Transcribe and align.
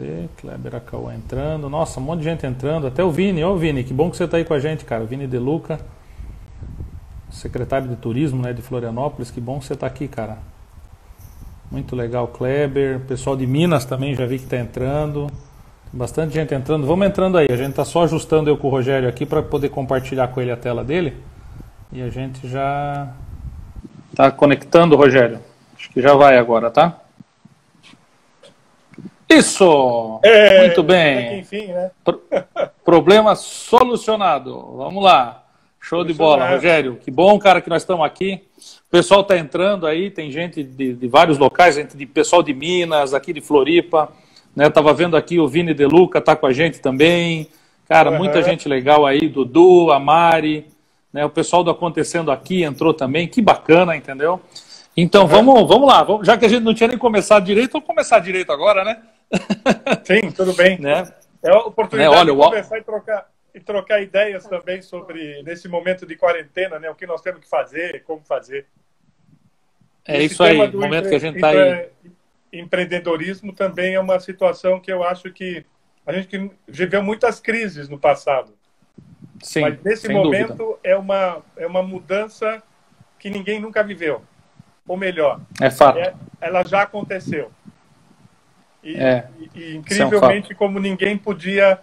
Cadê? 0.00 0.28
Kleber 0.38 0.76
Acauã 0.76 1.14
entrando. 1.14 1.68
Nossa, 1.68 2.00
um 2.00 2.02
monte 2.02 2.20
de 2.20 2.24
gente 2.24 2.46
entrando. 2.46 2.86
Até 2.86 3.04
o 3.04 3.10
Vini. 3.10 3.44
Ô 3.44 3.54
Vini, 3.56 3.84
que 3.84 3.92
bom 3.92 4.10
que 4.10 4.16
você 4.16 4.24
está 4.24 4.38
aí 4.38 4.44
com 4.44 4.54
a 4.54 4.58
gente, 4.58 4.84
cara. 4.84 5.04
Vini 5.04 5.26
De 5.26 5.38
Luca, 5.38 5.78
secretário 7.30 7.86
de 7.86 7.96
Turismo 7.96 8.42
né, 8.42 8.54
de 8.54 8.62
Florianópolis. 8.62 9.30
Que 9.30 9.40
bom 9.40 9.58
que 9.58 9.66
você 9.66 9.74
está 9.74 9.86
aqui, 9.86 10.08
cara. 10.08 10.38
Muito 11.70 11.94
legal, 11.94 12.26
Kleber. 12.28 13.00
Pessoal 13.00 13.36
de 13.36 13.46
Minas 13.46 13.84
também 13.84 14.14
já 14.14 14.24
vi 14.24 14.38
que 14.38 14.44
está 14.44 14.56
entrando. 14.56 15.26
Tem 15.26 15.98
bastante 15.98 16.32
gente 16.32 16.54
entrando. 16.54 16.86
Vamos 16.86 17.06
entrando 17.06 17.36
aí. 17.36 17.48
A 17.50 17.56
gente 17.56 17.70
está 17.70 17.84
só 17.84 18.04
ajustando 18.04 18.48
eu 18.48 18.56
com 18.56 18.68
o 18.68 18.70
Rogério 18.70 19.08
aqui 19.08 19.26
para 19.26 19.42
poder 19.42 19.68
compartilhar 19.68 20.28
com 20.28 20.40
ele 20.40 20.50
a 20.50 20.56
tela 20.56 20.82
dele. 20.82 21.16
E 21.92 22.00
a 22.00 22.08
gente 22.08 22.48
já 22.48 23.12
está 24.10 24.30
conectando, 24.30 24.96
Rogério. 24.96 25.40
Acho 25.76 25.90
que 25.90 26.00
já 26.00 26.14
vai 26.14 26.38
agora, 26.38 26.70
tá? 26.70 26.98
Isso! 29.30 30.20
É, 30.24 30.60
Muito 30.66 30.82
bem. 30.82 31.38
Enfim, 31.38 31.66
né? 31.68 31.90
Pro- 32.04 32.20
problema 32.84 33.36
solucionado. 33.36 34.74
Vamos 34.76 35.02
lá. 35.02 35.44
Show 35.80 36.04
de 36.04 36.12
bola. 36.12 36.48
Rogério. 36.50 36.96
Que 36.96 37.10
bom, 37.10 37.38
cara, 37.38 37.60
que 37.60 37.70
nós 37.70 37.82
estamos 37.82 38.04
aqui. 38.04 38.42
O 38.88 38.90
pessoal 38.90 39.20
está 39.20 39.38
entrando 39.38 39.86
aí, 39.86 40.10
tem 40.10 40.30
gente 40.30 40.62
de, 40.62 40.94
de 40.94 41.06
vários 41.08 41.38
locais, 41.38 41.76
gente 41.76 41.96
de 41.96 42.04
pessoal 42.04 42.42
de 42.42 42.52
Minas, 42.52 43.14
aqui 43.14 43.32
de 43.32 43.40
Floripa. 43.40 44.10
Né? 44.54 44.68
Tava 44.68 44.92
vendo 44.92 45.16
aqui 45.16 45.38
o 45.38 45.46
Vini 45.46 45.72
De 45.72 45.86
Luca 45.86 46.20
tá 46.20 46.34
com 46.34 46.46
a 46.46 46.52
gente 46.52 46.80
também. 46.80 47.48
Cara, 47.88 48.10
Aham. 48.10 48.18
muita 48.18 48.42
gente 48.42 48.68
legal 48.68 49.06
aí, 49.06 49.28
Dudu, 49.28 49.90
a 49.92 49.98
Mari, 49.98 50.66
né? 51.12 51.24
O 51.24 51.30
pessoal 51.30 51.62
do 51.64 51.70
Acontecendo 51.70 52.30
Aqui 52.30 52.62
entrou 52.62 52.92
também. 52.92 53.26
Que 53.28 53.40
bacana, 53.40 53.96
entendeu? 53.96 54.40
Então, 54.96 55.26
vamos, 55.26 55.66
vamos 55.68 55.88
lá. 55.88 56.04
Já 56.22 56.36
que 56.36 56.44
a 56.44 56.48
gente 56.48 56.62
não 56.62 56.74
tinha 56.74 56.88
nem 56.88 56.98
começado 56.98 57.44
direito, 57.44 57.72
vamos 57.72 57.86
começar 57.86 58.18
direito 58.18 58.52
agora, 58.52 58.84
né? 58.84 58.98
Sim, 60.04 60.30
tudo 60.32 60.52
bem. 60.54 60.78
né? 60.78 61.04
É 61.42 61.50
a 61.50 61.58
oportunidade 61.58 62.12
Né, 62.12 62.18
olha, 62.20 62.32
de 62.32 62.38
o- 62.38 62.44
conversar 62.44 62.78
e 62.78 62.82
trocar, 62.82 63.30
e 63.54 63.60
trocar 63.60 64.02
ideias 64.02 64.46
também 64.46 64.82
sobre, 64.82 65.42
nesse 65.42 65.68
momento 65.68 66.04
de 66.06 66.16
quarentena, 66.16 66.78
né? 66.78 66.90
O 66.90 66.94
que 66.94 67.06
nós 67.06 67.22
temos 67.22 67.40
que 67.40 67.48
fazer, 67.48 68.02
como 68.04 68.22
fazer. 68.24 68.66
É 70.06 70.16
Esse 70.22 70.34
isso 70.34 70.42
aí, 70.42 70.68
do 70.68 70.80
momento 70.80 71.08
que 71.08 71.14
a 71.14 71.18
gente 71.18 71.36
está 71.36 71.48
aí. 71.50 71.56
empre- 71.56 71.90
Empreendedorismo 72.52 73.52
também 73.52 73.94
é 73.94 74.00
uma 74.00 74.18
situação 74.18 74.80
que 74.80 74.92
eu 74.92 75.04
acho 75.04 75.30
que 75.32 75.64
a 76.04 76.12
gente 76.12 76.50
viveu 76.66 77.00
muitas 77.02 77.38
crises 77.38 77.88
no 77.88 77.96
passado. 77.98 78.52
Sim, 79.40 79.60
Mas 79.60 79.82
nesse 79.84 80.08
momento 80.08 80.56
dúvida. 80.56 80.78
é 80.82 80.96
uma, 80.96 81.42
é 81.56 81.66
uma 81.66 81.82
mudança 81.82 82.60
que 83.20 83.30
ninguém 83.30 83.60
nunca 83.60 83.82
viveu. 83.84 84.22
Ou 84.88 84.96
melhor, 84.96 85.40
É 85.60 85.70
fato. 85.70 85.98
é- 85.98 86.12
ela 86.40 86.64
já 86.64 86.82
aconteceu. 86.82 87.52
E, 88.82 88.96
É. 88.96 89.28
e- 89.38 89.42
e 89.54 89.60
Isso 89.68 89.76
incrivelmente, 89.78 90.54
como 90.54 90.78
ninguém 90.78 91.16
podia 91.16 91.78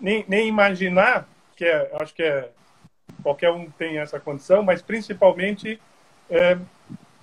nem, 0.00 0.24
nem 0.28 0.46
imaginar, 0.48 1.26
que 1.56 1.64
é, 1.64 1.90
acho 2.00 2.14
que 2.14 2.22
é, 2.22 2.48
qualquer 3.22 3.50
um 3.50 3.70
tem 3.70 3.98
essa 3.98 4.20
condição, 4.20 4.62
mas 4.62 4.82
principalmente 4.82 5.80
é, 6.30 6.58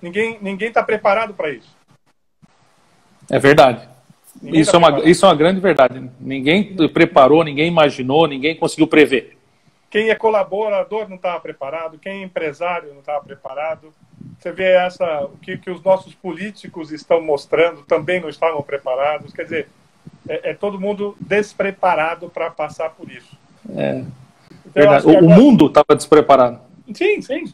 ninguém 0.00 0.38
ninguém 0.40 0.68
está 0.68 0.82
preparado 0.82 1.34
para 1.34 1.50
isso. 1.50 1.76
É 3.30 3.38
verdade. 3.38 3.88
Ninguém 4.40 4.60
Isso 4.62 4.72
tá 4.72 4.76
é, 4.76 4.78
uma, 4.78 4.86
preparado. 4.88 5.10
isso 5.10 5.24
é 5.24 5.28
uma 5.28 5.34
grande 5.36 5.60
verdade. 5.60 6.10
Ninguém 6.18 6.74
preparou, 6.88 7.44
ninguém 7.44 7.68
imaginou, 7.68 8.26
ninguém 8.26 8.56
conseguiu 8.56 8.86
prever. 8.88 9.36
Quem 9.90 10.08
é 10.08 10.14
colaborador 10.14 11.06
não 11.08 11.16
estava 11.16 11.38
preparado, 11.38 11.98
quem 11.98 12.22
é 12.22 12.24
empresário 12.24 12.92
não 12.92 13.00
estava 13.00 13.22
preparado. 13.22 13.92
Você 14.42 14.50
vê 14.50 14.72
essa, 14.72 15.22
o 15.26 15.36
que, 15.38 15.56
que 15.56 15.70
os 15.70 15.80
nossos 15.84 16.16
políticos 16.16 16.90
estão 16.90 17.20
mostrando, 17.22 17.84
também 17.84 18.20
não 18.20 18.28
estavam 18.28 18.60
preparados. 18.60 19.32
Quer 19.32 19.44
dizer, 19.44 19.68
é, 20.28 20.50
é 20.50 20.54
todo 20.54 20.80
mundo 20.80 21.16
despreparado 21.20 22.28
para 22.28 22.50
passar 22.50 22.90
por 22.90 23.08
isso. 23.08 23.38
É, 23.70 24.04
Então, 24.66 24.82
O, 24.84 25.10
agora- 25.10 25.22
mundo 25.22 25.66
estava 25.66 25.94
despreparado. 25.94 26.60
Sim, 26.92 27.22
sim. 27.22 27.44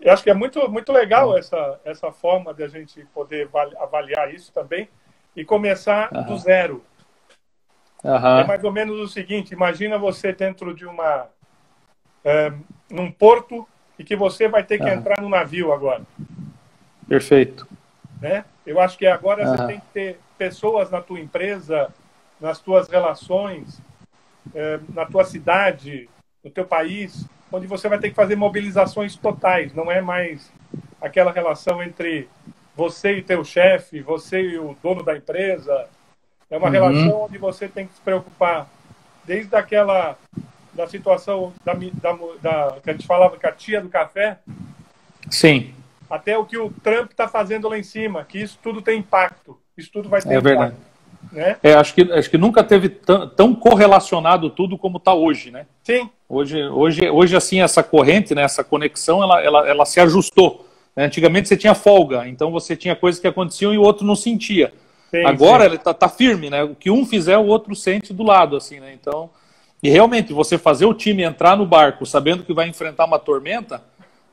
Eu 0.00 0.12
acho 0.12 0.22
que 0.22 0.30
é 0.30 0.34
muito, 0.34 0.70
muito 0.70 0.92
legal 0.92 1.36
essa, 1.36 1.80
essa 1.84 2.12
forma 2.12 2.54
de 2.54 2.62
a 2.62 2.68
gente 2.68 3.04
poder 3.12 3.48
val- 3.48 3.72
avaliar 3.82 4.32
isso 4.32 4.52
também 4.52 4.88
e 5.34 5.44
começar 5.44 6.08
Aham. 6.14 6.22
do 6.24 6.38
zero. 6.38 6.84
É 8.04 8.08
Aham. 8.10 8.44
mais 8.46 8.62
ou 8.62 8.70
menos 8.70 8.96
o 9.00 9.08
seguinte: 9.08 9.52
imagina 9.52 9.98
você 9.98 10.32
dentro 10.32 10.72
de 10.72 10.86
uma. 10.86 11.26
é, 12.24 12.52
num 12.88 13.10
porto 13.10 13.66
e 13.98 14.04
que 14.04 14.14
você 14.14 14.46
vai 14.46 14.62
ter 14.62 14.78
que 14.78 14.84
Aham. 14.84 14.94
entrar 15.00 15.20
no 15.20 15.28
navio 15.28 15.72
agora. 15.72 16.02
Perfeito. 17.08 17.66
Né? 18.20 18.44
Eu 18.66 18.80
acho 18.80 18.98
que 18.98 19.06
agora 19.06 19.46
você 19.46 19.56
Aham. 19.56 19.66
tem 19.66 19.80
que 19.80 19.86
ter 19.92 20.20
pessoas 20.36 20.90
na 20.90 21.00
tua 21.00 21.18
empresa, 21.20 21.88
nas 22.40 22.58
tuas 22.58 22.88
relações, 22.88 23.80
é, 24.54 24.78
na 24.92 25.06
tua 25.06 25.24
cidade, 25.24 26.08
no 26.44 26.50
teu 26.50 26.64
país, 26.64 27.24
onde 27.50 27.66
você 27.66 27.88
vai 27.88 27.98
ter 27.98 28.10
que 28.10 28.14
fazer 28.16 28.36
mobilizações 28.36 29.16
totais. 29.16 29.72
Não 29.74 29.90
é 29.90 30.00
mais 30.00 30.52
aquela 31.00 31.32
relação 31.32 31.82
entre 31.82 32.28
você 32.76 33.14
e 33.18 33.22
teu 33.22 33.42
chefe, 33.44 34.00
você 34.00 34.40
e 34.42 34.58
o 34.58 34.76
dono 34.82 35.02
da 35.02 35.16
empresa. 35.16 35.88
É 36.50 36.56
uma 36.56 36.66
Uhum. 36.66 36.72
relação 36.72 37.22
onde 37.22 37.38
você 37.38 37.68
tem 37.68 37.86
que 37.86 37.94
se 37.94 38.00
preocupar 38.00 38.68
desde 39.24 39.54
aquela 39.56 40.16
da 40.72 40.86
situação 40.86 41.52
da, 41.64 41.72
da, 41.74 42.12
da- 42.40 42.80
que 42.80 42.90
a 42.90 42.92
gente 42.92 43.06
falava 43.06 43.36
com 43.38 43.46
a 43.46 43.52
tia 43.52 43.80
do 43.80 43.88
café, 43.88 44.38
Sim, 45.30 45.74
até 46.10 46.36
o 46.36 46.44
que 46.44 46.56
o 46.58 46.70
Trump 46.82 47.10
está 47.10 47.28
fazendo 47.28 47.68
lá 47.68 47.78
em 47.78 47.82
cima, 47.82 48.24
que 48.24 48.38
isso 48.38 48.58
tudo 48.62 48.80
tem 48.82 48.98
impacto. 49.00 49.58
Isso 49.76 49.90
tudo 49.92 50.08
vai 50.08 50.20
ter 50.20 50.34
é 50.34 50.40
verdade. 50.40 50.72
impacto. 50.72 50.88
Né? 51.32 51.56
É, 51.62 51.74
acho, 51.74 51.94
que, 51.94 52.02
acho 52.12 52.30
que 52.30 52.38
nunca 52.38 52.62
teve 52.62 52.88
tão, 52.88 53.28
tão 53.28 53.54
correlacionado 53.54 54.48
tudo 54.50 54.78
como 54.78 54.98
está 54.98 55.12
hoje, 55.12 55.50
né? 55.50 55.66
Sim, 55.82 56.08
Hoje, 56.28 56.62
hoje, 56.62 57.08
hoje, 57.08 57.34
assim, 57.34 57.62
essa 57.62 57.82
corrente, 57.82 58.34
né, 58.34 58.42
essa 58.42 58.62
conexão, 58.62 59.22
ela, 59.22 59.40
ela, 59.42 59.66
ela 59.66 59.86
se 59.86 59.98
ajustou. 59.98 60.66
né? 60.94 61.06
Antigamente 61.06 61.48
você 61.48 61.56
tinha 61.56 61.74
folga, 61.74 62.28
então 62.28 62.50
você 62.50 62.76
tinha 62.76 62.94
coisas 62.94 63.18
que 63.18 63.26
aconteciam 63.26 63.72
e 63.72 63.78
o 63.78 63.82
outro 63.82 64.06
não 64.06 64.14
sentia. 64.14 64.70
sim, 65.10 65.24
Agora 65.24 65.64
sim. 65.64 65.70
ele 65.70 65.78
tá, 65.78 65.94
tá 65.94 66.06
firme, 66.08 66.50
né? 66.50 66.62
O 66.64 66.74
que 66.74 66.90
um 66.90 67.06
fizer, 67.06 67.38
o 67.38 67.46
outro 67.46 67.74
sente 67.74 68.12
do 68.12 68.22
lado, 68.22 68.56
assim, 68.56 68.78
né? 68.78 68.92
Então, 68.92 69.30
e 69.82 69.88
realmente 69.88 70.34
você 70.34 70.58
fazer 70.58 70.84
o 70.84 70.92
time 70.92 71.22
entrar 71.22 71.56
no 71.56 71.64
barco 71.64 72.04
sabendo 72.04 72.44
que 72.44 72.52
vai 72.52 72.68
enfrentar 72.68 73.06
uma 73.06 73.18
tormenta, 73.18 73.82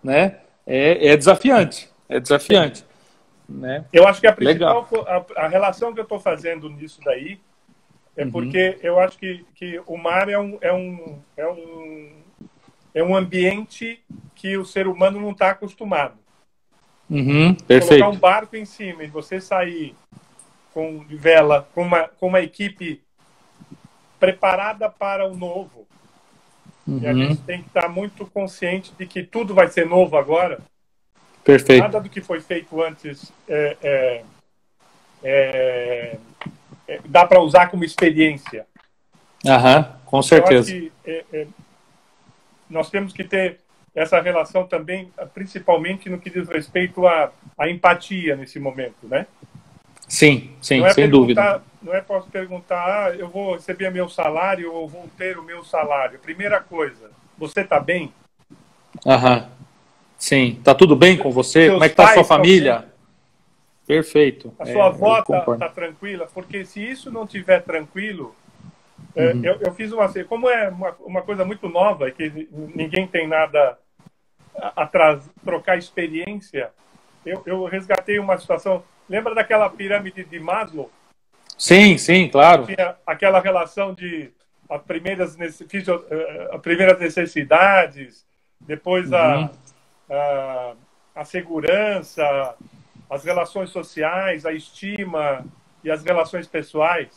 né? 0.03 0.39
É, 0.65 1.09
é 1.09 1.17
desafiante, 1.17 1.89
é 2.09 2.19
desafiante, 2.19 2.85
né? 3.47 3.85
Eu 3.93 4.07
acho 4.07 4.19
que 4.19 4.27
a 4.27 4.33
principal 4.33 4.87
a, 5.07 5.45
a 5.45 5.47
relação 5.47 5.93
que 5.93 5.99
eu 5.99 6.03
estou 6.03 6.19
fazendo 6.19 6.69
nisso 6.69 6.99
daí 7.03 7.39
é 8.17 8.23
Uhum. 8.23 8.31
porque 8.31 8.79
eu 8.81 8.99
acho 8.99 9.17
que, 9.17 9.45
que 9.55 9.81
o 9.85 9.97
mar 9.97 10.29
é 10.29 10.39
um, 10.39 10.57
é, 10.61 10.73
um, 10.73 11.19
é, 11.35 11.47
um, 11.47 12.11
é 12.93 13.03
um 13.03 13.15
ambiente 13.15 14.01
que 14.33 14.57
o 14.57 14.65
ser 14.65 14.87
humano 14.87 15.19
não 15.19 15.31
está 15.31 15.49
acostumado. 15.51 16.17
Uhum, 17.09 17.53
Colocar 17.53 17.57
um 17.57 17.65
perfeito. 17.67 18.17
barco 18.17 18.55
em 18.55 18.65
cima 18.65 19.03
e 19.03 19.07
você 19.07 19.39
sair 19.39 19.95
com 20.73 21.05
vela, 21.07 21.67
com 21.75 21.83
uma, 21.83 22.07
com 22.07 22.27
uma 22.27 22.41
equipe 22.41 23.03
preparada 24.19 24.89
para 24.89 25.27
o 25.27 25.35
novo. 25.35 25.85
E 26.87 27.07
a 27.07 27.11
Uhum, 27.13 27.29
gente 27.29 27.41
tem 27.41 27.61
que 27.61 27.67
estar 27.67 27.89
muito 27.89 28.25
consciente 28.27 28.93
de 28.97 29.05
que 29.07 29.23
tudo 29.23 29.53
vai 29.53 29.67
ser 29.67 29.85
novo 29.85 30.17
agora. 30.17 30.59
perfeito. 31.43 31.81
Nada 31.81 31.99
do 31.99 32.09
que 32.09 32.21
foi 32.21 32.39
feito 32.41 32.81
antes 32.81 33.31
é, 33.47 33.77
é, 33.81 34.23
é, 35.23 36.17
é, 36.87 36.99
dá 37.05 37.25
para 37.25 37.39
usar 37.41 37.69
como 37.69 37.83
experiência. 37.83 38.67
Aham, 39.45 39.83
com 40.05 40.17
Eu 40.17 40.21
acho 40.21 40.27
certeza. 40.27 40.71
que 40.71 40.91
é, 41.05 41.25
é, 41.33 41.47
nós 42.69 42.89
temos 42.89 43.13
que 43.13 43.23
ter 43.23 43.59
essa 43.93 44.19
relação 44.19 44.67
também, 44.67 45.11
principalmente 45.33 46.09
no 46.09 46.19
que 46.19 46.29
diz 46.29 46.47
respeito 46.49 47.07
à, 47.07 47.31
à 47.57 47.69
empatia 47.69 48.35
nesse 48.35 48.59
momento, 48.59 49.07
né? 49.07 49.25
Sim, 50.07 50.51
sim, 50.61 50.83
é 50.85 50.93
sem 50.93 51.09
dúvida. 51.09 51.61
Não 51.81 51.93
é 51.93 52.01
posso 52.01 52.27
perguntar, 52.29 53.05
ah, 53.05 53.15
eu 53.15 53.27
vou 53.29 53.53
receber 53.53 53.91
meu 53.91 54.09
salário 54.09 54.73
ou 54.73 54.87
vou 54.87 55.07
ter 55.17 55.37
o 55.37 55.43
meu 55.43 55.63
salário. 55.63 56.17
Primeira 56.19 56.59
coisa, 56.59 57.11
você 57.37 57.61
está 57.61 57.79
bem? 57.79 58.11
Aham. 59.05 59.49
Sim. 60.17 60.59
Tá 60.63 60.73
tudo 60.73 60.95
bem 60.95 61.17
com 61.17 61.31
você? 61.31 61.65
Seus 61.65 61.73
Como 61.73 61.83
é 61.83 61.89
que 61.89 61.95
tá 61.95 62.05
a 62.05 62.13
sua 62.13 62.23
família? 62.23 62.79
bem? 62.79 62.89
Perfeito. 63.87 64.51
A 64.59 64.65
É, 64.65 64.73
sua 64.73 64.85
avó 64.87 65.17
eu 65.17 65.21
está 65.21 65.39
concordo. 65.39 65.65
tranquila? 65.69 66.27
Porque 66.33 66.65
se 66.65 66.81
isso 66.83 67.11
não 67.11 67.25
estiver 67.25 67.61
tranquilo, 67.61 68.35
é, 69.15 69.31
Uhum. 69.33 69.45
eu, 69.45 69.57
eu 69.61 69.73
fiz 69.73 69.91
uma. 69.91 70.11
Como 70.27 70.49
é 70.49 70.69
uma, 70.69 70.91
uma 71.01 71.21
coisa 71.21 71.45
muito 71.45 71.69
nova, 71.69 72.09
que 72.09 72.47
ninguém 72.75 73.07
tem 73.07 73.27
nada 73.27 73.77
a, 74.57 74.83
a 74.83 74.87
traz- 74.87 75.29
trocar 75.43 75.77
experiência, 75.77 76.71
eu, 77.25 77.43
eu 77.45 77.65
resgatei 77.65 78.17
uma 78.19 78.37
situação. 78.37 78.83
Lembra 79.07 79.35
daquela 79.35 79.69
pirâmide 79.69 80.23
de 80.23 80.39
Maslow? 80.39 80.91
Sim, 81.57 81.97
sim, 81.97 82.27
claro. 82.27 82.65
Tinha 82.65 82.95
aquela 83.05 83.39
relação 83.39 83.93
de 83.93 84.31
as 84.69 84.81
primeiras, 84.81 85.37
fisio- 85.69 86.03
eh, 86.09 86.49
as 86.51 86.61
primeiras 86.61 86.99
necessidades, 86.99 88.25
depois 88.59 89.13
a, 89.13 89.37
Uhum. 89.37 89.49
a, 90.09 90.73
a 91.15 91.25
segurança, 91.25 92.55
as 93.09 93.23
relações 93.23 93.69
sociais, 93.69 94.45
a 94.45 94.51
estima 94.51 95.45
e 95.83 95.91
as 95.91 96.03
relações 96.03 96.47
pessoais. 96.47 97.09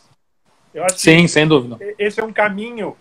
Eu 0.74 0.84
acho 0.84 0.98
Sim, 0.98 1.26
sem 1.26 1.48
dúvida. 1.48 1.78
Esse 1.98 2.20
é 2.20 2.24
um 2.24 2.32
caminho 2.32 2.94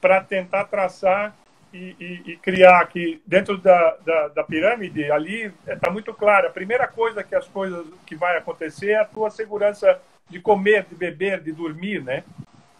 para 0.00 0.22
tentar 0.22 0.64
traçar 0.66 1.34
e, 1.72 1.96
e, 1.98 2.32
e, 2.32 2.36
criar 2.36 2.80
aqui 2.80 3.20
dentro 3.26 3.56
da, 3.56 3.96
da, 4.04 4.28
da 4.28 4.44
pirâmide 4.44 5.10
ali 5.10 5.52
está 5.66 5.90
muito 5.90 6.12
claro. 6.12 6.48
A 6.48 6.50
primeira 6.50 6.86
coisa 6.86 7.24
que 7.24 7.34
as 7.34 7.48
coisas 7.48 7.86
que 8.06 8.14
vai 8.14 8.36
acontecer 8.36 8.90
é 8.90 9.00
a 9.00 9.04
tua 9.04 9.30
segurança 9.30 10.00
de 10.28 10.38
comer, 10.38 10.84
de 10.88 10.94
beber, 10.94 11.40
de 11.40 11.52
dormir, 11.52 12.02
né? 12.02 12.24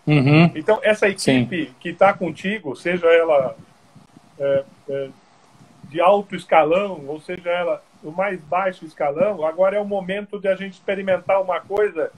Uhum. 0.07 0.51
Então 0.55 0.79
essa 0.83 1.09
equipe 1.09 1.67
Sim. 1.67 1.75
que 1.81 1.91
está 1.91 2.13
contigo, 2.13 2.77
seja 2.77 3.07
ela 3.07 3.57
é, 4.39 4.65
é, 4.89 5.09
de 5.85 6.01
alto 6.01 6.35
escalão 6.35 7.05
ou 7.07 7.21
seja 7.21 7.51
ela 7.51 7.83
do 8.03 8.11
mais 8.11 8.41
baixo 8.41 8.85
escalão, 8.85 9.47
agora 9.47 9.77
é 9.77 9.81
o 9.81 9.85
momento 9.85 10.39
de 10.39 10.49
a 10.49 10.57
gente 10.57 10.73
experimentar 10.73 11.41
uma 11.41 11.61
coisa 11.61 12.11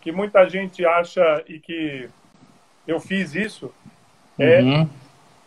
que 0.00 0.10
muita 0.10 0.48
gente 0.48 0.86
acha 0.86 1.44
e 1.46 1.60
que 1.60 2.08
eu 2.86 2.98
fiz 2.98 3.34
isso 3.34 3.72
é 4.38 4.62
uhum. 4.62 4.88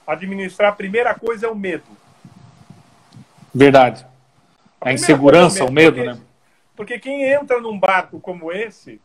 Administrar. 0.05 0.71
A 0.71 0.75
primeira 0.75 1.13
coisa 1.13 1.47
é 1.47 1.49
o 1.49 1.55
medo. 1.55 1.83
Verdade. 3.53 4.05
A, 4.79 4.89
a 4.89 4.93
insegurança, 4.93 5.65
o 5.65 5.71
medo, 5.71 5.97
o 5.97 6.03
medo 6.03 6.13
porque, 6.13 6.21
né? 6.21 6.27
Porque 6.75 6.99
quem 6.99 7.23
entra 7.23 7.59
num 7.59 7.77
barco 7.77 8.19
como 8.19 8.51
esse, 8.51 8.99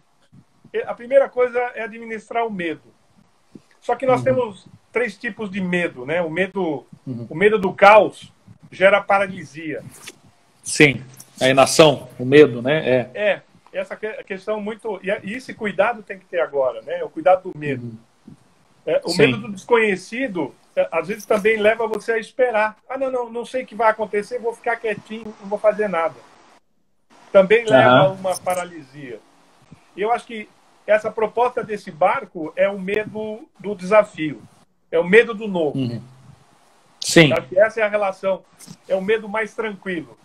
a 0.87 0.95
primeira 0.95 1.29
coisa 1.29 1.59
é 1.75 1.83
administrar 1.83 2.47
o 2.47 2.51
medo. 2.51 2.83
Só 3.81 3.95
que 3.95 4.07
nós 4.07 4.19
uhum. 4.19 4.25
temos 4.25 4.67
três 4.93 5.17
tipos 5.17 5.51
de 5.51 5.61
medo, 5.61 6.05
né? 6.05 6.23
O 6.23 6.31
medo, 6.31 6.87
uhum. 7.07 7.27
o 7.29 7.35
medo 7.35 7.59
do 7.59 7.73
caos 7.73 8.33
gera 8.71 9.01
paralisia. 9.01 9.83
Sim, 10.63 11.03
a 11.41 11.49
inação, 11.49 12.09
o 12.19 12.25
medo, 12.25 12.61
né? 12.61 12.89
É. 12.89 13.11
é 13.15 13.43
essa 13.73 13.95
questão 13.95 14.61
muito. 14.61 14.99
E 15.03 15.35
esse 15.35 15.53
cuidado 15.53 16.03
tem 16.03 16.19
que 16.19 16.25
ter 16.25 16.41
agora, 16.41 16.81
né? 16.83 17.05
O 17.05 17.11
cuidado 17.11 17.51
do 17.51 17.59
medo. 17.59 17.85
Uhum. 17.85 17.97
É, 18.87 19.01
o 19.05 19.11
Sim. 19.11 19.19
medo 19.19 19.39
do 19.39 19.53
desconhecido, 19.53 20.55
é, 20.75 20.89
às 20.93 21.09
vezes, 21.09 21.27
também 21.27 21.57
leva 21.57 21.87
você 21.87 22.13
a 22.13 22.19
esperar. 22.19 22.77
Ah, 22.89 22.97
não, 22.97 23.11
não, 23.11 23.31
não 23.31 23.45
sei 23.45 23.65
o 23.65 23.67
que 23.67 23.75
vai 23.75 23.91
acontecer, 23.91 24.39
vou 24.39 24.55
ficar 24.55 24.77
quietinho, 24.77 25.35
não 25.41 25.49
vou 25.49 25.59
fazer 25.59 25.89
nada. 25.89 26.15
Também 27.33 27.65
leva 27.65 27.91
a 27.91 28.09
uma 28.13 28.37
paralisia. 28.39 29.19
E 29.97 30.03
eu 30.03 30.13
acho 30.13 30.27
que 30.27 30.49
essa 30.87 31.11
proposta 31.11 31.65
desse 31.65 31.91
barco 31.91 32.53
é 32.55 32.69
o 32.69 32.79
medo 32.79 33.47
do 33.59 33.75
desafio, 33.75 34.41
é 34.91 34.99
o 34.99 35.05
medo 35.05 35.35
do 35.35 35.49
novo. 35.49 35.79
Uhum. 35.79 36.01
Sim. 37.01 37.31
essa 37.57 37.81
é 37.81 37.83
a 37.83 37.89
relação, 37.89 38.43
é 38.89 38.95
o 38.95 39.03
medo 39.03 39.29
mais 39.29 39.55
tranquilo 39.55 40.17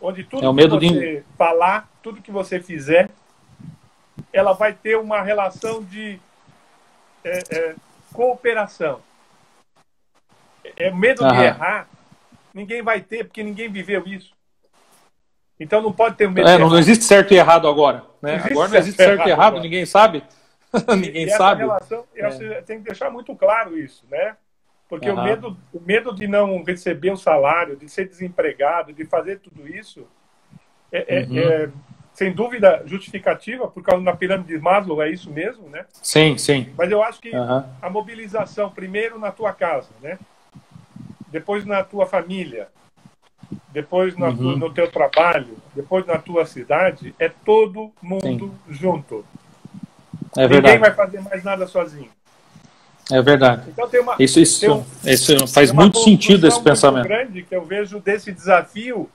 onde 0.00 0.24
tudo 0.24 0.44
é 0.44 0.48
o 0.48 0.52
medo 0.52 0.78
que 0.78 0.88
você 0.88 1.16
de... 1.16 1.24
falar, 1.36 1.88
tudo 2.02 2.22
que 2.22 2.30
você 2.30 2.60
fizer, 2.60 3.10
ela 4.32 4.52
vai 4.52 4.72
ter 4.72 4.96
uma 4.96 5.22
relação 5.22 5.82
de 5.82 6.20
é, 7.24 7.42
é, 7.50 7.74
cooperação. 8.12 9.00
É 10.76 10.90
medo 10.90 11.24
Aham. 11.24 11.36
de 11.36 11.44
errar, 11.44 11.88
ninguém 12.52 12.82
vai 12.82 13.00
ter, 13.00 13.24
porque 13.24 13.42
ninguém 13.42 13.70
viveu 13.70 14.06
isso. 14.06 14.32
Então 15.58 15.82
não 15.82 15.92
pode 15.92 16.16
ter 16.16 16.30
medo. 16.30 16.48
É, 16.48 16.58
não, 16.58 16.78
existe 16.78 17.04
certo 17.04 17.34
e 17.34 17.36
errado 17.36 17.66
agora. 17.66 18.04
Né? 18.22 18.36
Não 18.38 18.46
agora 18.46 18.68
não 18.68 18.78
existe 18.78 18.96
certo, 18.96 19.26
e 19.26 19.30
errado, 19.30 19.60
ninguém 19.60 19.84
sabe. 19.84 20.22
ninguém 20.96 21.26
e 21.26 21.30
sabe. 21.30 21.62
Relação, 21.62 22.04
é. 22.14 22.62
Tem 22.62 22.78
que 22.78 22.84
deixar 22.84 23.10
muito 23.10 23.34
claro 23.34 23.76
isso, 23.76 24.04
né? 24.10 24.36
Porque 24.88 25.10
o, 25.10 25.22
medo, 25.22 25.56
o 25.72 25.80
medo 25.80 26.14
de 26.14 26.26
não 26.26 26.62
receber 26.62 27.10
o 27.10 27.16
salário, 27.16 27.76
de 27.76 27.88
ser 27.88 28.08
desempregado, 28.08 28.92
de 28.92 29.04
fazer 29.04 29.38
tudo 29.40 29.68
isso, 29.68 30.06
é, 30.90 31.18
é 31.18 31.24
uhum. 31.66 31.72
Sem 32.18 32.32
dúvida 32.32 32.82
justificativa, 32.84 33.68
por 33.68 33.80
causa 33.80 34.04
da 34.04 34.12
pirâmide 34.12 34.48
de 34.48 34.58
Maslow, 34.58 35.00
é 35.00 35.08
isso 35.08 35.30
mesmo, 35.30 35.68
né? 35.68 35.84
Sim, 36.02 36.36
sim. 36.36 36.68
Mas 36.76 36.90
eu 36.90 37.00
acho 37.00 37.20
que 37.20 37.30
uhum. 37.30 37.62
a 37.80 37.88
mobilização, 37.88 38.68
primeiro 38.70 39.20
na 39.20 39.30
tua 39.30 39.52
casa, 39.52 39.90
né? 40.02 40.18
Depois 41.28 41.64
na 41.64 41.84
tua 41.84 42.06
família, 42.06 42.66
depois 43.68 44.16
tu, 44.16 44.32
no 44.32 44.74
teu 44.74 44.90
trabalho, 44.90 45.58
depois 45.76 46.04
na 46.06 46.18
tua 46.18 46.44
cidade, 46.44 47.14
é 47.20 47.28
todo 47.28 47.92
mundo 48.02 48.52
sim. 48.66 48.74
junto. 48.74 49.24
É 50.36 50.48
Ninguém 50.48 50.78
vai 50.80 50.92
fazer 50.92 51.20
mais 51.20 51.44
nada 51.44 51.68
sozinho. 51.68 52.10
É 53.12 53.22
verdade. 53.22 53.62
Então 53.68 53.88
tem 53.88 54.00
uma, 54.00 54.16
isso 54.18 54.40
isso, 54.40 54.58
tem 54.58 54.70
um, 54.70 54.84
isso 55.04 55.46
faz 55.46 55.70
muito 55.70 56.00
sentido 56.00 56.48
esse 56.48 56.60
pensamento. 56.60 57.06
grande 57.06 57.44
que 57.44 57.54
eu 57.54 57.64
vejo 57.64 58.00
desse 58.00 58.32
desafio 58.32 59.08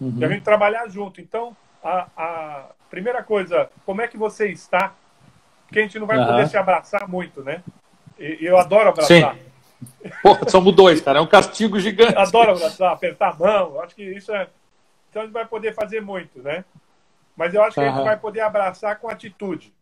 uhum. 0.00 0.10
de 0.12 0.24
a 0.24 0.28
gente 0.28 0.42
trabalhar 0.42 0.88
junto. 0.88 1.20
Então, 1.20 1.54
a, 1.84 2.08
a, 2.16 2.64
primeira 2.88 3.22
coisa, 3.22 3.68
como 3.84 4.00
é 4.00 4.08
que 4.08 4.16
você 4.16 4.48
está? 4.48 4.94
Porque 5.66 5.78
a 5.78 5.82
gente 5.82 5.98
não 5.98 6.06
vai 6.06 6.18
uhum. 6.18 6.26
poder 6.26 6.48
se 6.48 6.56
abraçar 6.56 7.06
muito, 7.06 7.42
né? 7.42 7.62
E, 8.18 8.38
eu 8.40 8.58
adoro 8.58 8.88
abraçar. 8.88 9.34
Sim. 9.34 9.40
Pô, 10.22 10.48
somos 10.48 10.74
dois, 10.74 11.00
cara. 11.00 11.18
É 11.18 11.22
um 11.22 11.26
castigo 11.26 11.78
gigante. 11.78 12.16
Adoro 12.16 12.52
abraçar, 12.52 12.92
apertar 12.92 13.30
a 13.30 13.34
mão. 13.34 13.80
Acho 13.80 13.94
que 13.94 14.02
isso 14.02 14.32
é. 14.32 14.48
Então 15.10 15.22
a 15.22 15.24
gente 15.26 15.34
vai 15.34 15.44
poder 15.46 15.74
fazer 15.74 16.00
muito, 16.00 16.42
né? 16.42 16.64
Mas 17.36 17.52
eu 17.52 17.62
acho 17.62 17.74
que 17.74 17.80
uhum. 17.80 17.86
a 17.86 17.96
gente 17.96 18.04
vai 18.04 18.16
poder 18.16 18.40
abraçar 18.40 18.98
com 18.98 19.08
atitude. 19.08 19.72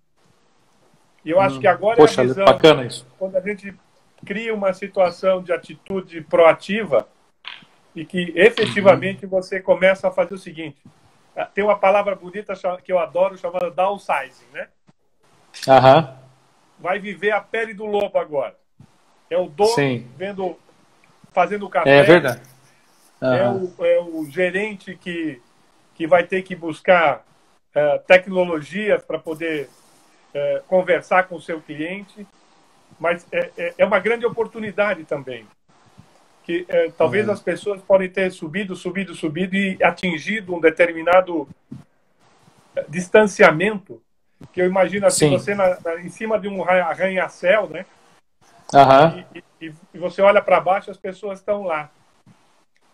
E 1.25 1.31
eu 1.31 1.41
acho 1.41 1.57
hum. 1.57 1.61
que 1.61 1.67
agora 1.67 1.97
Poxa, 1.97 2.23
é 2.23 2.25
a 2.25 2.27
visão, 2.27 2.45
bacana 2.45 2.85
isso. 2.85 3.07
quando 3.17 3.37
a 3.37 3.41
gente 3.41 3.73
cria 4.25 4.53
uma 4.53 4.73
situação 4.73 5.41
de 5.41 5.53
atitude 5.53 6.21
proativa 6.23 7.07
e 7.95 8.05
que 8.05 8.33
efetivamente 8.35 9.25
uhum. 9.25 9.31
você 9.31 9.61
começa 9.61 10.09
a 10.09 10.11
fazer 10.11 10.35
o 10.35 10.39
seguinte. 10.39 10.83
Ah, 11.37 11.47
tem 11.47 11.65
uma 11.65 11.79
palavra 11.79 12.15
bonita 12.15 12.55
que 12.83 12.93
eu 12.93 12.99
adoro 12.99 13.39
chamada 13.39 13.71
downsizing, 13.71 14.47
né? 14.53 14.69
Aham. 15.69 16.17
Vai 16.79 16.99
viver 16.99 17.31
a 17.31 17.41
pele 17.41 17.73
do 17.73 17.87
lobo 17.87 18.19
agora. 18.19 18.57
É 19.31 19.39
o 19.39 19.49
dono 19.49 19.75
Sim. 19.75 20.07
vendo, 20.17 20.59
fazendo 21.33 21.67
o 21.67 21.71
café. 21.71 21.99
É 21.99 22.03
verdade. 22.03 22.43
É, 23.21 23.49
o, 23.49 23.73
é 23.85 24.01
o 24.01 24.27
gerente 24.29 24.97
que, 24.97 25.41
que 25.95 26.07
vai 26.07 26.25
ter 26.25 26.43
que 26.43 26.57
buscar 26.57 27.25
uh, 27.75 27.99
tecnologias 28.07 29.03
para 29.05 29.19
poder 29.19 29.71
é, 30.35 30.63
conversar 30.67 31.29
com 31.29 31.37
o 31.37 31.41
seu 31.41 31.61
cliente, 31.61 32.27
mas 32.99 33.27
é, 33.31 33.51
é, 33.57 33.75
é 33.79 33.85
uma 33.85 33.99
grande 33.99 34.27
oportunidade 34.27 35.05
também. 35.05 35.47
Que 36.43 36.65
é, 36.69 36.91
talvez 36.91 37.27
uhum. 37.27 37.33
as 37.33 37.41
pessoas 37.41 37.81
podem 37.83 38.09
ter 38.09 38.31
subido, 38.33 38.75
subido, 38.75 39.15
subido 39.15 39.57
e 39.57 39.79
atingido 39.83 40.55
um 40.55 40.61
determinado 40.61 41.49
é, 42.75 42.85
distanciamento, 42.89 44.03
que 44.53 44.61
eu 44.61 44.67
imagino 44.67 45.07
assim, 45.07 45.29
Sim. 45.29 45.39
você 45.39 45.55
na, 45.55 45.79
na, 45.81 46.01
em 46.01 46.09
cima 46.09 46.39
de 46.39 46.49
um 46.49 46.65
arranha-céu, 46.65 47.69
né? 47.69 47.87
Uhum. 48.75 49.25
E, 49.35 49.45
e, 49.67 49.75
e, 49.95 49.99
você 49.99 50.23
olha 50.23 50.43
para 50.43 50.61
baixo, 50.61 50.91
as 50.91 50.97
pessoas 50.97 51.39
estão 51.39 51.63
lá. 51.63 51.91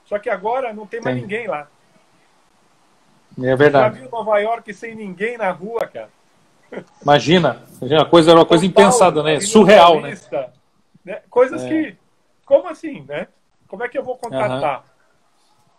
Só 0.04 0.18
que 0.18 0.28
agora 0.28 0.72
não 0.72 0.86
tem 0.86 1.00
mais 1.00 1.16
Sim. 1.16 1.22
ninguém 1.22 1.46
lá. 1.46 1.68
É 3.40 3.54
verdade. 3.54 3.96
Já 3.96 4.02
viu 4.02 4.10
Nova 4.10 4.38
York 4.38 4.74
sem 4.74 4.94
ninguém 4.94 5.38
na 5.38 5.50
rua, 5.50 5.86
cara? 5.86 6.10
Imagina, 7.02 7.62
a 8.00 8.04
coisa 8.04 8.30
era 8.30 8.40
uma 8.40 8.46
coisa 8.46 8.66
impensada, 8.66 9.22
né? 9.22 9.40
Surreal, 9.40 10.00
né? 10.00 10.18
né? 11.04 11.22
Coisas 11.30 11.62
é. 11.64 11.68
que. 11.68 11.96
Como 12.44 12.68
assim, 12.68 13.04
né? 13.06 13.28
Como 13.68 13.84
é 13.84 13.88
que 13.88 13.98
eu 13.98 14.02
vou 14.02 14.16
contratar? 14.16 14.78
Uhum. 14.78 14.84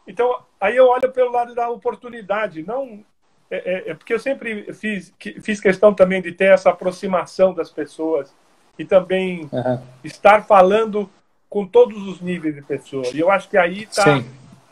Então, 0.08 0.40
aí 0.62 0.76
eu 0.76 0.88
olho 0.88 1.12
pelo 1.12 1.32
lado 1.32 1.54
da 1.54 1.70
oportunidade, 1.70 2.64
não. 2.66 3.04
É, 3.52 3.58
é, 3.58 3.92
é, 3.92 3.94
porque 3.94 4.14
eu 4.14 4.20
sempre 4.20 4.72
fiz, 4.74 5.14
fiz 5.42 5.60
questão 5.60 5.94
também 5.94 6.22
de 6.22 6.32
ter 6.32 6.54
essa 6.54 6.70
aproximação 6.70 7.54
das 7.54 7.72
pessoas 7.72 8.34
e 8.78 8.86
também 8.86 9.50
uhum. 9.52 9.82
estar 10.04 10.44
falando 10.46 11.10
com 11.50 11.66
todos 11.66 12.08
os 12.08 12.22
níveis 12.22 12.56
de 12.56 12.62
pessoa. 12.62 13.08
E 13.14 13.20
eu 13.20 13.32
acho 13.32 13.50
que 13.50 13.58
aí 13.58 13.84
está 13.84 14.24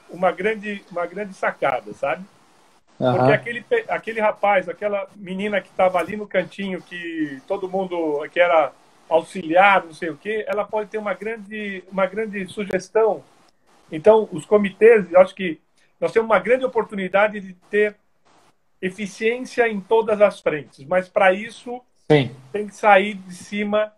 uma 0.09 0.31
grande, 0.31 0.83
uma 0.91 1.05
grande 1.05 1.33
sacada, 1.33 1.91
sabe? 1.93 2.23
Uhum. 2.99 3.15
Porque 3.15 3.33
aquele, 3.33 3.65
aquele 3.89 4.19
rapaz, 4.21 4.69
aquela 4.69 5.07
menina 5.15 5.59
que 5.59 5.69
estava 5.69 5.99
ali 5.99 6.15
no 6.15 6.27
cantinho, 6.27 6.81
que 6.81 7.41
todo 7.47 7.69
mundo, 7.69 8.27
que 8.31 8.39
era 8.39 8.71
auxiliar, 9.09 9.85
não 9.85 9.93
sei 9.93 10.09
o 10.09 10.17
quê, 10.17 10.45
ela 10.47 10.65
pode 10.65 10.89
ter 10.89 10.97
uma 10.97 11.13
grande, 11.13 11.83
uma 11.91 12.05
grande 12.05 12.45
sugestão. 12.47 13.23
Então, 13.91 14.27
os 14.31 14.45
comitês, 14.45 15.11
eu 15.11 15.19
acho 15.19 15.33
que 15.33 15.59
nós 15.99 16.11
temos 16.11 16.29
uma 16.29 16.39
grande 16.39 16.65
oportunidade 16.65 17.39
de 17.39 17.53
ter 17.69 17.95
eficiência 18.81 19.67
em 19.67 19.79
todas 19.79 20.21
as 20.21 20.39
frentes, 20.39 20.85
mas 20.85 21.07
para 21.07 21.33
isso 21.33 21.81
Sim. 22.11 22.31
tem 22.51 22.67
que 22.67 22.75
sair 22.75 23.15
de 23.15 23.33
cima 23.33 23.91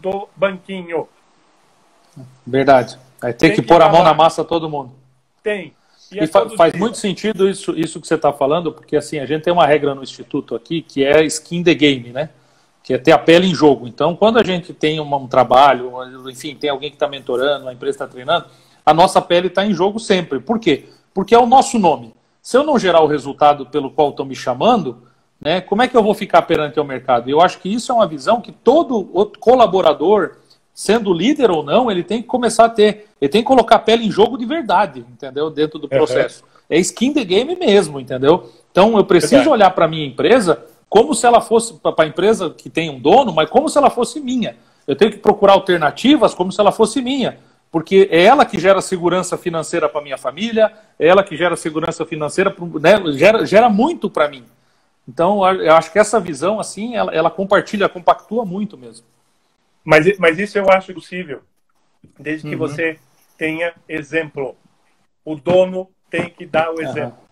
do 0.00 0.28
banquinho. 0.36 1.08
Verdade. 2.46 2.98
Vai 3.20 3.32
ter 3.32 3.38
tem 3.38 3.56
que, 3.56 3.62
que 3.62 3.68
pôr 3.68 3.82
a 3.82 3.88
mão 3.88 4.02
na 4.02 4.14
massa 4.14 4.44
todo 4.44 4.68
mundo. 4.68 4.92
Tem. 5.42 5.74
E, 6.12 6.22
e 6.22 6.26
fa 6.26 6.48
faz 6.50 6.72
muito 6.74 6.98
sentido 6.98 7.48
isso, 7.48 7.76
isso 7.76 8.00
que 8.00 8.06
você 8.06 8.14
está 8.14 8.32
falando, 8.32 8.72
porque 8.72 8.96
assim, 8.96 9.18
a 9.18 9.26
gente 9.26 9.42
tem 9.42 9.52
uma 9.52 9.66
regra 9.66 9.94
no 9.94 10.02
Instituto 10.02 10.54
aqui 10.54 10.82
que 10.82 11.04
é 11.04 11.24
skin 11.24 11.64
the 11.64 11.74
game, 11.74 12.10
né? 12.10 12.30
Que 12.86 12.94
é 12.94 12.98
ter 12.98 13.10
a 13.10 13.18
pele 13.18 13.48
em 13.48 13.54
jogo. 13.54 13.88
Então, 13.88 14.14
quando 14.14 14.38
a 14.38 14.44
gente 14.44 14.72
tem 14.72 15.00
um, 15.00 15.14
um 15.16 15.26
trabalho, 15.26 15.92
enfim, 16.30 16.54
tem 16.54 16.70
alguém 16.70 16.88
que 16.88 16.94
está 16.94 17.08
mentorando, 17.08 17.68
a 17.68 17.72
empresa 17.72 17.96
está 17.96 18.06
treinando, 18.06 18.46
a 18.84 18.94
nossa 18.94 19.20
pele 19.20 19.48
está 19.48 19.66
em 19.66 19.74
jogo 19.74 19.98
sempre. 19.98 20.38
Por 20.38 20.60
quê? 20.60 20.84
Porque 21.12 21.34
é 21.34 21.38
o 21.38 21.46
nosso 21.46 21.80
nome. 21.80 22.14
Se 22.40 22.56
eu 22.56 22.62
não 22.62 22.78
gerar 22.78 23.00
o 23.00 23.08
resultado 23.08 23.66
pelo 23.66 23.90
qual 23.90 24.10
estão 24.10 24.24
me 24.24 24.36
chamando, 24.36 24.98
né, 25.40 25.60
como 25.60 25.82
é 25.82 25.88
que 25.88 25.96
eu 25.96 26.02
vou 26.02 26.14
ficar 26.14 26.42
perante 26.42 26.78
o 26.78 26.84
mercado? 26.84 27.28
Eu 27.28 27.40
acho 27.40 27.58
que 27.58 27.68
isso 27.68 27.90
é 27.90 27.94
uma 27.96 28.06
visão 28.06 28.40
que 28.40 28.52
todo 28.52 29.02
colaborador, 29.40 30.36
sendo 30.72 31.12
líder 31.12 31.50
ou 31.50 31.64
não, 31.64 31.90
ele 31.90 32.04
tem 32.04 32.22
que 32.22 32.28
começar 32.28 32.66
a 32.66 32.68
ter. 32.68 33.08
Ele 33.20 33.28
tem 33.28 33.42
que 33.42 33.48
colocar 33.48 33.76
a 33.76 33.80
pele 33.80 34.06
em 34.06 34.12
jogo 34.12 34.38
de 34.38 34.46
verdade, 34.46 35.04
entendeu? 35.10 35.50
Dentro 35.50 35.80
do 35.80 35.88
processo. 35.88 36.44
Uhum. 36.44 36.50
É 36.70 36.78
skin 36.78 37.12
the 37.12 37.24
game 37.24 37.56
mesmo, 37.56 37.98
entendeu? 37.98 38.48
Então 38.70 38.96
eu 38.96 39.04
preciso 39.04 39.32
Verdade. 39.32 39.50
olhar 39.50 39.70
para 39.70 39.86
a 39.86 39.88
minha 39.88 40.06
empresa 40.06 40.64
como 40.88 41.14
se 41.14 41.26
ela 41.26 41.40
fosse, 41.40 41.74
para 41.74 42.04
a 42.04 42.06
empresa 42.06 42.50
que 42.50 42.70
tem 42.70 42.90
um 42.90 42.98
dono, 42.98 43.32
mas 43.32 43.50
como 43.50 43.68
se 43.68 43.76
ela 43.78 43.90
fosse 43.90 44.20
minha. 44.20 44.56
Eu 44.86 44.94
tenho 44.94 45.10
que 45.10 45.18
procurar 45.18 45.54
alternativas 45.54 46.34
como 46.34 46.52
se 46.52 46.60
ela 46.60 46.72
fosse 46.72 47.02
minha 47.02 47.38
porque 47.70 48.08
é 48.10 48.24
ela 48.24 48.46
que 48.46 48.58
gera 48.58 48.80
segurança 48.80 49.36
financeira 49.36 49.86
para 49.86 50.00
minha 50.00 50.16
família, 50.16 50.72
é 50.98 51.08
ela 51.08 51.22
que 51.22 51.36
gera 51.36 51.56
segurança 51.56 52.06
financeira, 52.06 52.54
né, 52.80 53.12
gera, 53.12 53.44
gera 53.44 53.68
muito 53.68 54.08
para 54.08 54.28
mim. 54.28 54.44
Então, 55.06 55.46
eu 55.46 55.74
acho 55.74 55.92
que 55.92 55.98
essa 55.98 56.18
visão, 56.18 56.58
assim, 56.58 56.96
ela, 56.96 57.14
ela, 57.14 57.30
compartilha, 57.30 57.86
compactua 57.88 58.46
muito 58.46 58.78
mesmo. 58.78 59.06
Mas, 59.84 60.18
mas 60.18 60.38
isso 60.38 60.58
eu 60.58 60.70
acho 60.70 60.94
possível, 60.94 61.42
desde 62.18 62.48
que 62.48 62.54
uhum. 62.54 62.60
você 62.60 62.98
tenha 63.36 63.74
exemplo. 63.86 64.56
O 65.22 65.36
dono 65.36 65.90
tem 66.08 66.30
que 66.30 66.46
dar 66.46 66.72
o 66.72 66.80
exemplo. 66.80 67.18
Uhum. 67.18 67.26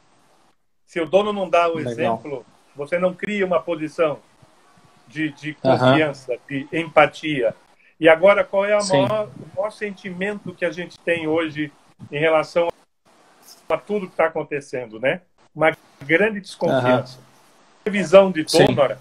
Se 0.87 1.01
o 1.01 1.07
dono 1.07 1.33
não 1.33 1.49
dá 1.49 1.69
o 1.69 1.77
Legal. 1.77 1.93
exemplo, 1.93 2.47
você 2.75 2.99
não 2.99 3.15
cria 3.15 3.47
uma 3.47 3.61
posição 3.61 4.19
de, 5.07 5.31
de 5.33 5.55
confiança, 5.55 6.33
uhum. 6.33 6.39
de 6.49 6.69
empatia. 6.73 7.55
E 7.99 8.09
agora, 8.09 8.43
qual 8.45 8.65
é 8.65 8.77
maior, 8.85 9.29
o 9.29 9.57
maior 9.57 9.71
sentimento 9.71 10.55
que 10.55 10.65
a 10.65 10.71
gente 10.71 10.99
tem 10.99 11.27
hoje 11.27 11.73
em 12.11 12.19
relação 12.19 12.69
a 13.69 13.79
tudo 13.79 14.07
que 14.07 14.13
está 14.13 14.27
acontecendo, 14.27 14.99
né? 14.99 15.21
Uma 15.55 15.77
grande 16.05 16.41
desconfiança. 16.41 17.19
Uhum. 17.19 17.25
A 17.87 17.91
visão 17.91 18.31
de 18.31 18.43
dono 18.45 18.99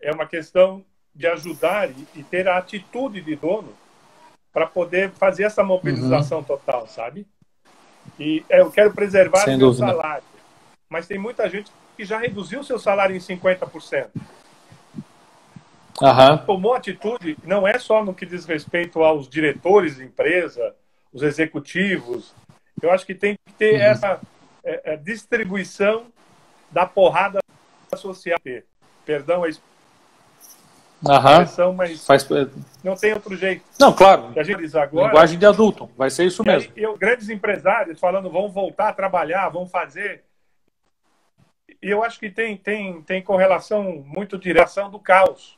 é 0.00 0.12
uma 0.12 0.26
questão 0.26 0.84
de 1.14 1.26
ajudar 1.26 1.90
e, 1.90 2.06
e, 2.14 2.22
ter 2.22 2.46
a 2.48 2.58
atitude 2.58 3.20
de 3.20 3.34
dono 3.34 3.72
para 4.52 4.66
poder 4.66 5.10
fazer 5.12 5.44
essa 5.44 5.64
mobilização 5.64 6.38
uhum. 6.38 6.44
total, 6.44 6.86
sabe? 6.86 7.26
E 8.18 8.44
é, 8.48 8.60
eu 8.60 8.70
quero 8.70 8.92
preservar 8.92 9.48
o 9.48 9.58
meu 9.58 9.72
salário. 9.72 10.24
Mas 10.88 11.06
tem 11.06 11.18
muita 11.18 11.48
gente 11.48 11.70
que 11.98 12.04
já 12.04 12.16
reduziu 12.16 12.62
seu 12.62 12.78
salário 12.78 13.16
em 13.16 13.18
50%. 13.18 14.06
Uhum. 16.00 16.38
Tomou 16.46 16.74
atitude, 16.74 17.36
não 17.42 17.66
é 17.66 17.76
só 17.76 18.04
no 18.04 18.14
que 18.14 18.24
diz 18.24 18.44
respeito 18.44 19.02
aos 19.02 19.28
diretores 19.28 19.96
de 19.96 20.04
empresa, 20.04 20.76
os 21.12 21.24
executivos. 21.24 22.32
Eu 22.80 22.92
acho 22.92 23.04
que 23.04 23.16
tem 23.16 23.36
que 23.44 23.52
ter 23.54 23.74
uhum. 23.74 23.80
essa 23.80 24.20
é, 24.62 24.92
é, 24.92 24.96
distribuição 24.96 26.06
da 26.70 26.86
porrada 26.86 27.40
social. 27.96 28.38
Perdão 29.04 29.42
a 29.42 29.48
expressão, 29.48 31.72
mas 31.72 32.06
Faz... 32.06 32.28
não 32.84 32.94
tem 32.94 33.12
outro 33.12 33.36
jeito. 33.36 33.64
Não, 33.76 33.92
claro. 33.92 34.32
A 34.36 34.42
gente 34.44 34.58
diz 34.58 34.76
agora, 34.76 35.08
Linguagem 35.08 35.36
de 35.36 35.46
adulto, 35.46 35.90
vai 35.96 36.10
ser 36.10 36.26
isso 36.26 36.44
mesmo. 36.44 36.72
Aí, 36.76 36.80
eu, 36.80 36.96
grandes 36.96 37.28
empresários 37.28 37.98
falando, 37.98 38.30
vão 38.30 38.52
voltar 38.52 38.90
a 38.90 38.92
trabalhar, 38.92 39.48
vão 39.48 39.66
fazer. 39.66 40.27
E 41.82 41.90
eu 41.90 42.02
acho 42.02 42.18
que 42.18 42.30
tem, 42.30 42.56
tem, 42.56 43.02
tem 43.02 43.22
correlação 43.22 44.04
muito 44.04 44.36
direção 44.36 44.90
do 44.90 44.98
caos. 44.98 45.56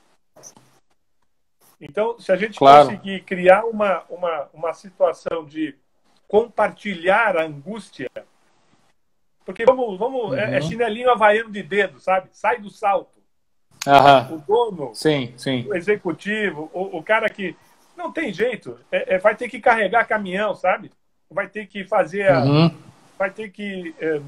Então, 1.81 2.19
se 2.19 2.31
a 2.31 2.37
gente 2.37 2.59
claro. 2.59 2.87
conseguir 2.87 3.23
criar 3.23 3.65
uma, 3.65 4.05
uma, 4.11 4.49
uma 4.53 4.75
situação 4.75 5.47
de 5.47 5.75
compartilhar 6.29 7.37
a 7.39 7.45
angústia, 7.45 8.11
porque 9.45 9.65
vamos, 9.65 9.99
vamos 9.99 10.25
uhum. 10.27 10.35
é, 10.35 10.57
é, 10.57 10.61
uhum. 10.61 10.69
chinelinho 10.69 11.11
havaiano 11.11 11.50
de 11.50 11.62
dedo, 11.62 11.99
sabe? 11.99 12.29
Sai 12.33 12.61
do 12.61 12.69
salto. 12.69 13.19
Uhum. 13.87 14.37
O 14.37 14.39
dono, 14.41 14.95
sim, 14.95 15.33
sim. 15.39 15.67
o 15.67 15.75
executivo, 15.75 16.71
o, 16.75 16.99
o 16.99 17.03
cara 17.03 17.31
que 17.31 17.57
não 17.97 18.12
tem 18.12 18.31
jeito, 18.33 18.79
é, 18.93 19.15
é, 19.15 19.19
vai 19.19 19.35
ter 19.35 19.49
que 19.49 19.59
carregar 19.59 20.07
caminhão, 20.07 20.55
sabe? 20.55 20.91
Vai 21.31 21.49
ter 21.49 21.67
que 21.67 21.85
fazer, 21.85 22.31
a, 22.31 22.45
uhum. 22.45 22.77
vai 23.19 23.31
ter 23.31 23.50
que 23.50 23.95
é, 23.99 24.21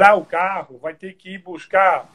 manobrar 0.00 0.18
o 0.18 0.24
carro, 0.24 0.78
vai 0.78 0.94
ter 0.94 1.14
que 1.14 1.34
ir 1.34 1.38
buscar 1.38 2.08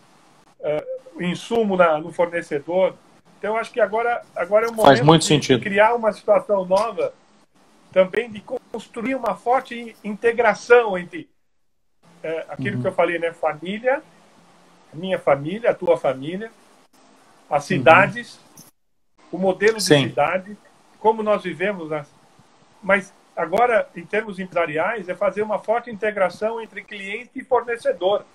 uh, 0.59 1.23
insumo 1.23 1.77
na, 1.77 1.99
no 1.99 2.11
fornecedor. 2.11 2.95
Então, 3.37 3.55
acho 3.55 3.71
que 3.71 3.79
agora, 3.79 4.23
agora 4.35 4.65
é 4.65 4.69
o 4.69 4.71
momento 4.71 4.87
Faz 4.87 5.01
muito 5.01 5.21
de, 5.21 5.27
sentido. 5.27 5.61
criar 5.61 5.93
uma 5.93 6.11
situação 6.11 6.65
nova, 6.65 7.13
também 7.91 8.29
de 8.31 8.41
construir 8.71 9.15
uma 9.15 9.35
forte 9.35 9.95
integração 10.03 10.97
entre 10.97 11.29
é, 12.23 12.45
aquilo 12.49 12.77
uhum. 12.77 12.81
que 12.81 12.87
eu 12.87 12.93
falei, 12.93 13.19
né? 13.19 13.31
Família, 13.31 14.01
minha 14.91 15.19
família, 15.19 15.69
a 15.69 15.75
tua 15.75 15.95
família, 15.95 16.51
as 17.49 17.65
cidades, 17.65 18.39
uhum. 19.31 19.33
o 19.33 19.37
modelo 19.37 19.77
de 19.77 19.83
Sim. 19.83 20.09
cidade, 20.09 20.57
como 20.99 21.21
nós 21.21 21.43
vivemos. 21.43 21.89
Né? 21.91 22.05
Mas 22.81 23.13
agora, 23.35 23.87
em 23.95 24.05
termos 24.05 24.39
empresariais, 24.39 25.09
é 25.09 25.15
fazer 25.15 25.41
uma 25.41 25.59
forte 25.59 25.91
integração 25.91 26.61
entre 26.61 26.83
cliente 26.83 27.31
e 27.35 27.43
fornecedor. 27.43 28.25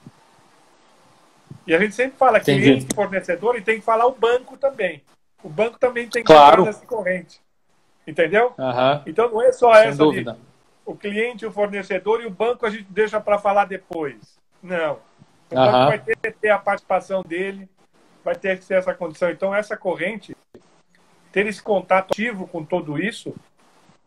E 1.66 1.74
a 1.74 1.78
gente 1.78 1.94
sempre 1.94 2.16
fala 2.16 2.38
Entendi. 2.38 2.62
cliente 2.62 2.86
e 2.90 2.94
fornecedor 2.94 3.56
e 3.56 3.62
tem 3.62 3.78
que 3.78 3.84
falar 3.84 4.06
o 4.06 4.12
banco 4.12 4.56
também. 4.56 5.02
O 5.42 5.48
banco 5.48 5.78
também 5.78 6.08
tem 6.08 6.22
que 6.22 6.32
claro. 6.32 6.66
essa 6.66 6.84
corrente. 6.84 7.40
Entendeu? 8.06 8.52
Uhum. 8.58 9.02
Então 9.06 9.30
não 9.30 9.42
é 9.42 9.52
só 9.52 9.74
Sem 9.74 9.88
essa 9.88 9.98
dúvida. 9.98 10.38
o 10.84 10.94
cliente, 10.94 11.46
o 11.46 11.52
fornecedor 11.52 12.22
e 12.22 12.26
o 12.26 12.30
banco 12.30 12.66
a 12.66 12.70
gente 12.70 12.86
deixa 12.90 13.20
para 13.20 13.38
falar 13.38 13.66
depois. 13.66 14.38
Não. 14.62 14.98
O 15.50 15.56
uhum. 15.56 15.64
banco 15.64 15.86
vai 15.86 15.98
ter 15.98 16.16
que 16.16 16.30
ter 16.32 16.50
a 16.50 16.58
participação 16.58 17.22
dele, 17.22 17.68
vai 18.24 18.34
ter 18.34 18.58
que 18.58 18.66
ter 18.66 18.74
essa 18.74 18.94
condição. 18.94 19.30
Então 19.30 19.54
essa 19.54 19.76
corrente, 19.76 20.36
ter 21.30 21.46
esse 21.46 21.62
contato 21.62 22.12
ativo 22.12 22.46
com 22.48 22.64
tudo 22.64 22.98
isso, 22.98 23.34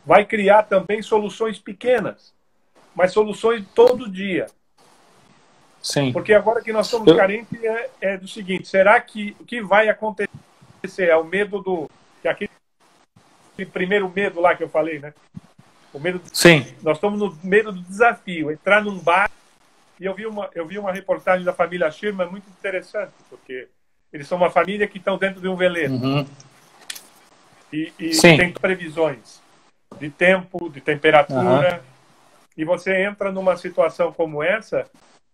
vai 0.06 0.26
criar 0.26 0.64
também 0.64 1.02
soluções 1.02 1.60
pequenas, 1.60 2.34
mas 2.96 3.12
soluções 3.12 3.66
todo 3.74 4.10
dia. 4.10 4.48
Sim. 5.82 6.14
Porque 6.14 6.34
agora 6.34 6.62
que 6.62 6.72
nós 6.72 6.88
estamos 6.88 7.08
Eu... 7.08 7.18
carentes 7.18 7.62
é, 7.64 7.90
é, 8.02 8.18
do 8.18 8.28
seguinte: 8.28 8.68
será 8.68 9.00
que 9.02 9.36
o 9.40 9.46
que 9.46 9.62
vai 9.62 9.90
acontecer 9.90 10.30
é 11.10 11.16
o 11.16 11.24
medo 11.24 11.62
do. 11.62 11.90
Que 12.22 12.28
aquele 12.28 12.50
primeiro 13.72 14.10
medo 14.10 14.40
lá 14.40 14.56
que 14.56 14.64
eu 14.64 14.70
falei, 14.70 15.00
né? 15.00 15.14
O 15.94 16.00
medo. 16.00 16.20
Do... 16.20 16.30
Sim. 16.36 16.66
Nós 16.82 16.98
estamos 16.98 17.20
no 17.20 17.38
medo 17.44 17.72
do 17.72 17.82
desafio, 17.82 18.52
entrar 18.52 18.84
num 18.84 18.98
bar. 18.98 19.30
E 20.00 20.06
eu 20.06 20.16
vi 20.16 20.26
uma, 20.26 20.50
eu 20.56 20.66
vi 20.66 20.80
uma 20.80 20.92
reportagem 20.92 21.46
da 21.46 21.54
família 21.54 21.92
Schirmer 21.92 22.30
muito 22.30 22.50
interessante, 22.50 23.14
porque 23.30 23.68
eles 24.12 24.28
são 24.28 24.38
uma 24.38 24.50
família 24.50 24.88
que 24.88 24.98
estão 24.98 25.18
dentro 25.18 25.40
de 25.40 25.48
um 25.48 25.56
veleiro. 25.56 25.94
Uhum. 25.94 26.26
E, 27.72 27.92
e 28.00 28.10
tem 28.20 28.52
previsões 28.54 29.43
de 30.00 30.10
tempo, 30.10 30.70
de 30.70 30.82
temperatura. 30.82 31.76
Uhum. 31.76 31.94
E 32.56 32.66
você 32.66 33.04
entra 33.04 33.32
numa 33.32 33.58
situação 33.58 34.12
como 34.12 34.44
essa 34.44 34.86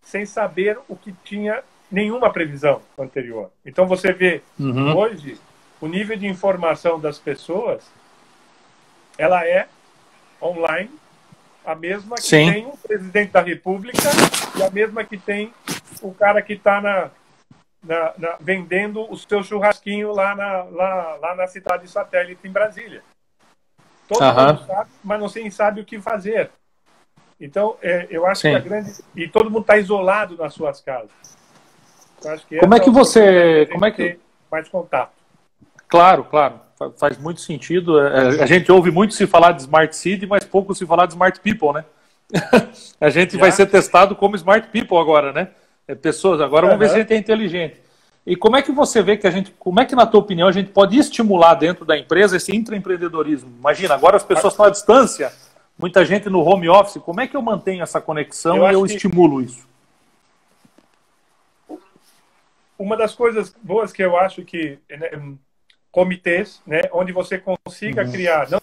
sem 0.02 0.26
saber 0.26 0.80
o 0.88 0.96
que 0.96 1.12
tinha 1.24 1.62
nenhuma 1.92 2.32
previsão 2.32 2.82
anterior. 2.98 3.52
Então 3.66 3.88
você 3.88 4.14
vê 4.14 4.42
uhum. 4.60 4.96
hoje 4.96 5.38
o 5.82 5.88
nível 5.88 6.18
de 6.18 6.28
informação 6.28 7.00
das 7.00 7.18
pessoas, 7.18 7.90
ela 9.18 9.46
é 9.46 9.68
online, 10.42 10.92
a 11.66 11.76
mesma 11.76 12.16
que 12.16 12.24
Sim. 12.24 12.52
tem 12.52 12.66
o 12.66 12.78
presidente 12.78 13.32
da 13.32 13.42
República 13.42 14.10
e 14.58 14.64
a 14.64 14.70
mesma 14.70 15.04
que 15.04 15.18
tem 15.18 15.54
o 16.02 16.14
cara 16.14 16.42
que 16.42 16.54
está 16.54 16.82
na, 16.82 17.12
na, 17.84 18.14
na, 18.18 18.38
vendendo 18.40 19.02
o 19.12 19.18
seu 19.18 19.44
churrasquinho 19.44 20.12
lá 20.12 20.36
na, 20.36 20.64
lá, 20.64 21.16
lá 21.16 21.36
na 21.36 21.48
cidade 21.48 21.88
satélite 21.88 22.48
em 22.48 22.52
Brasília. 22.52 23.04
Todo 24.10 24.24
uhum. 24.24 24.48
mundo 24.48 24.66
sabe, 24.66 24.90
mas 25.04 25.20
não 25.20 25.30
sei, 25.30 25.52
sabe 25.52 25.82
o 25.82 25.86
que 25.86 26.02
fazer. 26.02 26.50
Então, 27.40 27.78
é, 27.82 28.08
eu 28.10 28.26
acho 28.26 28.42
Sim. 28.42 28.50
que 28.50 28.56
a 28.56 28.60
grande. 28.60 28.92
E 29.16 29.28
todo 29.28 29.52
mundo 29.52 29.62
está 29.62 29.78
isolado 29.78 30.36
nas 30.36 30.54
suas 30.54 30.82
casas. 30.82 31.12
como 32.60 32.74
é 32.74 32.80
que 32.80 32.90
você. 32.90 33.68
Como 33.72 33.86
é 33.86 33.92
que. 33.92 34.20
Mais 34.52 34.68
contato. 34.68 35.12
Claro, 35.88 36.24
claro. 36.24 36.60
Faz 36.98 37.18
muito 37.20 37.40
sentido. 37.40 38.00
É, 38.00 38.42
a 38.42 38.46
gente 38.48 38.72
ouve 38.72 38.90
muito 38.90 39.14
se 39.14 39.28
falar 39.28 39.52
de 39.52 39.62
Smart 39.62 39.96
City, 39.96 40.26
mas 40.26 40.44
pouco 40.44 40.74
se 40.74 40.88
falar 40.88 41.06
de 41.06 41.14
Smart 41.14 41.40
People, 41.40 41.74
né? 41.74 41.86
a 43.00 43.10
gente 43.10 43.34
Já? 43.34 43.40
vai 43.40 43.52
ser 43.52 43.68
testado 43.68 44.16
como 44.16 44.36
Smart 44.36 44.68
People 44.70 44.98
agora, 44.98 45.32
né? 45.32 45.50
É 45.88 45.94
pessoas. 45.94 46.42
Agora 46.42 46.66
uhum. 46.66 46.72
vamos 46.72 46.88
ver 46.88 46.90
se 46.90 46.96
a 46.96 47.00
gente 47.02 47.14
é 47.14 47.18
inteligente. 47.18 47.80
E 48.26 48.36
como 48.36 48.56
é 48.56 48.62
que 48.62 48.72
você 48.72 49.02
vê 49.02 49.18
que 49.18 49.26
a 49.26 49.32
gente, 49.32 49.52
como 49.58 49.80
é 49.80 49.86
que 49.86 49.96
na 49.96 50.06
tua 50.06 50.20
opinião 50.20 50.48
a 50.48 50.52
gente 50.52 50.72
pode 50.72 50.98
estimular 50.98 51.56
dentro 51.56 51.86
da 51.86 51.98
empresa 51.98 52.38
esse 52.38 52.56
intraempreendedorismo? 52.56 53.50
Imagina, 53.58 53.96
agora 53.96 54.18
as 54.18 54.24
pessoas 54.24 54.54
estão 54.54 54.66
à 54.66 54.70
distância, 54.70 55.34
muita 55.78 56.06
gente 56.06 56.30
no 56.30 56.42
home 56.42 56.70
office, 56.70 57.02
como 57.02 57.22
é 57.22 57.28
que 57.28 57.36
eu 57.36 57.42
mantenho 57.42 57.82
essa 57.82 58.00
conexão 58.00 58.58
eu 58.58 58.70
e 58.70 58.74
eu 58.74 58.86
estimulo 58.86 59.42
isso? 59.42 59.68
Uma 62.78 62.96
das 62.96 63.14
coisas 63.14 63.54
boas 63.62 63.92
que 63.92 64.04
eu 64.04 64.18
acho 64.18 64.44
que 64.44 64.80
né, 64.90 65.10
comitês, 65.92 66.62
né, 66.66 66.82
onde 66.94 67.12
você 67.12 67.38
consiga 67.38 68.06
uhum. 68.06 68.12
criar 68.12 68.50
não, 68.50 68.62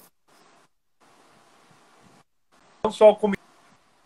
não 2.85 2.91
só 2.91 3.11
o 3.11 3.17
comitê. 3.17 3.43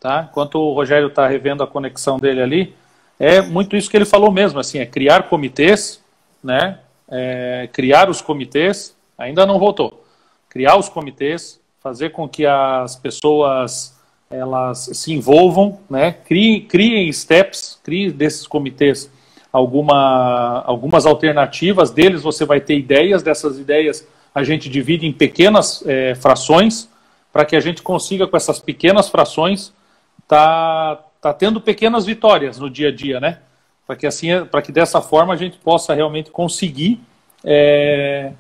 Tá? 0.01 0.29
Enquanto 0.31 0.55
o 0.55 0.73
Rogério 0.73 1.09
está 1.09 1.29
revendo 1.29 1.63
a 1.63 1.67
conexão 1.67 2.19
dele 2.19 2.41
ali, 2.41 2.75
é 3.21 3.43
muito 3.43 3.77
isso 3.77 3.91
que 3.91 3.97
ele 3.99 4.07
falou 4.07 4.33
mesmo, 4.33 4.59
assim, 4.59 4.79
é 4.79 4.87
criar 4.87 5.29
comitês, 5.29 6.03
né? 6.43 6.79
É, 7.07 7.69
criar 7.71 8.09
os 8.09 8.23
comitês, 8.23 8.97
ainda 9.19 9.45
não 9.45 9.59
voltou. 9.59 10.03
Criar 10.49 10.77
os 10.77 10.89
comitês, 10.89 11.61
fazer 11.81 12.11
com 12.11 12.27
que 12.27 12.47
as 12.47 12.97
pessoas 12.97 13.95
elas 14.31 14.91
se 14.95 15.13
envolvam, 15.13 15.81
né? 15.91 16.13
Criem, 16.13 16.63
criem 16.63 17.13
steps, 17.13 17.79
criem 17.83 18.11
desses 18.11 18.47
comitês 18.47 19.11
alguma, 19.53 20.63
algumas 20.65 21.05
alternativas. 21.05 21.91
Deles 21.91 22.23
você 22.23 22.47
vai 22.47 22.61
ter 22.61 22.79
ideias, 22.79 23.23
dessas 23.23 23.59
ideias 23.59 24.07
a 24.35 24.43
gente 24.45 24.69
divide 24.69 25.07
em 25.07 25.13
pequenas 25.13 25.85
é, 25.87 26.15
frações, 26.15 26.89
para 27.33 27.45
que 27.45 27.55
a 27.55 27.61
gente 27.61 27.83
consiga, 27.83 28.27
com 28.27 28.37
essas 28.37 28.61
pequenas 28.61 29.09
frações, 29.09 29.73
tá, 30.27 30.99
tá 31.21 31.33
tendo 31.33 31.61
pequenas 31.61 32.07
vitórias 32.07 32.59
no 32.59 32.71
dia 32.71 32.89
a 32.89 32.93
dia, 32.93 33.21
né? 33.21 33.39
Para 33.87 33.97
que 33.97 34.07
assim, 34.07 34.29
para 34.47 34.63
que 34.63 34.73
dessa 34.73 35.01
forma 35.01 35.35
a 35.35 35.37
gente 35.37 35.59
possa 35.59 35.95
realmente 35.95 36.31
conseguir 36.31 37.01
é, 37.45 38.33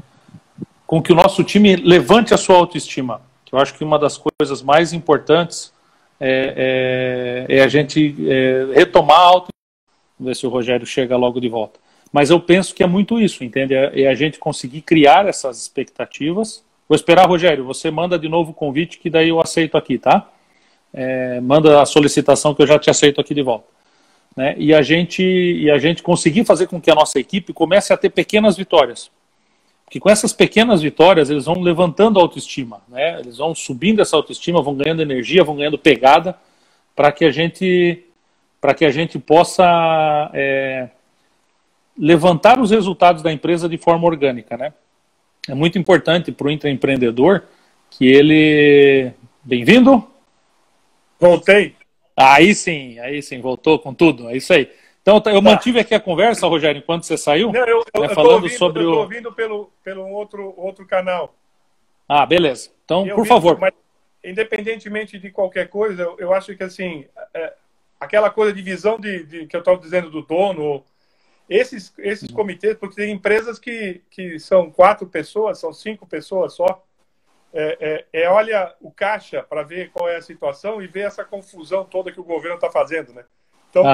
com 0.87 1.03
que 1.03 1.13
o 1.13 1.15
nosso 1.15 1.45
time 1.45 1.77
levante 1.77 2.33
a 2.33 2.37
sua 2.37 2.57
autoestima. 2.57 3.21
Eu 3.53 3.59
acho 3.59 3.75
que 3.75 3.85
uma 3.85 3.99
das 3.99 4.17
coisas 4.19 4.63
mais 4.63 4.93
importantes 4.93 5.73
é, 6.21 7.47
é, 7.49 7.57
é 7.59 7.63
a 7.63 7.69
gente 7.69 8.15
é, 8.29 8.69
retomar 8.75 9.19
a 9.19 9.23
autoestima. 9.23 9.51
Vamos 10.19 10.31
ver 10.31 10.37
se 10.37 10.47
o 10.47 10.51
Rogério 10.51 10.87
chega 10.87 11.17
logo 11.17 11.41
de 11.41 11.49
volta. 11.49 11.81
Mas 12.13 12.31
eu 12.31 12.41
penso 12.41 12.75
que 12.75 12.83
é 12.83 12.87
muito 12.87 13.21
isso, 13.21 13.45
entende? 13.45 13.75
É, 13.75 14.03
é 14.03 14.09
a 14.09 14.15
gente 14.15 14.39
conseguir 14.39 14.83
criar 14.83 15.27
essas 15.27 15.61
expectativas. 15.61 16.63
Vou 16.89 16.97
esperar, 16.97 17.29
Rogério, 17.29 17.65
você 17.65 17.91
manda 17.91 18.19
de 18.19 18.29
novo 18.29 18.51
o 18.51 18.55
convite 18.55 18.99
que 18.99 19.09
daí 19.09 19.29
eu 19.29 19.41
aceito 19.41 19.77
aqui, 19.77 19.97
tá? 19.99 20.29
É, 20.93 21.41
manda 21.41 21.81
a 21.81 21.87
solicitação 21.87 22.55
que 22.55 22.63
eu 22.63 22.67
já 22.67 22.79
te 22.79 22.91
aceito 22.91 23.21
aqui 23.21 23.35
de 23.35 23.43
volta. 23.43 23.67
Né? 24.37 24.55
E, 24.59 24.75
a 24.75 24.83
gente, 24.83 25.23
e 25.23 25.71
a 25.71 25.79
gente 25.79 26.03
conseguir 26.03 26.45
fazer 26.45 26.67
com 26.67 26.81
que 26.81 26.91
a 26.91 26.95
nossa 26.95 27.19
equipe 27.19 27.53
comece 27.53 27.93
a 27.93 27.97
ter 27.97 28.11
pequenas 28.11 28.57
vitórias. 28.57 29.11
Porque 29.85 29.99
com 29.99 30.09
essas 30.09 30.33
pequenas 30.33 30.83
vitórias, 30.83 31.31
eles 31.31 31.47
vão 31.47 31.61
levantando 31.61 32.19
a 32.19 32.23
autoestima, 32.23 32.81
né? 32.89 33.19
Eles 33.19 33.39
vão 33.39 33.55
subindo 33.57 34.01
essa 34.01 34.15
autoestima, 34.15 34.63
vão 34.63 34.77
ganhando 34.77 35.03
energia, 35.03 35.43
vão 35.43 35.57
ganhando 35.57 35.77
pegada, 35.77 36.39
para 36.95 37.11
que 37.11 37.25
a 37.25 37.31
gente 37.31 38.05
para 38.61 38.75
que 38.75 38.85
a 38.85 38.91
gente 38.91 39.19
possa 39.19 40.31
é, 40.35 40.91
levantar 41.99 42.61
os 42.61 42.71
resultados 42.71 43.23
da 43.23 43.33
empresa 43.33 43.69
de 43.69 43.79
forma 43.79 44.07
orgânica, 44.07 44.57
né? 44.57 44.73
É 45.49 45.55
muito 45.55 45.79
importante 45.79 46.31
para 46.31 46.47
o 46.47 46.51
intraempreendedor 46.51 47.43
que 47.91 48.07
ele... 48.07 49.13
Bem-vindo? 49.43 50.07
Voltei. 51.21 51.77
Aí 52.17 52.55
sim, 52.55 52.99
aí 52.99 53.23
sim, 53.23 53.41
voltou 53.41 53.79
com 53.79 53.95
tudo, 53.95 54.29
é 54.29 54.37
isso 54.37 54.53
aí. 54.53 54.71
Então, 55.03 55.17
eu 55.17 55.23
tá. 55.23 55.41
mantive 55.41 55.81
aqui 55.81 55.95
a 55.95 56.01
conversa, 56.01 56.47
Rogério, 56.47 56.79
enquanto 56.79 57.05
você 57.05 57.17
saiu. 57.17 57.53
Não, 57.53 57.61
eu, 57.61 57.83
eu, 57.95 58.03
né, 58.03 58.09
falando 58.11 58.43
ouvindo, 58.43 58.59
sobre 58.59 58.83
eu 58.83 58.91
o. 58.91 58.99
ouvindo 58.99 59.33
pelo, 59.33 59.73
pelo 59.83 60.07
outro, 60.09 60.53
outro 60.57 60.87
canal. 60.87 61.35
Ah, 62.09 62.27
beleza. 62.27 62.71
Então, 62.85 63.07
por 63.09 63.27
favor. 63.27 63.59
Mas, 63.59 63.73
independentemente 64.23 65.19
de 65.19 65.31
qualquer 65.31 65.69
coisa, 65.69 66.03
eu, 66.03 66.17
eu 66.19 66.35
acho 66.35 66.55
que 66.55 66.63
assim, 66.63 67.07
é, 67.33 67.55
aquela 67.99 68.29
coisa 68.29 68.53
de 68.53 68.61
visão 68.61 68.99
de, 68.99 69.25
de 69.25 69.47
que 69.47 69.57
eu 69.57 69.61
estava 69.61 69.79
dizendo 69.79 70.11
do 70.11 70.23
dono, 70.23 70.85
esses, 71.49 71.93
esses 71.99 72.31
comitês, 72.31 72.77
porque 72.77 72.97
tem 72.97 73.13
empresas 73.13 73.59
que, 73.59 74.03
que 74.11 74.39
são 74.39 74.71
quatro 74.71 75.07
pessoas, 75.07 75.59
são 75.59 75.73
cinco 75.73 76.07
pessoas 76.07 76.55
só. 76.55 76.85
É, 77.53 78.07
é, 78.13 78.23
é 78.23 78.29
olha 78.29 78.75
o 78.81 78.91
caixa 78.91 79.43
para 79.43 79.63
ver 79.63 79.91
qual 79.91 80.09
é 80.09 80.17
a 80.17 80.23
situação 80.23 80.81
e 80.81 80.87
ver 80.87 81.01
essa 81.01 81.25
confusão 81.25 81.85
toda 81.85 82.13
que 82.13 82.21
o 82.21 82.25
governo 82.25 82.57
está 82.57 82.71
fazendo, 82.71 83.13
né? 83.13 83.25
Então, 83.69 83.85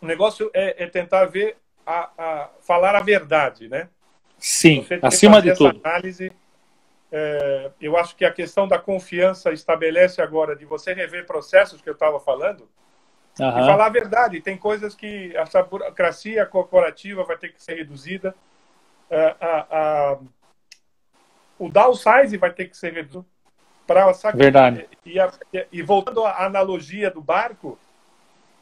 o 0.00 0.06
negócio 0.06 0.50
é, 0.54 0.84
é 0.84 0.86
tentar 0.86 1.26
ver, 1.26 1.56
a, 1.86 2.10
a, 2.16 2.48
falar 2.60 2.94
a 2.94 3.00
verdade, 3.00 3.68
né? 3.68 3.88
Sim, 4.38 4.86
acima 5.02 5.42
de 5.42 5.54
tudo. 5.54 5.80
Análise, 5.84 6.32
é, 7.12 7.70
eu 7.80 7.96
acho 7.96 8.16
que 8.16 8.24
a 8.24 8.32
questão 8.32 8.66
da 8.66 8.78
confiança 8.78 9.52
estabelece 9.52 10.22
agora 10.22 10.56
de 10.56 10.64
você 10.64 10.94
rever 10.94 11.26
processos 11.26 11.80
que 11.82 11.88
eu 11.88 11.94
estava 11.94 12.20
falando 12.20 12.68
uhum. 13.38 13.48
e 13.48 13.66
falar 13.66 13.86
a 13.86 13.90
verdade. 13.90 14.40
Tem 14.40 14.56
coisas 14.56 14.94
que 14.94 15.36
essa 15.36 15.62
burocracia 15.62 16.46
corporativa 16.46 17.24
vai 17.24 17.36
ter 17.36 17.52
que 17.52 17.62
ser 17.62 17.74
reduzida. 17.74 18.34
É, 19.10 19.34
a, 19.40 19.66
a, 19.70 20.18
o 21.60 21.68
downsize 21.68 22.36
vai 22.38 22.50
ter 22.50 22.66
que 22.66 22.76
ser 22.76 22.92
reduzido. 22.94 23.24
Pra, 23.86 24.12
Verdade. 24.34 24.88
E, 25.04 25.18
e, 25.18 25.66
e 25.72 25.82
voltando 25.82 26.24
à 26.24 26.46
analogia 26.46 27.10
do 27.10 27.20
barco, 27.20 27.76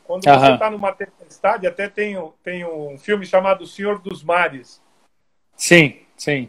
quando 0.04 0.24
você 0.24 0.52
está 0.52 0.70
numa 0.70 0.90
tempestade, 0.90 1.66
até 1.66 1.86
tem, 1.86 2.16
tem 2.42 2.64
um 2.64 2.98
filme 2.98 3.26
chamado 3.26 3.62
O 3.62 3.66
Senhor 3.66 4.00
dos 4.00 4.24
Mares. 4.24 4.82
Sim, 5.54 6.00
sim. 6.16 6.48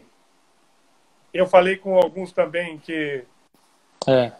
Eu 1.32 1.46
falei 1.46 1.76
com 1.76 1.96
alguns 1.96 2.32
também 2.32 2.78
que. 2.78 3.22
É. 4.08 4.32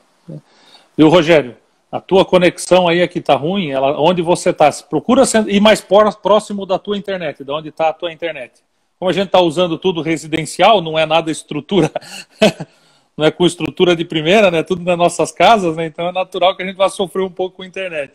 E 0.96 1.04
o 1.04 1.08
Rogério, 1.08 1.56
a 1.92 2.00
tua 2.00 2.24
conexão 2.24 2.88
aí 2.88 3.02
aqui 3.02 3.20
tá 3.20 3.34
ruim, 3.34 3.70
ela, 3.70 4.00
onde 4.00 4.22
você 4.22 4.50
está? 4.50 4.70
Procura 4.88 5.22
ir 5.46 5.60
mais 5.60 5.82
próximo 5.82 6.64
da 6.64 6.78
tua 6.78 6.96
internet, 6.96 7.44
de 7.44 7.50
onde 7.50 7.68
está 7.68 7.90
a 7.90 7.92
tua 7.92 8.12
internet. 8.12 8.64
Como 9.00 9.08
a 9.08 9.14
gente 9.14 9.28
está 9.28 9.40
usando 9.40 9.78
tudo 9.78 10.02
residencial, 10.02 10.82
não 10.82 10.98
é 10.98 11.06
nada 11.06 11.30
estrutura, 11.30 11.90
não 13.16 13.24
é 13.24 13.30
com 13.30 13.46
estrutura 13.46 13.96
de 13.96 14.04
primeira, 14.04 14.50
né? 14.50 14.62
Tudo 14.62 14.82
nas 14.82 14.98
nossas 14.98 15.32
casas, 15.32 15.74
né? 15.74 15.86
Então 15.86 16.06
é 16.06 16.12
natural 16.12 16.54
que 16.54 16.62
a 16.62 16.66
gente 16.66 16.76
vá 16.76 16.90
sofrer 16.90 17.24
um 17.24 17.30
pouco 17.30 17.56
com 17.56 17.62
a 17.62 17.66
internet. 17.66 18.12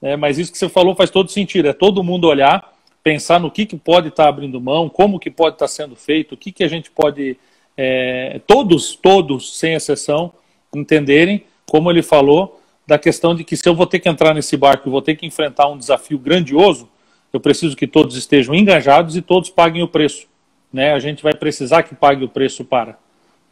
É, 0.00 0.16
mas 0.16 0.38
isso 0.38 0.50
que 0.50 0.56
você 0.56 0.66
falou 0.66 0.94
faz 0.94 1.10
todo 1.10 1.30
sentido. 1.30 1.68
É 1.68 1.74
todo 1.74 2.02
mundo 2.02 2.26
olhar, 2.26 2.72
pensar 3.02 3.38
no 3.38 3.50
que, 3.50 3.66
que 3.66 3.76
pode 3.76 4.08
estar 4.08 4.22
tá 4.22 4.28
abrindo 4.30 4.58
mão, 4.58 4.88
como 4.88 5.20
que 5.20 5.30
pode 5.30 5.56
estar 5.56 5.66
tá 5.66 5.68
sendo 5.70 5.94
feito, 5.94 6.34
o 6.34 6.38
que, 6.38 6.50
que 6.50 6.64
a 6.64 6.68
gente 6.68 6.90
pode. 6.90 7.36
É, 7.76 8.40
todos, 8.46 8.96
todos, 8.96 9.58
sem 9.58 9.74
exceção, 9.74 10.32
entenderem, 10.74 11.44
como 11.66 11.90
ele 11.90 12.02
falou, 12.02 12.62
da 12.86 12.98
questão 12.98 13.34
de 13.34 13.44
que 13.44 13.58
se 13.58 13.68
eu 13.68 13.74
vou 13.74 13.86
ter 13.86 13.98
que 13.98 14.08
entrar 14.08 14.32
nesse 14.32 14.56
barco 14.56 14.88
e 14.88 14.90
vou 14.90 15.02
ter 15.02 15.16
que 15.16 15.26
enfrentar 15.26 15.68
um 15.68 15.76
desafio 15.76 16.18
grandioso, 16.18 16.88
eu 17.34 17.40
preciso 17.40 17.76
que 17.76 17.86
todos 17.86 18.16
estejam 18.16 18.54
engajados 18.54 19.16
e 19.16 19.20
todos 19.20 19.50
paguem 19.50 19.82
o 19.82 19.88
preço. 19.88 20.28
Né? 20.72 20.92
A 20.92 21.00
gente 21.00 21.20
vai 21.20 21.34
precisar 21.34 21.82
que 21.82 21.94
pague 21.94 22.24
o 22.24 22.28
preço 22.28 22.64
para. 22.64 22.96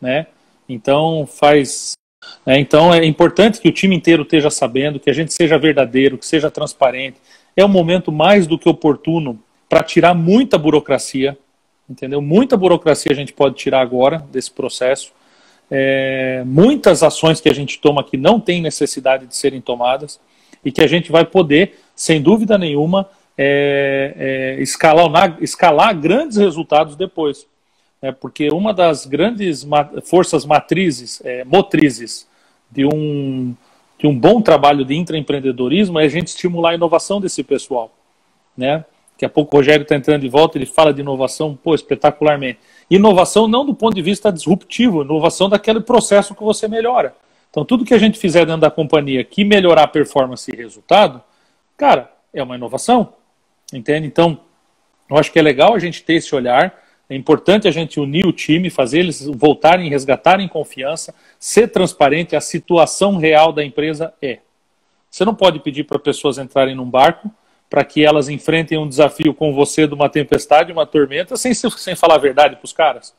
Né? 0.01 0.29
Então 0.69 1.27
faz 1.27 1.95
é, 2.47 2.59
então 2.59 2.95
é 2.95 3.05
importante 3.05 3.61
que 3.61 3.69
o 3.69 3.73
time 3.73 3.97
inteiro 3.97 4.23
esteja 4.23 4.51
sabendo, 4.51 5.01
que 5.01 5.11
a 5.11 5.13
gente 5.13 5.33
seja 5.33 5.59
verdadeiro, 5.59 6.17
que 6.17 6.25
seja 6.25 6.49
transparente. 6.49 7.19
É 7.57 7.65
um 7.65 7.69
momento 7.69 8.13
mais 8.13 8.47
do 8.47 8.57
que 8.57 8.69
oportuno 8.69 9.37
para 9.69 9.83
tirar 9.83 10.15
muita 10.15 10.57
burocracia, 10.57 11.37
entendeu? 11.91 12.23
Muita 12.23 12.57
burocracia 12.57 13.11
a 13.11 13.17
gente 13.17 13.33
pode 13.33 13.57
tirar 13.57 13.81
agora 13.81 14.25
desse 14.31 14.51
processo. 14.53 15.13
É, 15.69 16.45
muitas 16.47 17.03
ações 17.03 17.41
que 17.41 17.49
a 17.49 17.55
gente 17.55 17.81
toma 17.81 18.05
que 18.05 18.17
não 18.17 18.39
tem 18.39 18.63
necessidade 18.63 19.27
de 19.27 19.35
serem 19.35 19.61
tomadas 19.61 20.21
e 20.65 20.71
que 20.71 20.83
a 20.83 20.87
gente 20.87 21.11
vai 21.11 21.25
poder, 21.25 21.81
sem 21.97 22.23
dúvida 22.23 22.57
nenhuma, 22.57 23.09
é, 23.37 24.15
é, 24.59 24.63
escalar, 24.63 25.37
escalar 25.41 25.99
grandes 25.99 26.37
resultados 26.37 26.97
depois 26.97 27.47
é 28.03 28.11
porque 28.11 28.49
uma 28.49 28.75
das 28.75 29.07
grandes 29.07 29.65
forças 30.05 30.45
matrizes, 30.45 31.23
é, 31.25 31.45
motrizes 31.45 32.29
de 32.69 32.85
um, 32.85 33.55
de 33.97 34.09
um 34.09 34.19
bom 34.19 34.43
trabalho 34.43 34.85
de 34.85 34.97
intraempreendedorismo 34.97 36.01
é 36.01 36.05
a 36.05 36.09
gente 36.09 36.27
estimular 36.27 36.71
a 36.71 36.75
inovação 36.75 37.21
desse 37.21 37.45
pessoal. 37.45 37.93
Né? 38.57 38.85
Daqui 39.13 39.25
a 39.25 39.29
pouco 39.29 39.55
o 39.55 39.61
Rogério 39.61 39.85
está 39.85 39.95
entrando 39.95 40.23
de 40.23 40.29
volta, 40.29 40.59
ele 40.59 40.67
fala 40.67 40.93
de 40.93 41.01
inovação, 41.01 41.57
pô, 41.57 41.77
espetacularmente. 41.77 42.59
Inovação 42.91 43.47
não 43.47 43.65
do 43.65 43.73
ponto 43.73 43.95
de 43.95 44.03
vista 44.03 44.33
disruptivo, 44.33 45.03
inovação 45.03 45.49
daquele 45.49 45.81
processo 45.81 46.35
que 46.35 46.43
você 46.43 46.67
melhora. 46.67 47.15
Então, 47.51 47.65
tudo 47.65 47.85
que 47.85 47.95
a 47.95 47.99
gente 47.99 48.19
fizer 48.19 48.45
dentro 48.45 48.63
da 48.63 48.71
companhia 48.71 49.23
que 49.23 49.45
melhorar 49.45 49.85
a 49.85 49.87
performance 49.87 50.51
e 50.51 50.57
resultado, 50.57 51.23
cara, 51.77 52.11
é 52.35 52.43
uma 52.43 52.57
inovação. 52.57 53.13
Entende? 53.73 54.07
Então, 54.07 54.41
eu 55.09 55.17
acho 55.17 55.33
que 55.33 55.39
é 55.39 55.43
legal 55.43 55.75
a 55.75 55.79
gente 55.79 56.03
ter 56.03 56.15
esse 56.15 56.35
olhar 56.35 56.83
é 57.13 57.15
importante 57.15 57.69
a 57.69 57.71
gente 57.71 58.01
unir 58.01 58.27
o 58.27 58.33
time, 58.33 58.71
fazer 58.71 59.01
eles 59.01 59.27
voltarem, 59.27 59.91
resgatarem 59.91 60.49
confiança, 60.49 61.15
ser 61.39 61.69
transparente. 61.69 62.35
A 62.35 62.41
situação 62.41 63.19
real 63.19 63.53
da 63.53 63.63
empresa 63.63 64.15
é. 64.23 64.39
Você 65.11 65.23
não 65.23 65.35
pode 65.35 65.61
pedir 65.61 65.85
para 65.85 65.99
pessoas 65.99 66.39
entrarem 66.39 66.75
num 66.75 66.89
barco 66.89 67.31
para 67.69 67.85
que 67.85 68.03
elas 68.03 68.31
enfrentem 68.31 68.79
um 68.79 68.89
desafio 68.89 69.35
com 69.35 69.53
você 69.53 69.87
de 69.87 69.93
uma 69.93 70.09
tempestade, 70.09 70.73
uma 70.73 70.87
tormenta, 70.87 71.37
sem, 71.37 71.53
sem 71.53 71.95
falar 71.95 72.15
a 72.15 72.19
verdade 72.19 72.57
para 72.57 72.65
os 72.65 72.73
caras. 72.73 73.15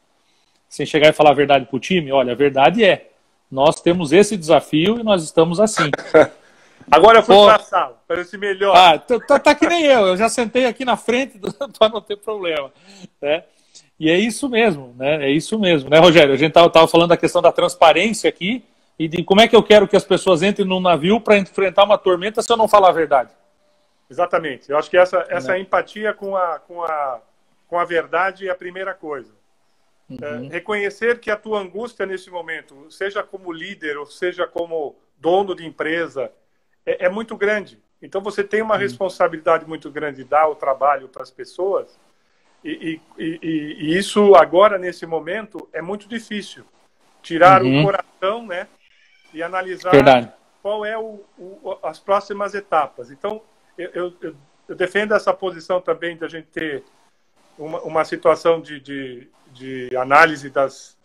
Sem 0.67 0.87
chegar 0.87 1.09
e 1.09 1.13
falar 1.13 1.29
a 1.29 1.35
verdade 1.35 1.67
para 1.67 1.77
o 1.77 1.79
time. 1.79 2.11
Olha, 2.11 2.31
a 2.31 2.35
verdade 2.35 2.83
é, 2.83 3.11
nós 3.51 3.79
temos 3.79 4.11
esse 4.11 4.35
desafio 4.35 4.99
e 4.99 5.03
nós 5.03 5.23
estamos 5.23 5.59
assim. 5.59 5.91
Agora 6.91 7.19
eu 7.19 7.23
fui 7.23 7.35
para 7.35 7.55
a 7.55 7.59
sala, 7.59 8.01
parece 8.07 8.37
melhor. 8.37 8.75
Ah, 8.75 8.97
tá, 8.97 9.39
tá, 9.39 9.55
que 9.55 9.67
nem 9.67 9.85
eu, 9.85 10.07
eu 10.07 10.17
já 10.17 10.29
sentei 10.29 10.65
aqui 10.65 10.85
na 10.85 10.97
frente 10.97 11.39
para 11.77 11.89
não 11.89 12.01
ter 12.01 12.17
problema. 12.17 12.71
Né? 13.21 13.43
E 13.99 14.09
é 14.09 14.17
isso 14.17 14.49
mesmo, 14.49 14.93
né? 14.97 15.25
É 15.25 15.29
isso 15.29 15.57
mesmo, 15.59 15.89
né, 15.89 15.99
Rogério? 15.99 16.33
A 16.33 16.37
gente 16.37 16.49
estava 16.49 16.87
falando 16.87 17.09
da 17.09 17.17
questão 17.17 17.41
da 17.41 17.51
transparência 17.51 18.29
aqui 18.29 18.63
e 18.97 19.07
de 19.07 19.23
como 19.23 19.41
é 19.41 19.47
que 19.47 19.55
eu 19.55 19.63
quero 19.63 19.87
que 19.87 19.95
as 19.95 20.03
pessoas 20.03 20.43
entrem 20.43 20.67
num 20.67 20.79
navio 20.79 21.19
para 21.19 21.37
enfrentar 21.37 21.83
uma 21.83 21.97
tormenta 21.97 22.41
se 22.41 22.51
eu 22.51 22.57
não 22.57 22.67
falar 22.67 22.89
a 22.89 22.93
verdade. 22.93 23.31
Exatamente. 24.09 24.69
Eu 24.69 24.77
acho 24.77 24.89
que 24.89 24.97
essa, 24.97 25.25
essa 25.29 25.53
né? 25.53 25.59
empatia 25.59 26.13
com 26.13 26.35
a, 26.35 26.59
com, 26.59 26.83
a, 26.83 27.19
com 27.67 27.79
a 27.79 27.85
verdade 27.85 28.47
é 28.47 28.51
a 28.51 28.55
primeira 28.55 28.93
coisa. 28.93 29.31
Uhum. 30.09 30.17
É, 30.21 30.49
reconhecer 30.49 31.19
que 31.19 31.31
a 31.31 31.37
tua 31.37 31.59
angústia 31.59 32.05
nesse 32.05 32.29
momento, 32.29 32.91
seja 32.91 33.23
como 33.23 33.51
líder 33.51 33.97
ou 33.97 34.05
seja 34.05 34.45
como 34.45 34.95
dono 35.17 35.55
de 35.55 35.65
empresa, 35.65 36.31
é, 36.85 37.05
é 37.05 37.09
muito 37.09 37.35
grande. 37.35 37.81
Então 38.01 38.21
você 38.21 38.43
tem 38.43 38.61
uma 38.61 38.75
uhum. 38.75 38.81
responsabilidade 38.81 39.65
muito 39.65 39.89
grande 39.89 40.17
de 40.17 40.29
dar 40.29 40.47
o 40.47 40.55
trabalho 40.55 41.07
para 41.07 41.23
as 41.23 41.31
pessoas 41.31 41.97
e, 42.63 42.99
e, 43.17 43.23
e, 43.23 43.39
e, 43.79 43.97
isso 43.97 44.35
agora 44.35 44.77
nesse 44.77 45.05
momento 45.05 45.67
é 45.73 45.81
muito 45.81 46.07
difícil 46.07 46.63
tirar 47.21 47.61
uhum. 47.61 47.81
o 47.81 47.83
coração, 47.83 48.47
né, 48.47 48.67
e 49.33 49.43
analisar 49.43 49.91
Verdade. 49.91 50.31
qual 50.61 50.85
é 50.85 50.97
o, 50.97 51.21
o, 51.37 51.77
as 51.83 51.99
próximas 51.99 52.53
etapas. 52.53 53.11
Então 53.11 53.41
eu, 53.77 53.89
eu, 53.93 54.35
eu, 54.69 54.75
defendo 54.75 55.13
essa 55.13 55.33
posição 55.33 55.81
também 55.81 56.15
de 56.15 56.23
a 56.23 56.27
gente 56.27 56.47
ter 56.47 56.83
uma, 57.57 57.81
uma 57.81 58.05
situação 58.05 58.61
de, 58.61 58.79
de, 58.79 59.29
de 59.51 59.95
análise 59.97 60.49
das, 60.49 60.97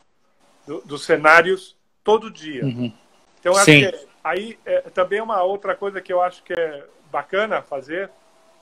do, 0.67 0.81
dos 0.83 1.05
cenários 1.05 1.77
todo 2.05 2.31
dia. 2.31 2.64
Uhum. 2.64 2.93
Então, 3.41 3.55
acho 3.55 3.64
Sim. 3.64 3.91
que 3.91 4.08
aí 4.29 4.59
é, 4.64 4.81
também 4.91 5.21
uma 5.21 5.43
outra 5.43 5.75
coisa 5.75 6.01
que 6.01 6.12
eu 6.12 6.21
acho 6.21 6.43
que 6.43 6.53
é 6.53 6.85
bacana 7.11 7.62
fazer 7.62 8.11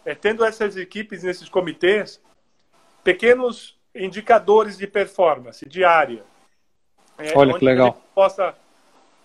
é 0.05 0.15
tendo 0.15 0.45
essas 0.45 0.77
equipes 0.77 1.23
nesses 1.23 1.49
comitês 1.49 2.21
pequenos 3.03 3.77
indicadores 3.95 4.77
de 4.77 4.87
performance 4.87 5.67
diária. 5.69 6.23
É, 7.19 7.37
Olha 7.37 7.59
que 7.59 7.65
legal. 7.65 8.01
possa 8.15 8.55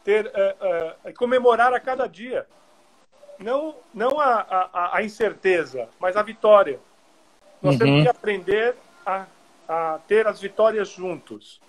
ter 0.04 0.32
é, 0.34 0.95
é, 1.06 1.12
comemorar 1.13 1.73
a 1.73 1.80
cada 1.80 2.08
dia 2.08 2.47
não 3.38 3.75
não 3.93 4.19
a, 4.19 4.45
a, 4.73 4.97
a 4.97 5.04
incerteza, 5.04 5.89
mas 5.99 6.15
a 6.15 6.21
vitória. 6.21 6.80
Nós 7.62 7.73
uhum. 7.73 7.80
temos 7.80 8.04
que 8.04 8.10
aprender 8.10 8.75
a, 9.06 9.25
a 9.67 9.99
ter 10.08 10.25
as 10.27 10.39
vitórias 10.39 10.89
juntos. 10.89 11.60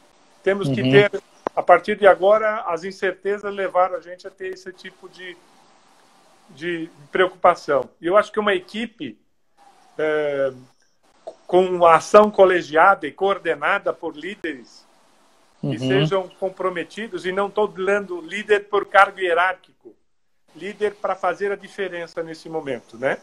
Temos 0.42 0.68
uhum. 0.68 0.74
que 0.74 0.82
ter, 0.82 1.22
a 1.54 1.62
partir 1.62 1.96
de 1.96 2.06
agora, 2.06 2.62
as 2.62 2.84
incertezas 2.84 3.54
levaram 3.54 3.96
a 3.96 4.00
gente 4.00 4.26
a 4.26 4.30
ter 4.30 4.54
esse 4.54 4.72
tipo 4.72 5.08
de, 5.08 5.36
de 6.50 6.90
preocupação. 7.10 7.88
E 8.00 8.06
eu 8.06 8.16
acho 8.16 8.32
que 8.32 8.40
uma 8.40 8.54
equipe 8.54 9.18
é, 9.98 10.52
com 11.46 11.84
ação 11.84 12.30
colegiada 12.30 13.06
e 13.06 13.12
coordenada 13.12 13.92
por 13.92 14.16
líderes 14.16 14.86
uhum. 15.62 15.70
que 15.70 15.78
sejam 15.78 16.28
comprometidos, 16.40 17.24
e 17.26 17.32
não 17.32 17.48
estou 17.48 17.68
dando 17.68 18.20
líder 18.20 18.68
por 18.68 18.86
cargo 18.86 19.20
hierárquico, 19.20 19.94
líder 20.56 20.94
para 20.94 21.14
fazer 21.14 21.52
a 21.52 21.56
diferença 21.56 22.22
nesse 22.22 22.48
momento, 22.48 22.98
né? 22.98 23.18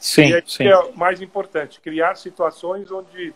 Sim, 0.00 0.34
e 0.34 0.42
sim. 0.46 0.64
é 0.64 0.76
o 0.76 0.96
mais 0.96 1.20
importante, 1.20 1.80
criar 1.80 2.16
situações 2.16 2.90
onde 2.90 3.34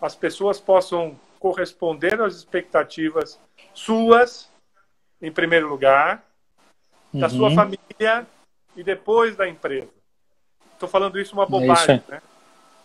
as 0.00 0.14
pessoas 0.14 0.60
possam 0.60 1.18
corresponder 1.38 2.20
às 2.20 2.34
expectativas 2.34 3.40
suas, 3.74 4.50
em 5.20 5.30
primeiro 5.30 5.68
lugar, 5.68 6.24
da 7.12 7.26
uhum. 7.26 7.30
sua 7.30 7.50
família 7.54 8.26
e 8.76 8.82
depois 8.82 9.36
da 9.36 9.48
empresa. 9.48 9.90
Estou 10.74 10.88
falando 10.88 11.18
isso 11.18 11.34
uma 11.34 11.44
é 11.44 11.48
bobagem, 11.48 12.02
é 12.08 12.12
né? 12.12 12.22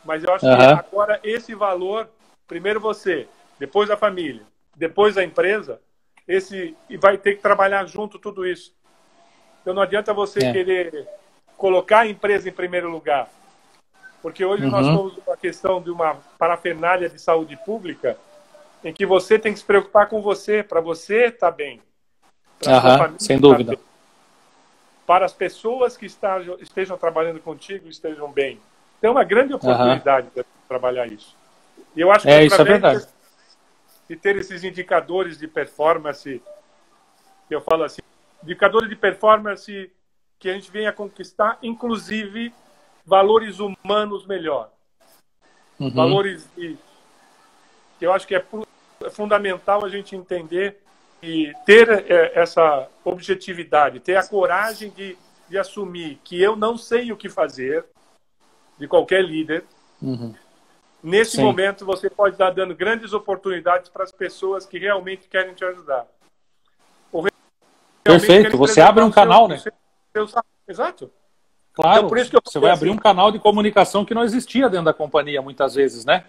Mas 0.06 0.24
eu 0.24 0.34
acho 0.34 0.46
uhum. 0.46 0.58
que 0.58 0.64
agora 0.64 1.20
esse 1.24 1.54
valor, 1.56 2.10
primeiro 2.48 2.80
você, 2.80 3.28
depois 3.60 3.90
a 3.90 3.98
família, 3.98 4.44
depois 4.76 5.18
a 5.18 5.24
empresa, 5.24 5.80
esse 6.28 6.76
e 6.90 6.98
vai 6.98 7.18
ter 7.18 7.36
que 7.36 7.42
trabalhar 7.42 7.86
junto 7.86 8.20
tudo 8.20 8.46
isso. 8.46 8.74
Então 9.62 9.74
não 9.74 9.82
adianta 9.82 10.14
você 10.14 10.46
é. 10.46 10.52
querer 10.52 11.08
colocar 11.56 12.00
a 12.00 12.08
empresa 12.08 12.50
em 12.50 12.52
primeiro 12.52 12.90
lugar. 12.90 13.30
Porque 14.22 14.44
hoje 14.44 14.64
uhum. 14.64 14.72
nós 14.72 14.88
estamos 14.88 15.24
com 15.24 15.32
a 15.32 15.38
questão 15.38 15.82
de 15.82 15.90
uma 15.90 16.16
parafernália 16.38 17.10
de 17.10 17.20
saúde 17.20 17.58
pública 17.66 18.18
em 18.84 18.94
que 18.94 19.06
você 19.06 19.40
tem 19.40 19.54
que 19.54 19.60
se 19.60 19.66
preocupar 19.66 20.08
com 20.08 20.22
você, 20.22 20.64
para 20.64 20.82
você 20.82 21.26
estar 21.26 21.52
tá 21.52 21.52
bem. 21.52 21.82
Uhum, 22.66 23.20
sem 23.20 23.40
dúvida. 23.40 23.76
Tá 23.76 23.84
para 25.06 25.26
as 25.26 25.34
pessoas 25.34 25.98
que 25.98 26.06
estejam, 26.06 26.58
estejam 26.60 26.98
trabalhando 26.98 27.40
contigo 27.40 27.88
estejam 27.90 28.32
bem. 28.32 28.60
Tem 29.02 29.10
uma 29.10 29.24
grande 29.24 29.54
oportunidade 29.54 30.30
de 30.34 30.46
trabalhar 30.68 31.08
isso. 31.08 31.36
E 31.96 32.02
eu 32.02 32.12
acho 32.12 32.26
que 32.26 32.32
é, 32.32 32.46
isso 32.46 32.60
é 32.60 32.64
verdade. 32.64 33.06
de 34.10 34.16
ter 34.16 34.38
esses 34.38 34.64
indicadores 34.64 35.38
de 35.38 35.48
performance, 35.48 36.42
que 37.48 37.56
eu 37.56 37.62
falo 37.62 37.84
assim, 37.84 38.02
indicadores 38.42 38.90
de 38.90 38.96
performance 38.96 39.92
que 40.40 40.50
a 40.50 40.54
gente 40.54 40.72
venha 40.72 40.92
conquistar, 40.92 41.58
inclusive 41.62 42.54
valores 43.06 43.60
humanos 43.60 44.26
melhor. 44.26 44.72
Uhum. 45.80 45.92
Valores 45.92 46.48
de, 46.56 46.78
que 48.00 48.06
eu 48.06 48.14
acho 48.14 48.26
que 48.26 48.36
é, 48.36 48.46
é 49.06 49.10
fundamental 49.10 49.84
a 49.84 49.90
gente 49.90 50.16
entender 50.16 50.80
e 51.22 51.54
ter 51.66 51.90
é, 51.90 52.40
essa 52.40 52.88
objetividade, 53.04 54.00
ter 54.00 54.16
a 54.16 54.28
coragem 54.28 54.90
de, 54.90 55.18
de 55.50 55.58
assumir 55.58 56.20
que 56.24 56.42
eu 56.42 56.56
não 56.56 56.78
sei 56.78 57.12
o 57.12 57.18
que 57.18 57.30
fazer, 57.30 57.86
de 58.78 58.88
qualquer 58.88 59.24
líder. 59.24 59.64
Uhum. 60.02 60.34
Nesse 61.02 61.38
Sim. 61.38 61.44
momento, 61.44 61.86
você 61.86 62.10
pode 62.10 62.36
estar 62.36 62.52
dando 62.52 62.76
grandes 62.76 63.14
oportunidades 63.14 63.90
para 63.90 64.04
as 64.04 64.12
pessoas 64.12 64.66
que 64.66 64.78
realmente 64.78 65.28
querem 65.28 65.54
te 65.54 65.64
ajudar. 65.66 66.08
Perfeito, 68.04 68.58
você 68.58 68.82
abre 68.82 69.02
um 69.04 69.10
canal, 69.10 69.48
seu, 69.48 69.50
né? 69.50 69.58
Seu, 70.14 70.28
seu, 70.28 70.44
exato. 70.68 71.10
Claro, 71.74 72.00
então, 72.00 72.10
por 72.10 72.18
isso 72.18 72.30
que 72.30 72.38
você 72.44 72.60
vai 72.60 72.72
assim. 72.72 72.82
abrir 72.82 72.92
um 72.92 72.98
canal 72.98 73.32
de 73.32 73.40
comunicação 73.40 74.04
que 74.04 74.14
não 74.14 74.24
existia 74.24 74.70
dentro 74.70 74.86
da 74.86 74.94
companhia 74.94 75.42
muitas 75.42 75.74
vezes, 75.74 76.06
né? 76.06 76.26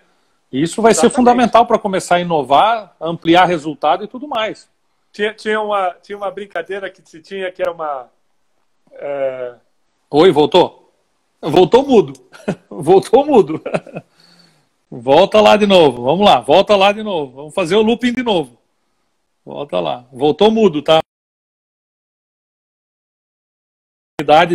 E 0.54 0.62
isso 0.62 0.80
vai 0.80 0.92
Exatamente. 0.92 1.12
ser 1.12 1.16
fundamental 1.16 1.66
para 1.66 1.80
começar 1.80 2.14
a 2.14 2.20
inovar, 2.20 2.94
ampliar 3.00 3.44
resultado 3.44 4.04
e 4.04 4.06
tudo 4.06 4.28
mais. 4.28 4.70
Tinha, 5.12 5.34
tinha, 5.34 5.60
uma, 5.60 5.90
tinha 6.00 6.16
uma 6.16 6.30
brincadeira 6.30 6.88
que 6.88 7.02
se 7.04 7.20
tinha 7.20 7.50
que 7.50 7.60
era 7.60 7.72
uma. 7.72 8.08
É... 8.92 9.56
Oi, 10.08 10.30
voltou? 10.30 10.92
Voltou 11.42 11.84
mudo. 11.84 12.12
voltou 12.70 13.26
mudo. 13.26 13.60
Volta 14.88 15.40
lá 15.40 15.56
de 15.56 15.66
novo. 15.66 16.04
Vamos 16.04 16.24
lá, 16.24 16.38
volta 16.38 16.76
lá 16.76 16.92
de 16.92 17.02
novo. 17.02 17.32
Vamos 17.32 17.54
fazer 17.54 17.74
o 17.74 17.82
looping 17.82 18.12
de 18.12 18.22
novo. 18.22 18.56
Volta 19.44 19.80
lá. 19.80 20.06
Voltou 20.12 20.52
mudo, 20.52 20.82
tá? 20.82 21.00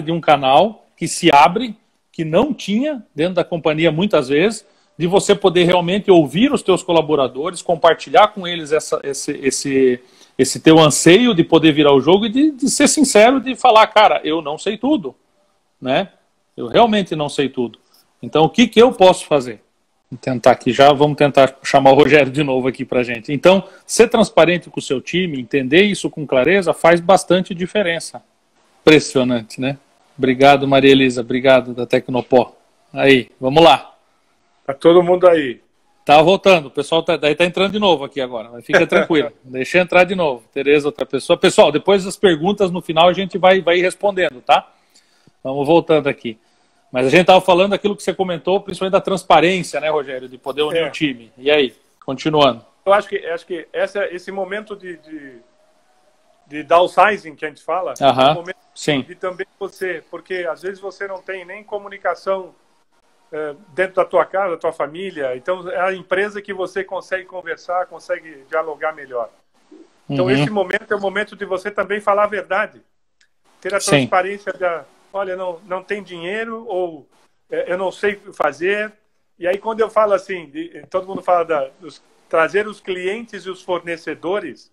de 0.02 0.12
um 0.14 0.22
canal 0.22 0.88
que 0.96 1.10
se 1.10 1.30
abre, 1.30 1.78
que 2.10 2.24
não 2.24 2.54
tinha 2.54 3.06
dentro 3.14 3.34
da 3.34 3.44
companhia 3.44 3.92
muitas 3.92 4.30
vezes, 4.30 4.66
de 5.00 5.08
você 5.08 5.34
poder 5.34 5.64
realmente 5.64 6.12
ouvir 6.12 6.52
os 6.52 6.62
teus 6.62 6.84
colaboradores, 6.84 7.62
compartilhar 7.62 8.28
com 8.28 8.46
eles 8.46 8.74
essa, 8.74 9.00
esse, 9.02 9.32
esse, 9.42 10.04
esse 10.38 10.60
teu 10.60 10.78
anseio 10.78 11.34
de 11.34 11.42
poder 11.42 11.72
virar 11.72 11.94
o 11.94 12.02
jogo 12.02 12.26
e 12.26 12.30
de, 12.30 12.52
de 12.52 12.70
ser 12.70 12.90
sincero, 12.90 13.40
de 13.40 13.56
falar, 13.56 13.88
cara, 13.88 14.20
eu 14.26 14.42
não 14.42 14.58
sei 14.58 14.78
tudo, 14.78 15.16
né? 15.82 16.10
Eu 16.58 16.68
realmente 16.68 17.16
não 17.16 17.30
sei 17.30 17.48
tudo. 17.48 17.80
Então, 18.22 18.44
o 18.44 18.50
que, 18.50 18.68
que 18.68 18.82
eu 18.82 18.92
posso 18.92 19.26
fazer? 19.26 19.62
Vou 20.12 20.20
tentar 20.20 20.52
aqui 20.52 20.74
já, 20.74 20.92
vamos 20.92 21.16
tentar 21.16 21.58
chamar 21.64 21.92
o 21.92 21.96
Rogério 21.96 22.30
de 22.30 22.44
novo 22.44 22.68
aqui 22.68 22.84
para 22.84 23.02
gente. 23.02 23.32
Então, 23.32 23.64
ser 23.88 24.10
transparente 24.10 24.70
com 24.70 24.82
o 24.82 24.84
seu 24.84 25.00
time, 25.00 25.40
entender 25.40 25.84
isso 25.84 26.10
com 26.10 26.28
clareza, 26.28 26.74
faz 26.74 27.00
bastante 27.00 27.56
diferença. 27.56 28.22
Impressionante, 28.82 29.62
né? 29.62 29.78
Obrigado, 30.18 30.68
Maria 30.68 30.92
Elisa. 30.92 31.22
Obrigado 31.22 31.74
da 31.74 31.86
Tecnopó. 31.86 32.54
Aí, 32.92 33.30
vamos 33.40 33.64
lá. 33.64 33.96
Tá 34.70 34.76
todo 34.76 35.02
mundo 35.02 35.28
aí. 35.28 35.60
Tá 36.06 36.22
voltando. 36.22 36.68
O 36.68 36.70
pessoal 36.70 37.02
tá, 37.02 37.18
daí 37.18 37.34
tá 37.34 37.44
entrando 37.44 37.72
de 37.72 37.80
novo 37.80 38.04
aqui 38.04 38.22
agora. 38.22 38.50
Mas 38.52 38.64
fica 38.64 38.86
tranquilo. 38.88 39.32
Deixa 39.44 39.80
entrar 39.80 40.04
de 40.04 40.14
novo. 40.14 40.44
Tereza, 40.54 40.90
outra 40.90 41.08
pessoa. 41.08 41.36
Pessoal, 41.36 41.72
depois 41.72 42.06
das 42.06 42.16
perguntas 42.16 42.70
no 42.70 42.80
final 42.80 43.10
a 43.10 43.14
gente 43.14 43.36
vai, 43.36 43.62
vai 43.62 43.80
respondendo, 43.80 44.42
tá? 44.42 44.72
Vamos 45.44 45.66
voltando 45.66 46.08
aqui. 46.08 46.38
Mas 46.92 47.08
a 47.08 47.10
gente 47.10 47.22
estava 47.22 47.42
falando 47.42 47.74
aquilo 47.74 47.96
que 47.96 48.04
você 48.04 48.14
comentou, 48.14 48.62
principalmente 48.62 48.92
da 48.92 49.02
transparência, 49.02 49.80
né, 49.80 49.90
Rogério? 49.90 50.30
De 50.30 50.38
poder 50.38 50.62
unir 50.62 50.84
é. 50.84 50.88
o 50.88 50.92
time. 50.92 51.32
E 51.36 51.50
aí, 51.50 51.74
continuando. 52.06 52.64
Eu 52.86 52.94
acho 52.94 53.10
que, 53.10 53.18
acho 53.26 53.48
que 53.48 53.68
essa, 53.74 54.06
esse 54.14 54.32
momento 54.32 54.76
de, 54.76 54.98
de, 54.98 55.38
de 56.46 56.62
downsizing 56.62 57.36
que 57.36 57.44
a 57.44 57.50
gente 57.50 57.64
fala, 57.64 57.94
uh 57.94 58.04
-huh. 58.04 58.28
é 58.28 58.32
um 58.32 58.36
momento 58.36 58.58
Sim. 58.76 59.02
de 59.02 59.16
também 59.16 59.48
você, 59.60 60.04
porque 60.12 60.48
às 60.48 60.62
vezes 60.62 60.80
você 60.80 61.08
não 61.08 61.24
tem 61.24 61.44
nem 61.44 61.64
comunicação 61.64 62.54
dentro 63.74 63.96
da 63.96 64.06
tua 64.06 64.26
casa, 64.26 64.52
da 64.52 64.58
tua 64.58 64.74
família, 64.74 65.36
então 65.36 65.70
é 65.70 65.80
a 65.80 65.94
empresa 65.94 66.42
que 66.42 66.54
você 66.54 66.84
consegue 66.84 67.26
conversar, 67.26 67.86
consegue 67.86 68.44
dialogar 68.50 68.94
melhor. 68.94 69.30
Então 70.10 70.26
uhum. 70.26 70.32
esse 70.32 70.50
momento 70.50 70.92
é 70.92 70.96
o 70.96 71.02
momento 71.02 71.36
de 71.36 71.46
você 71.46 71.70
também 71.70 72.02
falar 72.02 72.24
a 72.24 72.28
verdade, 72.28 72.82
ter 73.62 73.74
a 73.74 73.80
transparência 73.80 74.52
da, 74.54 74.84
olha, 75.13 75.36
não, 75.36 75.60
não 75.68 75.84
tem 75.84 76.02
dinheiro 76.02 76.65
ou 76.68 77.08
é, 77.52 77.72
eu 77.72 77.78
não 77.78 77.92
sei 77.92 78.15
fazer. 78.34 78.92
E 79.38 79.48
aí 79.48 79.60
quando 79.60 79.82
eu 79.82 79.89
falo 79.89 80.13
assim, 80.13 80.48
de, 80.48 80.84
todo 80.89 81.08
mundo 81.08 81.22
fala 81.22 81.44
da, 81.46 81.70
dos, 81.80 82.02
trazer 82.28 82.68
os 82.68 82.80
clientes 82.80 83.46
e 83.46 83.50
os 83.50 83.62
fornecedores, 83.62 84.72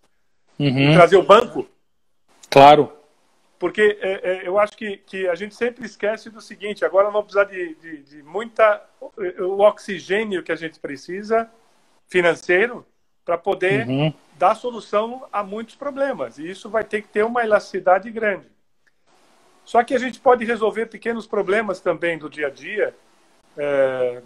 uhum. 0.58 0.94
trazer 0.94 1.16
o 1.16 1.22
banco. 1.22 1.68
Claro 2.48 2.95
porque 3.58 3.98
é, 4.00 4.30
é, 4.30 4.48
eu 4.48 4.58
acho 4.58 4.76
que, 4.76 4.98
que 4.98 5.26
a 5.28 5.34
gente 5.34 5.54
sempre 5.54 5.86
esquece 5.86 6.30
do 6.30 6.40
seguinte: 6.40 6.84
agora 6.84 7.10
vamos 7.10 7.32
precisar 7.32 7.44
de, 7.44 7.74
de, 7.76 8.02
de 8.02 8.22
muita. 8.22 8.84
o 9.38 9.60
oxigênio 9.60 10.42
que 10.42 10.52
a 10.52 10.56
gente 10.56 10.78
precisa 10.78 11.50
financeiro 12.06 12.86
para 13.24 13.36
poder 13.36 13.86
uhum. 13.88 14.12
dar 14.38 14.54
solução 14.54 15.26
a 15.32 15.42
muitos 15.42 15.74
problemas. 15.74 16.38
E 16.38 16.48
isso 16.48 16.70
vai 16.70 16.84
ter 16.84 17.02
que 17.02 17.08
ter 17.08 17.24
uma 17.24 17.42
elasticidade 17.42 18.10
grande. 18.10 18.46
Só 19.64 19.82
que 19.82 19.94
a 19.94 19.98
gente 19.98 20.20
pode 20.20 20.44
resolver 20.44 20.86
pequenos 20.86 21.26
problemas 21.26 21.80
também 21.80 22.16
do 22.16 22.30
dia 22.30 22.46
a 22.46 22.50
dia, 22.50 22.94
é, 23.56 24.22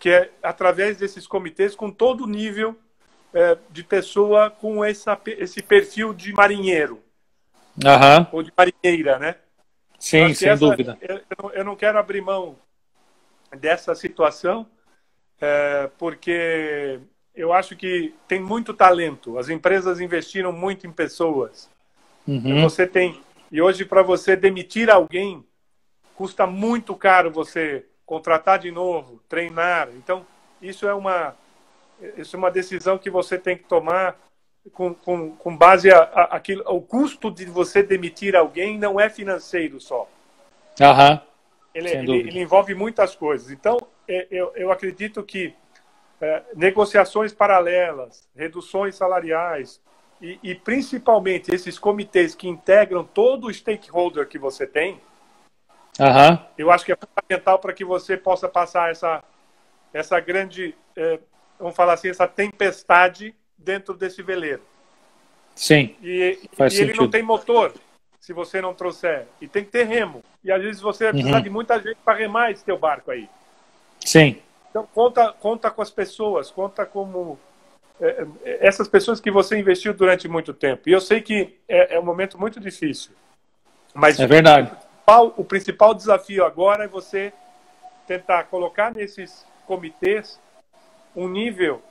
que 0.00 0.10
é 0.10 0.30
através 0.42 0.96
desses 0.96 1.28
comitês 1.28 1.76
com 1.76 1.92
todo 1.92 2.24
o 2.24 2.26
nível 2.26 2.76
é, 3.32 3.56
de 3.70 3.84
pessoa 3.84 4.50
com 4.50 4.84
essa, 4.84 5.18
esse 5.26 5.62
perfil 5.62 6.12
de 6.12 6.32
marinheiro. 6.32 7.00
Uhum. 7.84 8.26
Ou 8.32 8.42
de 8.42 8.52
marinheira, 8.56 9.18
né? 9.18 9.36
Sim, 9.98 10.32
sem 10.34 10.48
essa, 10.48 10.60
dúvida. 10.60 10.98
Eu, 11.00 11.20
eu, 11.52 11.64
não 11.64 11.76
quero 11.76 11.98
abrir 11.98 12.20
mão 12.20 12.56
dessa 13.58 13.94
situação, 13.94 14.66
é, 15.40 15.90
porque 15.98 17.00
eu 17.34 17.52
acho 17.52 17.76
que 17.76 18.14
tem 18.26 18.40
muito 18.40 18.72
talento. 18.72 19.38
As 19.38 19.48
empresas 19.48 20.00
investiram 20.00 20.52
muito 20.52 20.86
em 20.86 20.92
pessoas. 20.92 21.68
Uhum. 22.26 22.62
Você 22.62 22.86
tem 22.86 23.20
e 23.52 23.60
hoje 23.60 23.84
para 23.84 24.02
você 24.02 24.36
demitir 24.36 24.88
alguém 24.88 25.44
custa 26.14 26.46
muito 26.46 26.94
caro 26.94 27.30
você 27.30 27.84
contratar 28.06 28.58
de 28.58 28.70
novo, 28.70 29.20
treinar. 29.28 29.88
Então 29.96 30.24
isso 30.62 30.86
é 30.86 30.94
uma 30.94 31.34
isso 32.16 32.36
é 32.36 32.38
uma 32.38 32.50
decisão 32.50 32.96
que 32.96 33.10
você 33.10 33.36
tem 33.36 33.56
que 33.56 33.64
tomar 33.64 34.16
com, 34.72 34.94
com, 34.94 35.30
com 35.36 35.56
base 35.56 35.90
a, 35.90 35.98
a, 35.98 36.22
aquilo, 36.36 36.62
o 36.66 36.80
custo 36.80 37.30
de 37.30 37.46
você 37.46 37.82
demitir 37.82 38.36
alguém 38.36 38.78
não 38.78 39.00
é 39.00 39.08
financeiro 39.08 39.80
só. 39.80 40.08
Uhum. 40.80 41.20
Ele, 41.74 41.88
ele, 41.88 42.12
ele, 42.28 42.40
envolve 42.40 42.74
muitas 42.74 43.14
coisas. 43.14 43.50
Então, 43.50 43.78
é, 44.08 44.26
eu, 44.30 44.52
eu 44.56 44.72
acredito 44.72 45.22
que 45.22 45.54
é, 46.20 46.42
negociações 46.54 47.32
paralelas, 47.32 48.28
reduções 48.36 48.96
salariais 48.96 49.80
e, 50.20 50.38
e, 50.42 50.54
principalmente 50.54 51.54
esses 51.54 51.78
comitês 51.78 52.34
que 52.34 52.48
integram 52.48 53.04
todo 53.04 53.46
o 53.46 53.54
stakeholder 53.54 54.28
que 54.28 54.38
você 54.38 54.66
tem, 54.66 55.00
uhum. 55.98 56.38
eu 56.58 56.70
acho 56.70 56.84
que 56.84 56.92
é 56.92 56.96
fundamental 56.96 57.58
para 57.58 57.72
que 57.72 57.84
você 57.84 58.16
possa 58.16 58.48
passar 58.48 58.90
essa, 58.90 59.24
essa 59.94 60.20
grande, 60.20 60.74
é, 60.94 61.20
vamos 61.58 61.74
falar 61.74 61.94
assim, 61.94 62.10
essa 62.10 62.28
tempestade 62.28 63.34
dentro 63.64 63.94
desse 63.94 64.22
veleiro. 64.22 64.62
Sim. 65.54 65.94
E, 66.02 66.38
e 66.42 66.80
ele 66.80 66.94
não 66.94 67.08
tem 67.08 67.22
motor 67.22 67.72
se 68.20 68.32
você 68.32 68.60
não 68.60 68.74
trouxer. 68.74 69.26
E 69.40 69.48
tem 69.48 69.64
que 69.64 69.70
ter 69.70 69.84
remo. 69.84 70.22
E 70.42 70.50
às 70.50 70.62
vezes 70.62 70.80
você 70.80 71.04
vai 71.04 71.12
precisar 71.12 71.36
uhum. 71.36 71.42
de 71.42 71.50
muita 71.50 71.80
gente 71.80 71.98
para 72.04 72.18
remar 72.18 72.50
esse 72.50 72.64
teu 72.64 72.78
barco 72.78 73.10
aí. 73.10 73.28
Sim. 74.04 74.36
Então 74.70 74.88
conta, 74.94 75.32
conta 75.32 75.70
com 75.70 75.82
as 75.82 75.90
pessoas, 75.90 76.50
conta 76.50 76.86
como 76.86 77.38
é, 78.00 78.26
é, 78.44 78.66
essas 78.66 78.88
pessoas 78.88 79.20
que 79.20 79.30
você 79.30 79.58
investiu 79.58 79.92
durante 79.92 80.28
muito 80.28 80.54
tempo. 80.54 80.88
E 80.88 80.92
eu 80.92 81.00
sei 81.00 81.20
que 81.20 81.58
é, 81.68 81.96
é 81.96 82.00
um 82.00 82.04
momento 82.04 82.38
muito 82.38 82.58
difícil. 82.58 83.12
Mas 83.92 84.18
é 84.18 84.26
verdade. 84.26 84.68
O 84.68 84.76
principal, 84.76 85.34
o 85.36 85.44
principal 85.44 85.94
desafio 85.94 86.44
agora 86.44 86.84
é 86.84 86.88
você 86.88 87.32
tentar 88.06 88.44
colocar 88.44 88.94
nesses 88.94 89.44
comitês 89.66 90.40
um 91.14 91.28
nível 91.28 91.82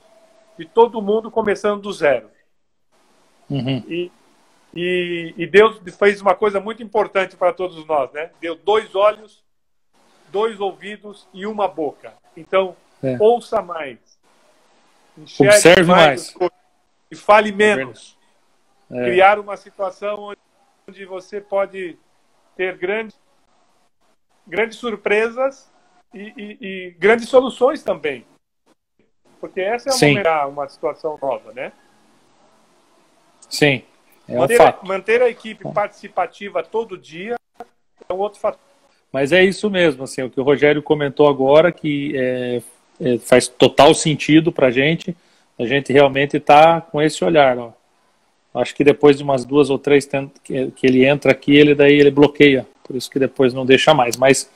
de 0.60 0.66
todo 0.66 1.00
mundo 1.00 1.30
começando 1.30 1.80
do 1.80 1.90
zero. 1.90 2.30
Uhum. 3.48 3.82
E, 3.88 4.12
e, 4.74 5.34
e, 5.38 5.46
Deus 5.46 5.80
fez 5.96 6.20
uma 6.20 6.34
coisa 6.34 6.60
muito 6.60 6.82
importante 6.82 7.34
para 7.34 7.50
todos 7.50 7.82
nós, 7.86 8.12
né? 8.12 8.30
Deu 8.42 8.54
dois 8.56 8.94
olhos, 8.94 9.42
dois 10.30 10.60
ouvidos 10.60 11.26
e 11.32 11.46
uma 11.46 11.66
boca. 11.66 12.12
Então, 12.36 12.76
é. 13.02 13.16
ouça 13.18 13.62
mais. 13.62 13.98
Observe 15.16 15.84
mais. 15.84 16.34
mais 16.34 16.50
e 17.10 17.16
fale 17.16 17.52
menos. 17.52 18.18
É. 18.90 19.04
Criar 19.04 19.38
uma 19.38 19.56
situação 19.56 20.36
onde 20.86 21.06
você 21.06 21.40
pode 21.40 21.98
ter 22.54 22.76
grandes, 22.76 23.18
grandes 24.46 24.76
surpresas 24.76 25.72
e, 26.12 26.34
e, 26.36 26.58
e 26.60 26.90
grandes 26.98 27.30
soluções 27.30 27.82
também. 27.82 28.26
Porque 29.40 29.60
essa 29.60 29.88
é 29.88 30.20
uma, 30.20 30.46
uma 30.46 30.68
situação 30.68 31.18
nova, 31.20 31.52
né? 31.52 31.72
Sim. 33.48 33.82
É 34.28 34.36
manter, 34.36 34.54
um 34.54 34.56
fato. 34.58 34.86
manter 34.86 35.22
a 35.22 35.28
equipe 35.28 35.64
participativa 35.72 36.62
todo 36.62 36.96
dia 36.96 37.34
é 38.08 38.12
um 38.12 38.18
outro 38.18 38.38
fator. 38.38 38.60
Mas 39.12 39.32
é 39.32 39.42
isso 39.42 39.68
mesmo, 39.68 40.04
assim, 40.04 40.22
o 40.22 40.30
que 40.30 40.40
o 40.40 40.44
Rogério 40.44 40.82
comentou 40.82 41.28
agora, 41.28 41.72
que 41.72 42.12
é, 42.16 42.62
é, 43.00 43.18
faz 43.18 43.48
total 43.48 43.92
sentido 43.92 44.52
para 44.52 44.68
a 44.68 44.70
gente. 44.70 45.16
A 45.58 45.66
gente 45.66 45.92
realmente 45.92 46.36
está 46.36 46.80
com 46.80 47.02
esse 47.02 47.24
olhar. 47.24 47.58
Ó. 47.58 47.72
Acho 48.54 48.74
que 48.74 48.84
depois 48.84 49.16
de 49.16 49.24
umas 49.24 49.44
duas 49.44 49.68
ou 49.68 49.78
três 49.78 50.08
que 50.44 50.86
ele 50.86 51.04
entra 51.04 51.32
aqui, 51.32 51.56
ele 51.56 51.74
daí 51.74 51.98
ele 51.98 52.10
bloqueia. 52.10 52.66
Por 52.84 52.94
isso 52.94 53.10
que 53.10 53.18
depois 53.18 53.52
não 53.52 53.66
deixa 53.66 53.92
mais. 53.92 54.16
Mas 54.16 54.48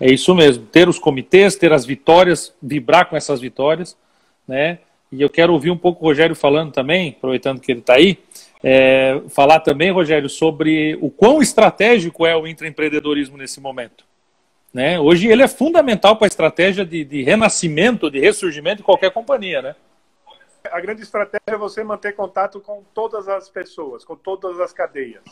é 0.00 0.12
isso 0.12 0.34
mesmo. 0.34 0.66
Ter 0.66 0.88
os 0.88 0.98
comitês, 0.98 1.54
ter 1.54 1.72
as 1.72 1.86
vitórias, 1.86 2.52
vibrar 2.60 3.06
com 3.08 3.16
essas 3.16 3.40
vitórias, 3.40 3.96
né? 4.46 4.78
E 5.10 5.22
eu 5.22 5.30
quero 5.30 5.52
ouvir 5.52 5.70
um 5.70 5.76
pouco 5.76 6.04
o 6.04 6.08
Rogério 6.08 6.34
falando 6.34 6.72
também, 6.72 7.14
aproveitando 7.16 7.60
que 7.60 7.70
ele 7.70 7.80
está 7.80 7.94
aí, 7.94 8.18
é, 8.62 9.22
falar 9.28 9.60
também, 9.60 9.92
Rogério, 9.92 10.28
sobre 10.28 10.98
o 11.00 11.10
quão 11.10 11.40
estratégico 11.40 12.26
é 12.26 12.36
o 12.36 12.46
intraempreendedorismo 12.46 13.36
nesse 13.36 13.60
momento. 13.60 14.04
Né? 14.72 14.98
Hoje 14.98 15.28
ele 15.28 15.42
é 15.42 15.46
fundamental 15.48 16.16
para 16.16 16.26
a 16.26 16.28
estratégia 16.28 16.84
de, 16.84 17.04
de, 17.04 17.22
renascimento, 17.22 18.10
de 18.10 18.18
ressurgimento 18.18 18.78
de 18.78 18.82
qualquer 18.82 19.12
companhia, 19.12 19.62
né? 19.62 19.76
A 20.72 20.80
grande 20.80 21.02
estratégia 21.02 21.42
é 21.46 21.56
você 21.56 21.84
manter 21.84 22.16
contato 22.16 22.58
com 22.58 22.82
todas 22.92 23.28
as 23.28 23.48
pessoas, 23.48 24.04
com 24.04 24.16
todas 24.16 24.58
as 24.58 24.72
cadeias. 24.72 25.22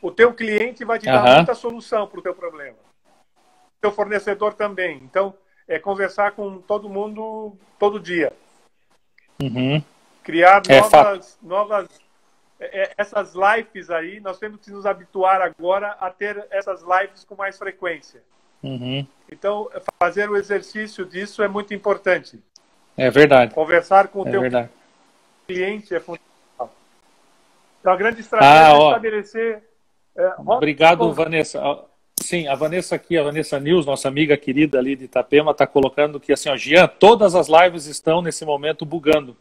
O 0.00 0.10
teu 0.10 0.32
cliente 0.32 0.84
vai 0.84 0.98
te 0.98 1.04
dar 1.04 1.22
uhum. 1.22 1.36
muita 1.36 1.54
solução 1.54 2.06
para 2.06 2.20
o 2.20 2.22
teu 2.22 2.32
problema. 2.32 2.78
O 3.76 3.80
teu 3.80 3.90
fornecedor 3.90 4.54
também. 4.54 5.00
Então, 5.02 5.34
é 5.70 5.78
conversar 5.78 6.32
com 6.32 6.58
todo 6.58 6.88
mundo 6.88 7.56
todo 7.78 8.00
dia. 8.00 8.32
Uhum. 9.40 9.80
Criar 10.24 10.62
é 10.68 10.80
novas, 10.80 11.38
novas 11.40 11.88
é, 12.58 12.82
é, 12.82 12.94
essas 12.98 13.34
lives 13.34 13.88
aí, 13.88 14.18
nós 14.18 14.38
temos 14.38 14.60
que 14.60 14.70
nos 14.72 14.84
habituar 14.84 15.40
agora 15.40 15.92
a 16.00 16.10
ter 16.10 16.44
essas 16.50 16.82
lives 16.82 17.24
com 17.24 17.36
mais 17.36 17.56
frequência. 17.56 18.20
Uhum. 18.64 19.06
Então, 19.30 19.70
fazer 20.02 20.28
o 20.28 20.36
exercício 20.36 21.06
disso 21.06 21.40
é 21.40 21.46
muito 21.46 21.72
importante. 21.72 22.42
É 22.96 23.08
verdade. 23.08 23.54
Conversar 23.54 24.08
com 24.08 24.22
o 24.22 24.28
é 24.28 24.30
teu 24.32 24.40
verdade. 24.40 24.68
cliente 25.46 25.94
é 25.94 26.00
fundamental. 26.00 26.74
Então, 27.80 27.92
a 27.92 27.96
grande 27.96 28.20
estratégia 28.20 28.66
ah, 28.66 28.72
é 28.72 28.86
estabelecer... 28.88 29.62
É, 30.16 30.34
Obrigado, 30.44 31.12
Vanessa. 31.14 31.62
Sim, 32.20 32.46
a 32.46 32.54
Vanessa 32.54 32.94
aqui, 32.94 33.16
a 33.16 33.22
Vanessa 33.22 33.58
News, 33.58 33.86
nossa 33.86 34.06
amiga 34.06 34.36
querida 34.36 34.78
ali 34.78 34.94
de 34.94 35.04
Itapema, 35.04 35.52
está 35.52 35.66
colocando 35.66 36.20
que 36.20 36.32
assim, 36.32 36.48
ó, 36.48 36.56
Gian, 36.56 36.86
todas 36.86 37.34
as 37.34 37.48
lives 37.48 37.86
estão 37.86 38.20
nesse 38.20 38.44
momento 38.44 38.84
bugando, 38.84 39.36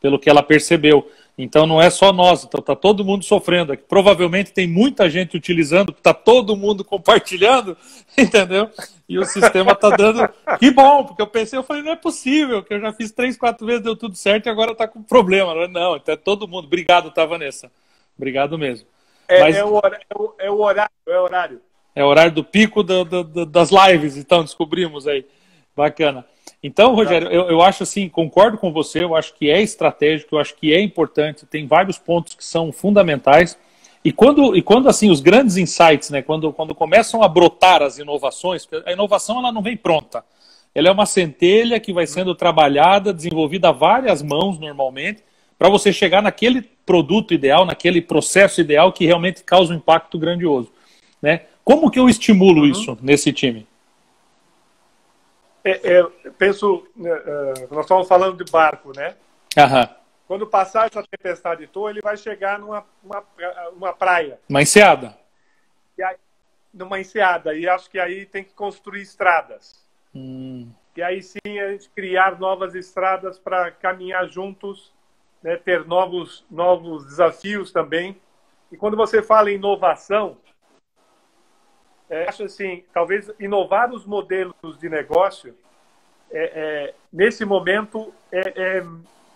pelo 0.00 0.18
que 0.18 0.28
ela 0.28 0.42
percebeu. 0.42 1.08
Então 1.38 1.66
não 1.66 1.80
é 1.80 1.90
só 1.90 2.12
nós, 2.12 2.44
então 2.44 2.60
está 2.60 2.76
todo 2.76 3.04
mundo 3.04 3.24
sofrendo. 3.24 3.72
Aqui. 3.72 3.84
Provavelmente 3.88 4.52
tem 4.52 4.68
muita 4.68 5.08
gente 5.08 5.36
utilizando, 5.36 5.90
está 5.90 6.12
todo 6.12 6.56
mundo 6.56 6.84
compartilhando, 6.84 7.76
entendeu? 8.18 8.68
E 9.08 9.18
o 9.18 9.24
sistema 9.24 9.72
está 9.72 9.90
dando. 9.90 10.28
Que 10.58 10.70
bom, 10.70 11.04
porque 11.04 11.22
eu 11.22 11.26
pensei, 11.26 11.58
eu 11.58 11.62
falei, 11.62 11.82
não 11.82 11.92
é 11.92 11.96
possível, 11.96 12.62
que 12.62 12.74
eu 12.74 12.80
já 12.80 12.92
fiz 12.92 13.10
três, 13.12 13.36
quatro 13.36 13.66
vezes, 13.66 13.82
deu 13.82 13.96
tudo 13.96 14.16
certo 14.16 14.46
e 14.46 14.50
agora 14.50 14.72
está 14.72 14.86
com 14.86 15.02
problema. 15.02 15.66
Não, 15.68 15.96
então 15.96 16.12
é 16.12 16.16
todo 16.16 16.48
mundo. 16.48 16.66
Obrigado, 16.66 17.10
tá, 17.10 17.24
Vanessa? 17.24 17.70
Obrigado 18.16 18.58
mesmo. 18.58 18.86
É, 19.26 19.40
Mas... 19.40 19.56
é, 19.56 19.64
o, 19.64 19.72
horário, 19.74 20.06
é 20.38 20.50
o 20.50 20.60
horário, 20.60 20.92
é 21.06 21.18
o 21.18 21.22
horário. 21.22 21.60
É 21.94 22.04
o 22.04 22.08
horário 22.08 22.32
do 22.32 22.42
pico 22.42 22.82
das 22.82 23.70
lives, 23.70 24.16
então 24.16 24.42
descobrimos 24.42 25.06
aí. 25.06 25.24
Bacana. 25.76 26.24
Então, 26.62 26.94
Rogério, 26.94 27.28
eu, 27.28 27.50
eu 27.50 27.62
acho 27.62 27.82
assim, 27.82 28.08
concordo 28.08 28.56
com 28.56 28.72
você, 28.72 29.04
eu 29.04 29.14
acho 29.14 29.34
que 29.34 29.50
é 29.50 29.60
estratégico, 29.60 30.34
eu 30.34 30.38
acho 30.38 30.54
que 30.54 30.72
é 30.72 30.80
importante, 30.80 31.44
tem 31.46 31.66
vários 31.66 31.98
pontos 31.98 32.34
que 32.34 32.44
são 32.44 32.72
fundamentais. 32.72 33.58
E 34.04 34.12
quando, 34.12 34.56
e 34.56 34.62
quando 34.62 34.88
assim, 34.88 35.10
os 35.10 35.20
grandes 35.20 35.56
insights, 35.56 36.10
né, 36.10 36.22
quando, 36.22 36.52
quando 36.52 36.74
começam 36.74 37.22
a 37.22 37.28
brotar 37.28 37.82
as 37.82 37.98
inovações, 37.98 38.66
a 38.86 38.92
inovação 38.92 39.38
ela 39.38 39.52
não 39.52 39.62
vem 39.62 39.76
pronta. 39.76 40.24
Ela 40.74 40.88
é 40.88 40.90
uma 40.90 41.06
centelha 41.06 41.78
que 41.78 41.92
vai 41.92 42.06
sendo 42.06 42.34
trabalhada, 42.34 43.12
desenvolvida 43.12 43.68
a 43.68 43.72
várias 43.72 44.22
mãos 44.22 44.58
normalmente, 44.58 45.22
para 45.58 45.68
você 45.68 45.92
chegar 45.92 46.22
naquele 46.22 46.62
produto 46.84 47.32
ideal, 47.32 47.64
naquele 47.64 48.02
processo 48.02 48.60
ideal 48.60 48.92
que 48.92 49.06
realmente 49.06 49.44
causa 49.44 49.72
um 49.72 49.76
impacto 49.76 50.18
grandioso. 50.18 50.72
Né? 51.22 51.42
Como 51.64 51.90
que 51.90 51.98
eu 51.98 52.08
estimulo 52.08 52.60
uhum. 52.60 52.66
isso 52.66 52.98
nesse 53.00 53.32
time? 53.32 53.66
É, 55.64 55.98
é, 55.98 56.30
penso, 56.36 56.86
uh, 56.94 57.74
nós 57.74 57.84
estamos 57.84 58.06
falando 58.06 58.44
de 58.44 58.50
barco, 58.52 58.92
né? 58.94 59.16
Aham. 59.56 59.88
Quando 60.28 60.46
passar 60.46 60.86
essa 60.86 61.02
tempestade 61.02 61.66
toda, 61.66 61.90
ele 61.90 62.02
vai 62.02 62.16
chegar 62.16 62.58
numa 62.58 62.84
uma, 63.02 63.24
uma 63.74 63.92
praia. 63.92 64.38
Uma 64.48 64.62
enseada. 64.62 65.16
numa 66.72 66.98
enseada. 66.98 67.54
E 67.54 67.68
acho 67.68 67.90
que 67.90 67.98
aí 67.98 68.26
tem 68.26 68.42
que 68.42 68.52
construir 68.52 69.02
estradas. 69.02 69.82
Hum. 70.14 70.68
E 70.96 71.02
aí 71.02 71.22
sim 71.22 71.58
a 71.60 71.72
gente 71.72 71.88
criar 71.90 72.38
novas 72.38 72.74
estradas 72.74 73.38
para 73.38 73.70
caminhar 73.70 74.28
juntos, 74.28 74.92
né, 75.42 75.56
ter 75.56 75.84
novos, 75.86 76.44
novos 76.50 77.06
desafios 77.06 77.72
também. 77.72 78.16
E 78.70 78.76
quando 78.76 78.96
você 78.96 79.22
fala 79.22 79.50
em 79.50 79.56
inovação, 79.56 80.36
é, 82.08 82.28
acho 82.28 82.44
assim, 82.44 82.84
talvez 82.92 83.30
inovar 83.38 83.92
os 83.92 84.04
modelos 84.04 84.78
de 84.78 84.88
negócio, 84.88 85.54
é, 86.30 86.52
é, 86.54 86.94
nesse 87.12 87.44
momento, 87.44 88.12
é, 88.30 88.40
é, 88.40 88.86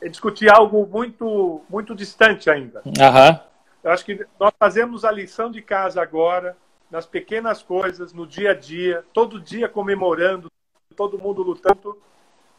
é, 0.02 0.08
discutir 0.08 0.50
algo 0.50 0.86
muito, 0.86 1.62
muito 1.68 1.94
distante 1.94 2.50
ainda. 2.50 2.82
Uhum. 2.84 3.38
Eu 3.82 3.90
acho 3.90 4.04
que 4.04 4.26
nós 4.38 4.52
fazemos 4.58 5.04
a 5.04 5.10
lição 5.10 5.50
de 5.50 5.62
casa 5.62 6.02
agora, 6.02 6.56
nas 6.90 7.06
pequenas 7.06 7.62
coisas, 7.62 8.12
no 8.12 8.26
dia 8.26 8.50
a 8.50 8.54
dia, 8.54 9.04
todo 9.12 9.40
dia 9.40 9.68
comemorando, 9.68 10.50
todo 10.96 11.18
mundo 11.18 11.42
lutando. 11.42 11.96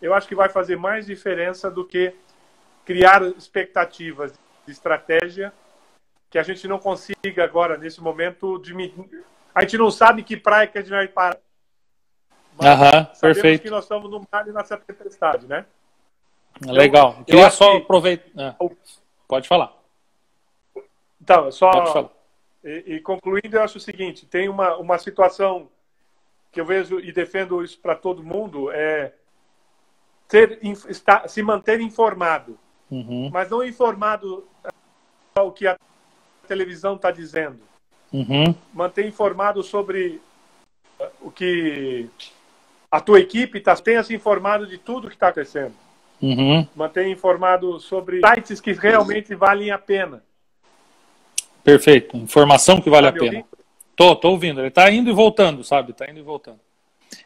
Eu 0.01 0.13
acho 0.13 0.27
que 0.27 0.35
vai 0.35 0.49
fazer 0.49 0.77
mais 0.77 1.05
diferença 1.05 1.69
do 1.69 1.83
que 1.83 2.13
criar 2.85 3.21
expectativas 3.23 4.33
de 4.65 4.71
estratégia 4.71 5.51
que 6.29 6.37
a 6.37 6.43
gente 6.43 6.67
não 6.67 6.77
consiga 6.77 7.43
agora, 7.43 7.77
nesse 7.77 8.01
momento, 8.01 8.59
diminuir. 8.59 9.23
A 9.53 9.61
gente 9.61 9.77
não 9.77 9.91
sabe 9.91 10.23
que 10.23 10.37
praia 10.37 10.67
que 10.67 10.77
a 10.77 10.81
gente 10.81 10.91
vai 10.91 11.07
parar. 11.07 11.37
Aham, 12.61 13.05
perfeito. 13.19 13.63
que 13.63 13.69
nós 13.69 13.85
estamos 13.85 14.09
no 14.09 14.25
mar 14.31 14.47
e 14.47 14.51
nessa 14.51 14.77
tempestade, 14.77 15.47
né? 15.47 15.65
Legal. 16.61 17.15
Eu, 17.19 17.25
Queria 17.25 17.49
só 17.49 17.71
que... 17.71 17.77
aproveitar. 17.77 18.31
Ah, 18.37 18.55
pode 19.27 19.47
falar. 19.47 19.73
Então, 21.21 21.51
só. 21.51 21.71
Pode 21.71 21.93
falar. 21.93 22.09
E, 22.63 22.95
e, 22.95 22.99
concluindo, 22.99 23.55
eu 23.55 23.63
acho 23.63 23.77
o 23.77 23.81
seguinte: 23.81 24.25
tem 24.25 24.49
uma, 24.49 24.75
uma 24.75 24.97
situação 24.97 25.69
que 26.51 26.59
eu 26.59 26.65
vejo 26.65 26.99
e 26.99 27.11
defendo 27.11 27.63
isso 27.63 27.79
para 27.79 27.95
todo 27.95 28.23
mundo, 28.23 28.71
é 28.71 29.13
ter, 30.27 30.59
estar, 30.63 31.27
se 31.29 31.41
manter 31.41 31.79
informado. 31.79 32.59
Uhum. 32.89 33.29
Mas 33.31 33.49
não 33.49 33.63
informado 33.63 34.47
o 35.37 35.51
que 35.51 35.67
a 35.67 35.77
televisão 36.47 36.95
está 36.95 37.11
dizendo. 37.11 37.61
Uhum. 38.11 38.55
Manter 38.73 39.07
informado 39.07 39.61
sobre 39.63 40.19
o 41.21 41.31
que 41.31 42.07
a 42.91 42.99
tua 42.99 43.19
equipe 43.19 43.59
tá, 43.59 43.75
tenha 43.75 44.03
se 44.03 44.13
informado 44.13 44.65
de 44.65 44.77
tudo 44.77 45.07
que 45.07 45.13
está 45.13 45.27
acontecendo. 45.27 45.73
Uhum. 46.21 46.67
Manter 46.75 47.07
informado 47.07 47.79
sobre 47.79 48.19
sites 48.19 48.59
que 48.59 48.73
realmente 48.73 49.33
valem 49.35 49.71
a 49.71 49.77
pena. 49.77 50.23
Perfeito. 51.63 52.17
Informação 52.17 52.81
que 52.81 52.89
vale 52.89 53.03
tá 53.03 53.09
a 53.09 53.13
pena. 53.13 53.25
Ouvindo? 53.25 53.45
Tô, 53.95 54.15
tô 54.15 54.29
ouvindo. 54.31 54.59
Ele 54.59 54.67
está 54.69 54.89
indo 54.91 55.09
e 55.09 55.13
voltando, 55.13 55.63
sabe? 55.63 55.91
Está 55.91 56.09
indo 56.09 56.19
e 56.19 56.23
voltando. 56.23 56.59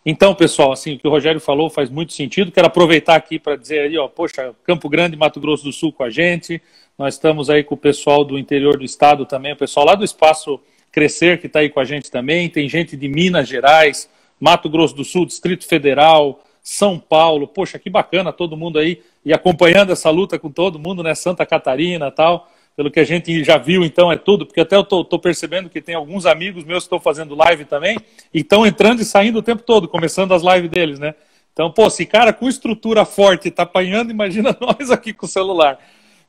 Então, 0.05 0.33
pessoal, 0.35 0.71
assim, 0.71 0.95
o 0.95 0.99
que 0.99 1.07
o 1.07 1.11
Rogério 1.11 1.39
falou 1.39 1.69
faz 1.69 1.89
muito 1.89 2.13
sentido. 2.13 2.51
Quero 2.51 2.67
aproveitar 2.67 3.15
aqui 3.15 3.39
para 3.39 3.55
dizer 3.55 3.79
aí, 3.79 3.97
ó, 3.97 4.07
poxa, 4.07 4.53
Campo 4.63 4.89
Grande, 4.89 5.17
Mato 5.17 5.39
Grosso 5.39 5.63
do 5.63 5.71
Sul 5.71 5.91
com 5.91 6.03
a 6.03 6.09
gente. 6.09 6.61
Nós 6.97 7.15
estamos 7.15 7.49
aí 7.49 7.63
com 7.63 7.75
o 7.75 7.77
pessoal 7.77 8.23
do 8.23 8.37
interior 8.37 8.77
do 8.77 8.83
estado 8.83 9.25
também, 9.25 9.53
o 9.53 9.57
pessoal 9.57 9.85
lá 9.85 9.95
do 9.95 10.03
Espaço 10.03 10.59
Crescer 10.93 11.41
que 11.41 11.47
está 11.47 11.59
aí 11.59 11.69
com 11.69 11.81
a 11.81 11.83
gente 11.83 12.09
também. 12.09 12.47
Tem 12.47 12.69
gente 12.69 12.95
de 12.95 13.09
Minas 13.09 13.49
Gerais, 13.49 14.09
Mato 14.39 14.69
Grosso 14.69 14.95
do 14.95 15.03
Sul, 15.03 15.25
Distrito 15.25 15.67
Federal, 15.67 16.41
São 16.61 16.97
Paulo. 16.97 17.47
Poxa, 17.47 17.77
que 17.77 17.89
bacana 17.89 18.31
todo 18.31 18.55
mundo 18.55 18.79
aí 18.79 19.01
e 19.25 19.33
acompanhando 19.33 19.91
essa 19.91 20.09
luta 20.09 20.39
com 20.39 20.51
todo 20.51 20.79
mundo, 20.79 21.01
né? 21.03 21.15
Santa 21.15 21.45
Catarina 21.45 22.09
tal. 22.11 22.49
Pelo 22.75 22.89
que 22.89 22.99
a 22.99 23.03
gente 23.03 23.43
já 23.43 23.57
viu, 23.57 23.83
então, 23.83 24.11
é 24.11 24.17
tudo, 24.17 24.47
porque 24.47 24.59
até 24.59 24.75
eu 24.75 24.81
estou 24.81 25.19
percebendo 25.19 25.69
que 25.69 25.79
tem 25.79 25.93
alguns 25.93 26.25
amigos 26.25 26.63
meus 26.63 26.83
que 26.83 26.87
estão 26.87 26.99
fazendo 26.99 27.35
live 27.35 27.65
também 27.65 27.99
e 28.33 28.39
estão 28.39 28.65
entrando 28.65 28.99
e 28.99 29.05
saindo 29.05 29.37
o 29.37 29.43
tempo 29.43 29.61
todo, 29.61 29.87
começando 29.87 30.33
as 30.33 30.41
lives 30.41 30.71
deles, 30.71 30.97
né? 30.97 31.13
Então, 31.53 31.71
pô, 31.71 31.87
se 31.87 32.03
cara 32.03 32.33
com 32.33 32.49
estrutura 32.49 33.05
forte 33.05 33.47
está 33.47 33.61
apanhando, 33.61 34.09
imagina 34.11 34.57
nós 34.59 34.89
aqui 34.89 35.13
com 35.13 35.25
o 35.25 35.29
celular. 35.29 35.79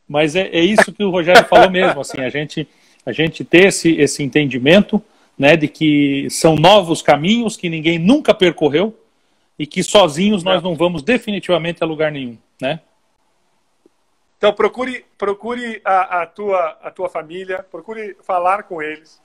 Mas 0.06 0.36
é, 0.36 0.48
é 0.48 0.60
isso 0.60 0.92
que 0.92 1.02
o 1.02 1.10
Rogério 1.10 1.44
falou 1.44 1.70
mesmo, 1.70 2.00
assim, 2.00 2.20
a 2.20 2.28
gente, 2.28 2.68
a 3.04 3.12
gente 3.12 3.44
ter 3.44 3.66
esse, 3.66 3.92
esse 3.96 4.22
entendimento, 4.22 5.02
né, 5.38 5.56
de 5.56 5.68
que 5.68 6.28
são 6.30 6.54
novos 6.54 7.02
caminhos 7.02 7.56
que 7.56 7.68
ninguém 7.68 7.98
nunca 7.98 8.32
percorreu 8.32 8.98
e 9.58 9.66
que 9.66 9.82
sozinhos 9.82 10.42
nós 10.42 10.62
não 10.62 10.74
vamos 10.74 11.02
definitivamente 11.02 11.82
a 11.82 11.86
lugar 11.86 12.10
nenhum, 12.10 12.38
né? 12.60 12.80
Então 14.38 14.52
procure, 14.52 15.06
procure 15.16 15.80
a, 15.84 16.22
a, 16.22 16.26
tua, 16.26 16.78
a 16.82 16.90
tua 16.90 17.08
família, 17.08 17.62
procure 17.62 18.16
falar 18.22 18.64
com 18.64 18.82
eles, 18.82 19.20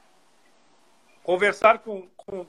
conversar 1.24 1.80
com, 1.80 2.08
com 2.16 2.46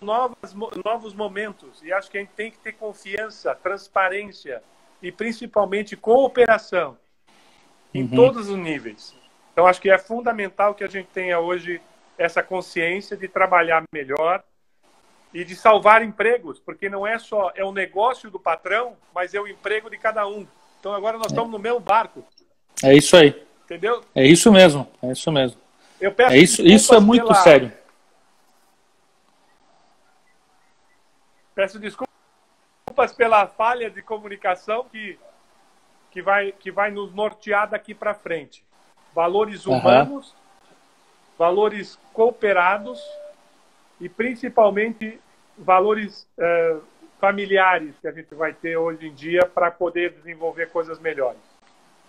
novos, 0.00 0.54
novos 0.84 1.14
momentos. 1.14 1.82
E 1.82 1.92
acho 1.92 2.10
que 2.10 2.18
a 2.18 2.20
gente 2.20 2.32
tem 2.34 2.50
que 2.50 2.58
ter 2.58 2.72
confiança, 2.72 3.54
transparência 3.54 4.62
e 5.02 5.10
principalmente 5.10 5.96
cooperação 5.96 6.96
em 7.94 8.02
uhum. 8.02 8.08
todos 8.08 8.48
os 8.48 8.56
níveis. 8.56 9.14
Então 9.52 9.66
acho 9.66 9.80
que 9.80 9.90
é 9.90 9.98
fundamental 9.98 10.74
que 10.74 10.84
a 10.84 10.88
gente 10.88 11.08
tenha 11.12 11.38
hoje 11.38 11.80
essa 12.16 12.42
consciência 12.42 13.16
de 13.16 13.28
trabalhar 13.28 13.82
melhor 13.92 14.42
e 15.32 15.44
de 15.44 15.56
salvar 15.56 16.02
empregos, 16.02 16.60
porque 16.60 16.88
não 16.88 17.06
é 17.06 17.18
só 17.18 17.52
é 17.54 17.64
o 17.64 17.72
negócio 17.72 18.30
do 18.30 18.38
patrão, 18.38 18.96
mas 19.14 19.34
é 19.34 19.40
o 19.40 19.48
emprego 19.48 19.90
de 19.90 19.98
cada 19.98 20.26
um. 20.26 20.46
Então 20.78 20.94
agora 20.94 21.16
nós 21.16 21.28
é. 21.28 21.30
estamos 21.30 21.50
no 21.50 21.58
mesmo 21.58 21.80
barco. 21.80 22.24
É 22.82 22.94
isso 22.94 23.16
aí. 23.16 23.46
Entendeu? 23.64 24.02
É 24.14 24.26
isso 24.26 24.50
mesmo. 24.52 24.86
É 25.02 25.12
isso 25.12 25.30
mesmo. 25.30 25.60
Eu 26.00 26.12
peço 26.12 26.34
é 26.34 26.38
isso, 26.38 26.62
isso 26.62 26.94
é 26.94 27.00
muito 27.00 27.26
pela... 27.26 27.34
sério. 27.36 27.72
Peço 31.54 31.78
desculpas 31.78 33.12
pela 33.16 33.46
falha 33.46 33.90
de 33.90 34.02
comunicação 34.02 34.84
que 34.90 35.18
que 36.12 36.22
vai 36.22 36.52
que 36.52 36.70
vai 36.70 36.90
nos 36.90 37.12
nortear 37.12 37.68
daqui 37.68 37.94
para 37.94 38.14
frente. 38.14 38.62
Valores 39.14 39.66
humanos, 39.66 40.28
uhum. 40.28 40.74
valores 41.38 41.98
cooperados 42.12 43.00
e 44.00 44.08
principalmente 44.08 45.18
valores 45.58 46.26
uh, 46.38 46.80
familiares 47.20 47.94
que 48.00 48.08
a 48.08 48.12
gente 48.12 48.34
vai 48.34 48.52
ter 48.52 48.76
hoje 48.76 49.06
em 49.06 49.14
dia 49.14 49.46
para 49.46 49.70
poder 49.70 50.12
desenvolver 50.12 50.70
coisas 50.70 50.98
melhores. 50.98 51.40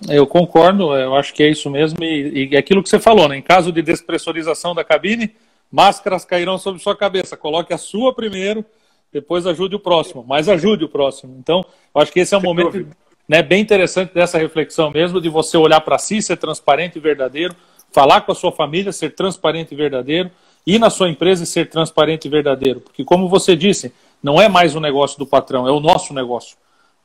Eu 0.10 0.26
concordo, 0.26 0.96
eu 0.96 1.16
acho 1.16 1.34
que 1.34 1.44
é 1.44 1.50
isso 1.50 1.70
mesmo. 1.70 2.04
E, 2.04 2.50
e 2.52 2.58
aquilo 2.58 2.82
que 2.82 2.89
você 2.89 3.00
falou, 3.00 3.28
né? 3.30 3.38
em 3.38 3.42
caso 3.42 3.72
de 3.72 3.82
despressurização 3.82 4.74
da 4.74 4.84
cabine, 4.84 5.36
máscaras 5.72 6.26
cairão 6.26 6.58
sobre 6.58 6.82
sua 6.82 6.96
cabeça. 6.96 7.38
Coloque 7.38 7.74
a 7.74 7.78
sua 7.78 8.13
primeiro, 8.13 8.66
depois 9.12 9.46
ajude 9.46 9.76
o 9.76 9.80
próximo, 9.80 10.26
mas 10.28 10.50
ajude 10.50 10.84
o 10.84 10.89
próximo. 10.89 11.36
Então, 11.39 11.63
eu 11.94 12.02
acho 12.02 12.12
que 12.12 12.20
esse 12.20 12.34
é 12.34 12.38
um 12.38 12.42
Sem 12.42 12.50
momento 12.50 12.88
né, 13.28 13.42
bem 13.42 13.62
interessante 13.62 14.14
dessa 14.14 14.38
reflexão 14.38 14.92
mesmo, 14.92 15.22
de 15.22 15.30
você 15.30 15.58
olhar 15.58 15.82
para 15.82 15.98
si, 15.98 16.22
ser 16.22 16.38
transparente 16.38 16.98
e 16.98 17.00
verdadeiro, 17.02 17.56
falar 17.92 18.22
com 18.22 18.32
a 18.32 18.36
sua 18.36 18.52
família, 18.52 18.92
ser 18.92 19.16
transparente 19.16 19.74
e 19.74 19.78
verdadeiro, 19.78 20.30
ir 20.66 20.80
na 20.80 20.90
sua 20.90 21.10
empresa 21.10 21.44
e 21.44 21.48
ser 21.48 21.70
transparente 21.70 22.26
e 22.26 22.30
verdadeiro. 22.30 22.82
Porque, 22.82 23.04
como 23.04 23.30
você 23.30 23.56
disse, 23.56 23.94
não 24.22 24.42
é 24.42 24.50
mais 24.50 24.76
o 24.76 24.80
negócio 24.80 25.18
do 25.20 25.26
patrão, 25.26 25.68
é 25.68 25.72
o 25.72 25.80
nosso 25.80 26.14
negócio. 26.14 26.58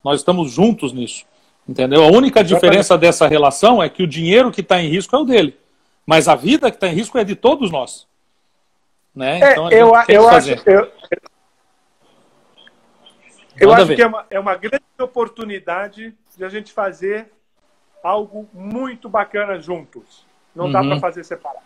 Nós 0.02 0.20
estamos 0.20 0.50
juntos 0.50 0.92
nisso. 0.92 1.24
Entendeu? 1.68 2.02
A 2.02 2.06
única 2.06 2.42
diferença 2.42 2.96
dessa 2.96 3.28
relação 3.28 3.82
é 3.82 3.88
que 3.90 4.02
o 4.02 4.06
dinheiro 4.06 4.50
que 4.50 4.62
está 4.62 4.80
em 4.80 4.88
risco 4.88 5.14
é 5.14 5.18
o 5.18 5.24
dele. 5.24 5.54
Mas 6.06 6.26
a 6.26 6.34
vida 6.34 6.70
que 6.70 6.78
está 6.78 6.88
em 6.88 6.94
risco 6.94 7.18
é 7.18 7.24
de 7.24 7.36
todos 7.36 7.70
nós. 7.70 8.06
Né? 9.14 9.40
É, 9.40 9.52
então, 9.52 9.70
eu, 9.70 9.92
eu 10.08 10.28
acho, 10.28 10.50
eu, 10.64 10.90
eu 13.60 13.72
acho 13.72 13.94
que 13.94 14.02
é 14.02 14.06
uma, 14.06 14.26
é 14.30 14.40
uma 14.40 14.54
grande 14.54 14.84
oportunidade 15.00 16.14
de 16.36 16.44
a 16.44 16.48
gente 16.48 16.72
fazer 16.72 17.30
algo 18.02 18.48
muito 18.52 19.08
bacana 19.08 19.58
juntos. 19.58 20.26
Não 20.54 20.66
uhum. 20.66 20.72
dá 20.72 20.82
para 20.82 21.00
fazer 21.00 21.24
separado. 21.24 21.64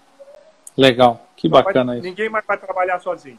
Legal, 0.76 1.26
que 1.36 1.48
bacana 1.48 1.92
vai, 1.92 1.96
isso. 1.98 2.06
Ninguém 2.06 2.28
mais 2.28 2.44
vai 2.46 2.56
trabalhar 2.56 2.98
sozinho. 2.98 3.38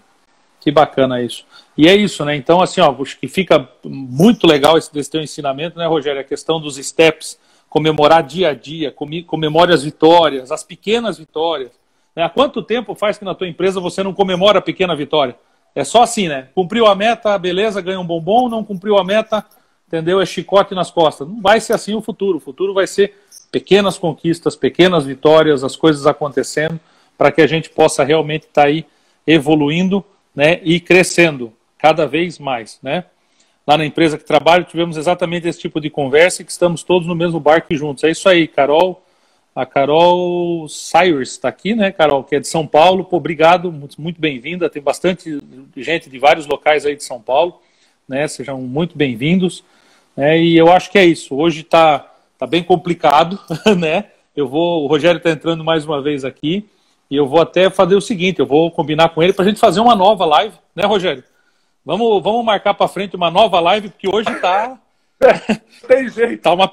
Que 0.60 0.72
bacana 0.72 1.22
isso. 1.22 1.46
E 1.78 1.88
é 1.88 1.96
isso, 1.96 2.24
né? 2.24 2.36
Então, 2.36 2.62
assim, 2.62 2.80
ó, 2.80 2.94
que 2.94 3.28
fica 3.28 3.68
muito 3.84 4.48
legal 4.48 4.78
esse, 4.78 4.90
esse 4.98 5.10
teu 5.10 5.22
ensinamento, 5.22 5.78
né, 5.78 5.86
Rogério? 5.86 6.22
A 6.22 6.24
questão 6.24 6.60
dos 6.60 6.78
steps, 6.78 7.40
comemorar 7.68 8.24
dia 8.24 8.50
a 8.50 8.54
dia, 8.54 8.94
comemore 9.28 9.74
as 9.74 9.84
vitórias, 9.84 10.52
as 10.52 10.64
pequenas 10.64 11.18
vitórias. 11.18 11.72
Né? 12.16 12.24
Há 12.24 12.30
quanto 12.30 12.62
tempo 12.62 12.96
faz 12.96 13.18
que 13.18 13.26
na 13.26 13.36
tua 13.36 13.48
empresa 13.48 13.80
você 13.80 14.04
não 14.04 14.14
comemora 14.14 14.60
a 14.60 14.62
pequena 14.62 14.96
vitória? 14.96 15.36
É 15.76 15.84
só 15.84 16.04
assim, 16.04 16.28
né? 16.28 16.50
Cumpriu 16.54 16.86
a 16.86 16.96
meta, 16.96 17.38
beleza, 17.38 17.82
ganha 17.82 18.00
um 18.00 18.06
bombom, 18.06 18.48
não 18.48 18.64
cumpriu 18.64 18.98
a 18.98 19.04
meta, 19.04 19.44
entendeu? 19.88 20.22
É 20.22 20.26
chicote 20.26 20.76
nas 20.76 20.92
costas. 20.92 21.28
Não 21.28 21.42
vai 21.42 21.60
ser 21.60 21.74
assim 21.74 21.96
o 21.96 22.02
futuro. 22.02 22.38
O 22.38 22.42
futuro 22.42 22.74
vai 22.74 22.88
ser 22.88 23.16
pequenas 23.52 23.98
conquistas, 23.98 24.56
pequenas 24.56 25.06
vitórias, 25.06 25.64
as 25.64 25.76
coisas 25.76 26.08
acontecendo 26.08 26.80
para 27.18 27.32
que 27.32 27.42
a 27.42 27.48
gente 27.48 27.70
possa 27.70 28.04
realmente 28.04 28.44
estar 28.44 28.64
tá 28.64 28.68
aí 28.68 28.86
evoluindo 29.26 30.04
né, 30.36 30.60
e 30.64 30.80
crescendo 30.80 31.54
cada 31.78 32.08
vez 32.08 32.40
mais. 32.40 32.80
Né? 32.82 33.06
Lá 33.66 33.78
na 33.78 33.86
empresa 33.86 34.18
que 34.18 34.26
trabalho, 34.26 34.66
tivemos 34.66 34.98
exatamente 34.98 35.48
esse 35.48 35.60
tipo 35.60 35.80
de 35.80 35.90
conversa 35.90 36.42
e 36.42 36.46
que 36.46 36.52
estamos 36.52 36.84
todos 36.84 37.08
no 37.08 37.16
mesmo 37.16 37.40
barco 37.40 37.76
juntos. 37.76 38.04
É 38.04 38.10
isso 38.10 38.28
aí, 38.28 38.48
Carol, 38.48 39.03
A 39.56 39.68
Carol 39.68 40.68
Cyrus 40.68 41.32
está 41.32 41.48
aqui, 41.48 41.76
né, 41.76 41.92
Carol, 41.92 42.24
que 42.24 42.36
é 42.36 42.40
de 42.40 42.48
São 42.48 42.66
Paulo. 42.66 43.06
Pô, 43.06 43.18
obrigado, 43.18 43.72
muito, 43.72 44.02
muito 44.02 44.20
bem-vinda. 44.20 44.70
Tem 44.70 44.82
bastante 44.82 45.40
gente 45.78 46.10
de 46.10 46.18
vários 46.18 46.48
locais 46.48 46.86
aí 46.86 46.96
de 46.96 47.04
São 47.04 47.22
Paulo, 47.22 47.62
né? 48.08 48.28
Sejam 48.28 48.60
muito 48.62 48.98
bem-vindos. 48.98 49.64
É, 50.18 50.42
e 50.42 50.58
eu 50.58 50.72
acho 50.72 50.90
que 50.90 50.98
é 50.98 51.06
isso. 51.06 51.36
Hoje 51.36 51.62
está 51.62 52.00
tá 52.38 52.48
bem 52.48 52.64
complicado, 52.64 53.40
né? 53.78 54.06
Eu 54.36 54.48
vou, 54.48 54.86
o 54.86 54.88
Rogério 54.88 55.18
está 55.18 55.30
entrando 55.30 55.64
mais 55.64 55.86
uma 55.86 56.02
vez 56.02 56.26
aqui 56.26 56.68
e 57.08 57.16
eu 57.16 57.28
vou 57.28 57.40
até 57.40 57.70
fazer 57.70 57.96
o 57.96 58.02
seguinte: 58.02 58.40
eu 58.40 58.48
vou 58.48 58.72
combinar 58.72 59.10
com 59.10 59.22
ele 59.22 59.34
para 59.34 59.46
a 59.46 59.48
gente 59.48 59.60
fazer 59.60 59.80
uma 59.80 59.96
nova 59.96 60.26
live, 60.26 60.56
né, 60.76 60.84
Rogério? 60.84 61.24
Vamos, 61.86 62.24
vamos 62.24 62.44
marcar 62.44 62.74
para 62.74 62.88
frente 62.88 63.16
uma 63.16 63.30
nova 63.30 63.60
live 63.60 63.90
porque 63.90 64.10
hoje 64.10 64.32
está 64.32 64.80
tem 65.88 66.10
jeito. 66.10 66.42
Tá 66.42 66.54
uma 66.54 66.68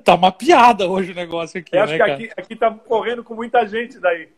tá 0.00 0.14
uma 0.14 0.32
piada 0.32 0.88
hoje 0.88 1.12
o 1.12 1.14
negócio 1.14 1.60
aqui. 1.60 1.76
Eu 1.76 1.82
acho 1.82 1.92
né, 1.92 2.04
que 2.04 2.10
aqui, 2.10 2.30
aqui 2.36 2.56
tá 2.56 2.70
correndo 2.70 3.22
com 3.22 3.34
muita 3.34 3.66
gente 3.66 3.98
daí. 3.98 4.28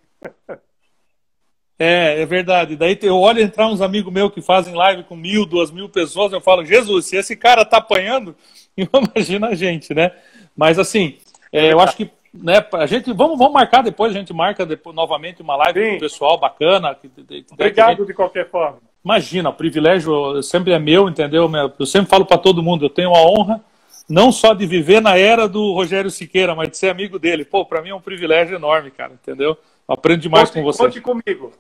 É, 1.79 2.23
é 2.23 2.27
verdade. 2.27 2.77
Daí 2.77 2.99
eu 3.03 3.19
olho 3.19 3.41
entrar 3.41 3.67
uns 3.67 3.81
amigos 3.81 4.13
meus 4.13 4.33
que 4.33 4.41
fazem 4.41 4.75
live 4.75 5.05
com 5.05 5.17
mil, 5.17 5.45
duas 5.45 5.71
mil 5.71 5.89
pessoas, 5.89 6.33
eu 6.33 6.41
falo, 6.41 6.65
Jesus, 6.65 7.07
se 7.07 7.17
esse 7.17 7.37
cara 7.37 7.65
tá 7.65 7.79
apanhando, 7.79 8.37
imagina 8.77 9.49
a 9.49 9.55
gente, 9.55 9.93
né? 9.95 10.13
Mas 10.57 10.79
assim, 10.79 11.19
é, 11.53 11.73
eu 11.73 11.81
acho 11.81 11.97
que 11.97 12.11
né, 12.33 12.65
a 12.73 12.87
gente 12.87 13.13
vamos, 13.13 13.39
vamos 13.39 13.53
marcar 13.53 13.83
depois, 13.83 14.15
a 14.15 14.19
gente 14.19 14.33
marca 14.33 14.67
depois, 14.67 14.95
novamente 14.95 15.43
uma 15.43 15.57
live 15.57 15.81
Sim. 15.81 15.91
com 15.91 15.97
o 15.97 16.01
pessoal 16.01 16.39
bacana. 16.39 16.95
Que, 16.95 17.09
que, 17.09 17.47
Obrigado 17.53 17.99
que, 17.99 18.07
de 18.07 18.15
qualquer 18.15 18.49
forma. 18.51 18.79
Imagina, 19.05 19.51
o 19.51 19.55
privilégio 19.55 20.43
sempre 20.43 20.73
é 20.73 20.79
meu, 20.79 21.09
entendeu? 21.09 21.51
Eu 21.79 21.87
sempre 21.87 22.09
falo 22.09 22.25
para 22.25 22.39
todo 22.39 22.63
mundo, 22.63 22.87
eu 22.87 22.91
tenho 22.91 23.15
a 23.15 23.21
honra 23.21 23.61
não 24.09 24.31
só 24.31 24.53
de 24.55 24.67
viver 24.67 25.01
na 25.01 25.17
era 25.17 25.49
do 25.49 25.73
Rogério 25.73 26.11
Siqueira, 26.11 26.55
mas 26.55 26.71
de 26.71 26.77
ser 26.77 26.91
amigo 26.91 27.19
dele. 27.19 27.45
Pô, 27.45 27.65
para 27.65 27.83
mim 27.83 27.91
é 27.91 27.95
um 27.95 28.01
privilégio 28.01 28.57
enorme, 28.57 28.91
cara, 28.91 29.13
entendeu? 29.13 29.51
Eu 29.51 29.59
aprendo 29.95 30.21
demais 30.21 30.51
conte, 30.51 30.59
com 30.59 30.65
você. 30.65 30.83
Conte 30.85 31.01
comigo. 31.01 31.53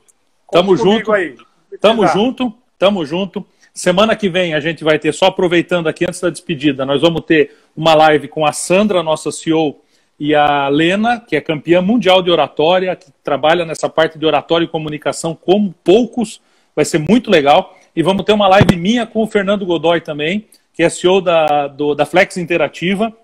Conte 0.47 0.53
tamo 0.53 0.77
junto. 0.77 1.13
Aí. 1.13 1.37
Tamo 1.81 2.07
junto. 2.07 2.55
Tamo 2.79 3.07
junto. 3.07 3.47
Semana 3.73 4.15
que 4.15 4.29
vem 4.29 4.55
a 4.55 4.61
gente 4.61 4.85
vai 4.85 5.01
ter, 5.01 5.13
só 5.13 5.27
aproveitando 5.27 5.89
aqui 5.89 6.05
antes 6.07 6.21
da 6.21 6.31
despedida, 6.31 6.87
nós 6.87 7.01
vamos 7.01 7.23
ter 7.23 7.57
uma 7.77 7.93
live 7.93 8.29
com 8.29 8.47
a 8.47 8.53
Sandra, 8.53 9.03
nossa 9.03 9.33
CEO, 9.33 9.81
e 10.19 10.33
a 10.33 10.69
Lena, 10.69 11.19
que 11.19 11.35
é 11.35 11.41
campeã 11.41 11.83
mundial 11.83 12.23
de 12.23 12.31
oratória, 12.31 12.95
que 12.95 13.11
trabalha 13.25 13.65
nessa 13.65 13.89
parte 13.89 14.17
de 14.17 14.25
oratória 14.25 14.65
e 14.65 14.69
comunicação 14.69 15.35
como 15.35 15.75
poucos. 15.83 16.41
Vai 16.75 16.85
ser 16.85 16.99
muito 16.99 17.29
legal. 17.31 17.77
E 17.97 18.03
vamos 18.03 18.25
ter 18.25 18.33
uma 18.33 18.47
live 18.47 18.77
minha 18.77 19.07
com 19.07 19.23
o 19.23 19.27
Fernando 19.27 19.67
Godoy 19.67 20.01
também, 20.01 20.47
que 20.75 20.83
é 20.83 20.89
CEO 20.91 21.21
da, 21.21 21.69
do, 21.69 21.95
da 21.95 22.05
Flex 22.05 22.37
Interativa. 22.37 23.17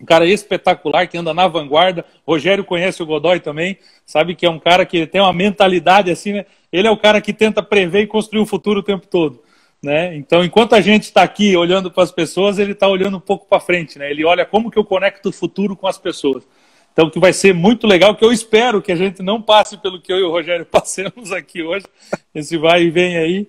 Um 0.00 0.04
cara 0.04 0.24
espetacular 0.26 1.06
que 1.06 1.18
anda 1.18 1.34
na 1.34 1.46
vanguarda. 1.46 2.04
Rogério 2.26 2.64
conhece 2.64 3.02
o 3.02 3.06
Godoy 3.06 3.40
também, 3.40 3.78
sabe 4.06 4.34
que 4.34 4.46
é 4.46 4.50
um 4.50 4.58
cara 4.58 4.86
que 4.86 5.06
tem 5.06 5.20
uma 5.20 5.32
mentalidade 5.32 6.10
assim, 6.10 6.32
né? 6.32 6.46
Ele 6.72 6.88
é 6.88 6.90
o 6.90 6.96
cara 6.96 7.20
que 7.20 7.32
tenta 7.32 7.62
prever 7.62 8.02
e 8.02 8.06
construir 8.06 8.40
o 8.40 8.46
futuro 8.46 8.80
o 8.80 8.82
tempo 8.82 9.06
todo. 9.06 9.42
Né? 9.82 10.16
Então, 10.16 10.44
enquanto 10.44 10.74
a 10.74 10.80
gente 10.80 11.04
está 11.04 11.22
aqui 11.22 11.56
olhando 11.56 11.90
para 11.90 12.02
as 12.02 12.10
pessoas, 12.10 12.58
ele 12.58 12.72
está 12.72 12.88
olhando 12.88 13.16
um 13.16 13.20
pouco 13.20 13.46
para 13.46 13.60
frente. 13.60 13.98
Né? 13.98 14.10
Ele 14.10 14.24
olha 14.24 14.44
como 14.44 14.70
que 14.70 14.78
eu 14.78 14.84
conecto 14.84 15.28
o 15.28 15.32
futuro 15.32 15.76
com 15.76 15.86
as 15.86 15.98
pessoas. 15.98 16.46
Então, 16.92 17.08
que 17.08 17.20
vai 17.20 17.32
ser 17.32 17.54
muito 17.54 17.86
legal, 17.86 18.16
que 18.16 18.24
eu 18.24 18.32
espero 18.32 18.82
que 18.82 18.90
a 18.90 18.96
gente 18.96 19.22
não 19.22 19.40
passe 19.40 19.78
pelo 19.78 20.00
que 20.00 20.12
eu 20.12 20.18
e 20.18 20.22
o 20.22 20.30
Rogério 20.30 20.66
passamos 20.70 21.30
aqui 21.30 21.62
hoje, 21.62 21.86
esse 22.34 22.56
vai 22.56 22.82
e 22.82 22.90
vem 22.90 23.16
aí, 23.16 23.48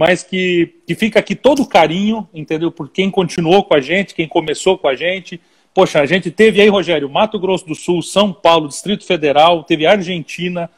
mas 0.00 0.22
que, 0.22 0.76
que 0.86 0.94
fica 0.94 1.18
aqui 1.18 1.34
todo 1.34 1.60
o 1.60 1.66
carinho, 1.66 2.26
entendeu? 2.32 2.72
Por 2.72 2.88
quem 2.88 3.10
continuou 3.10 3.62
com 3.62 3.74
a 3.74 3.82
gente, 3.82 4.14
quem 4.14 4.26
começou 4.26 4.78
com 4.78 4.88
a 4.88 4.94
gente. 4.94 5.38
Poxa, 5.74 6.00
a 6.00 6.06
gente 6.06 6.30
teve 6.30 6.58
aí, 6.58 6.70
Rogério, 6.70 7.06
Mato 7.10 7.38
Grosso 7.38 7.66
do 7.66 7.74
Sul, 7.74 8.00
São 8.00 8.32
Paulo, 8.32 8.66
Distrito 8.66 9.04
Federal, 9.04 9.62
teve 9.62 9.84
Argentina, 9.84 10.70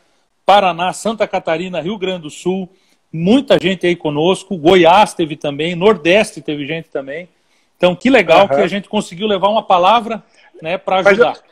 Paraná, 0.44 0.92
Santa 0.92 1.24
Catarina, 1.28 1.80
Rio 1.80 1.96
Grande 1.96 2.22
do 2.22 2.30
Sul, 2.30 2.68
muita 3.12 3.60
gente 3.60 3.86
aí 3.86 3.94
conosco, 3.94 4.56
Goiás 4.56 5.14
teve 5.14 5.36
também, 5.36 5.76
Nordeste 5.76 6.40
teve 6.40 6.66
gente 6.66 6.88
também. 6.88 7.28
Então, 7.76 7.94
que 7.94 8.10
legal 8.10 8.42
uhum. 8.42 8.48
que 8.48 8.54
a 8.56 8.66
gente 8.66 8.88
conseguiu 8.88 9.28
levar 9.28 9.50
uma 9.50 9.62
palavra 9.62 10.20
né, 10.60 10.76
para 10.76 10.96
ajudar. 10.96 11.36
Eu... 11.36 11.42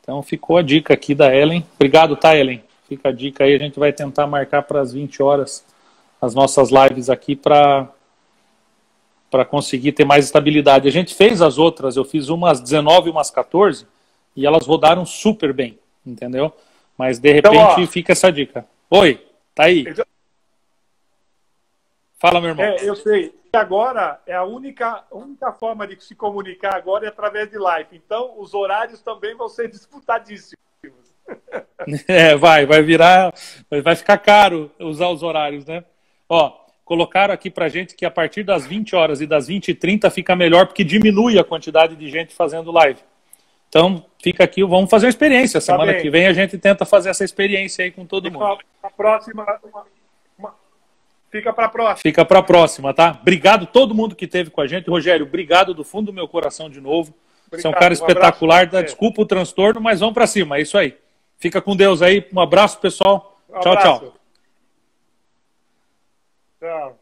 Então, 0.00 0.22
ficou 0.22 0.56
a 0.56 0.62
dica 0.62 0.94
aqui 0.94 1.14
da 1.14 1.36
Ellen. 1.36 1.62
Obrigado, 1.74 2.16
tá, 2.16 2.34
Ellen? 2.34 2.62
Fica 2.88 3.10
a 3.10 3.12
dica 3.12 3.44
aí, 3.44 3.54
a 3.54 3.58
gente 3.58 3.78
vai 3.78 3.92
tentar 3.92 4.26
marcar 4.26 4.62
para 4.62 4.80
as 4.80 4.94
20 4.94 5.22
horas 5.22 5.62
as 6.20 6.34
nossas 6.34 6.70
lives 6.70 7.08
aqui 7.08 7.36
para 7.36 7.88
para 9.30 9.44
conseguir 9.44 9.92
ter 9.92 10.06
mais 10.06 10.24
estabilidade. 10.24 10.88
A 10.88 10.90
gente 10.90 11.14
fez 11.14 11.42
as 11.42 11.58
outras, 11.58 11.96
eu 11.96 12.04
fiz 12.04 12.30
umas 12.30 12.60
19 12.62 13.08
e 13.08 13.10
umas 13.10 13.30
14 13.30 13.86
e 14.34 14.46
elas 14.46 14.66
rodaram 14.66 15.04
super 15.04 15.52
bem, 15.52 15.78
entendeu? 16.06 16.50
Mas 16.96 17.18
de 17.18 17.36
então, 17.36 17.52
repente 17.52 17.72
então, 17.72 17.86
fica 17.86 18.12
essa 18.12 18.32
dica. 18.32 18.66
Oi, 18.90 19.22
tá 19.54 19.64
aí. 19.64 19.84
Fala, 22.18 22.40
meu 22.40 22.50
irmão. 22.50 22.64
É, 22.64 22.76
eu 22.82 22.96
sei. 22.96 23.34
E 23.52 23.56
agora 23.56 24.20
é 24.26 24.34
a 24.34 24.44
única, 24.44 25.04
única 25.10 25.52
forma 25.52 25.86
de 25.86 26.02
se 26.02 26.14
comunicar 26.14 26.74
agora 26.74 27.06
é 27.06 27.08
através 27.08 27.50
de 27.50 27.58
live. 27.58 27.96
Então, 27.96 28.34
os 28.38 28.52
horários 28.52 29.00
também 29.00 29.36
vão 29.36 29.48
ser 29.48 29.68
disputadíssimos. 29.70 30.58
É, 32.06 32.36
vai, 32.36 32.66
vai 32.66 32.82
virar, 32.82 33.32
vai 33.70 33.94
ficar 33.94 34.18
caro 34.18 34.70
usar 34.78 35.08
os 35.08 35.22
horários, 35.22 35.64
né? 35.64 35.84
Ó, 36.28 36.52
colocaram 36.84 37.32
aqui 37.32 37.50
pra 37.50 37.68
gente 37.68 37.94
que 37.94 38.04
a 38.04 38.10
partir 38.10 38.42
das 38.42 38.66
20 38.66 38.94
horas 38.94 39.20
e 39.20 39.26
das 39.26 39.46
20 39.46 39.68
e 39.68 39.74
30 39.74 40.10
fica 40.10 40.36
melhor 40.36 40.66
porque 40.66 40.84
diminui 40.84 41.38
a 41.38 41.44
quantidade 41.44 41.96
de 41.96 42.08
gente 42.10 42.34
fazendo 42.34 42.70
live. 42.70 43.00
Então, 43.68 44.04
fica 44.22 44.44
aqui, 44.44 44.64
vamos 44.64 44.90
fazer 44.90 45.06
uma 45.06 45.10
experiência. 45.10 45.60
Tá 45.60 45.66
Semana 45.66 45.92
tá 45.92 46.00
que 46.00 46.10
vem 46.10 46.26
a 46.26 46.32
gente 46.32 46.56
tenta 46.56 46.84
fazer 46.84 47.10
essa 47.10 47.24
experiência 47.24 47.84
aí 47.84 47.90
com 47.90 48.06
todo 48.06 48.30
mundo. 48.30 48.58
A 48.82 48.90
próxima, 48.90 49.44
uma, 49.62 49.84
uma, 50.38 50.54
fica 51.30 51.52
para 51.52 51.66
a 51.66 51.68
próxima. 51.68 51.96
Fica 51.96 52.24
para 52.24 52.38
a 52.38 52.42
próxima, 52.42 52.94
tá? 52.94 53.18
Obrigado 53.20 53.66
todo 53.66 53.94
mundo 53.94 54.16
que 54.16 54.24
esteve 54.24 54.50
com 54.50 54.60
a 54.60 54.66
gente. 54.66 54.88
Rogério, 54.88 55.26
obrigado 55.26 55.74
do 55.74 55.84
fundo 55.84 56.06
do 56.06 56.12
meu 56.12 56.26
coração 56.26 56.70
de 56.70 56.80
novo. 56.80 57.14
Obrigado, 57.46 57.62
Você 57.62 57.66
é 57.66 57.70
um 57.70 57.74
cara 57.74 57.92
espetacular. 57.92 58.70
Um 58.72 58.82
desculpa 58.82 59.22
o 59.22 59.26
transtorno, 59.26 59.80
mas 59.80 60.00
vamos 60.00 60.14
para 60.14 60.26
cima. 60.26 60.56
É 60.56 60.62
isso 60.62 60.78
aí. 60.78 60.96
Fica 61.38 61.60
com 61.60 61.76
Deus 61.76 62.00
aí. 62.02 62.26
Um 62.32 62.40
abraço, 62.40 62.78
pessoal. 62.78 63.38
Um 63.48 63.60
tchau, 63.60 63.72
abraço. 63.72 64.00
tchau. 64.00 64.17
Tchau. 66.60 66.97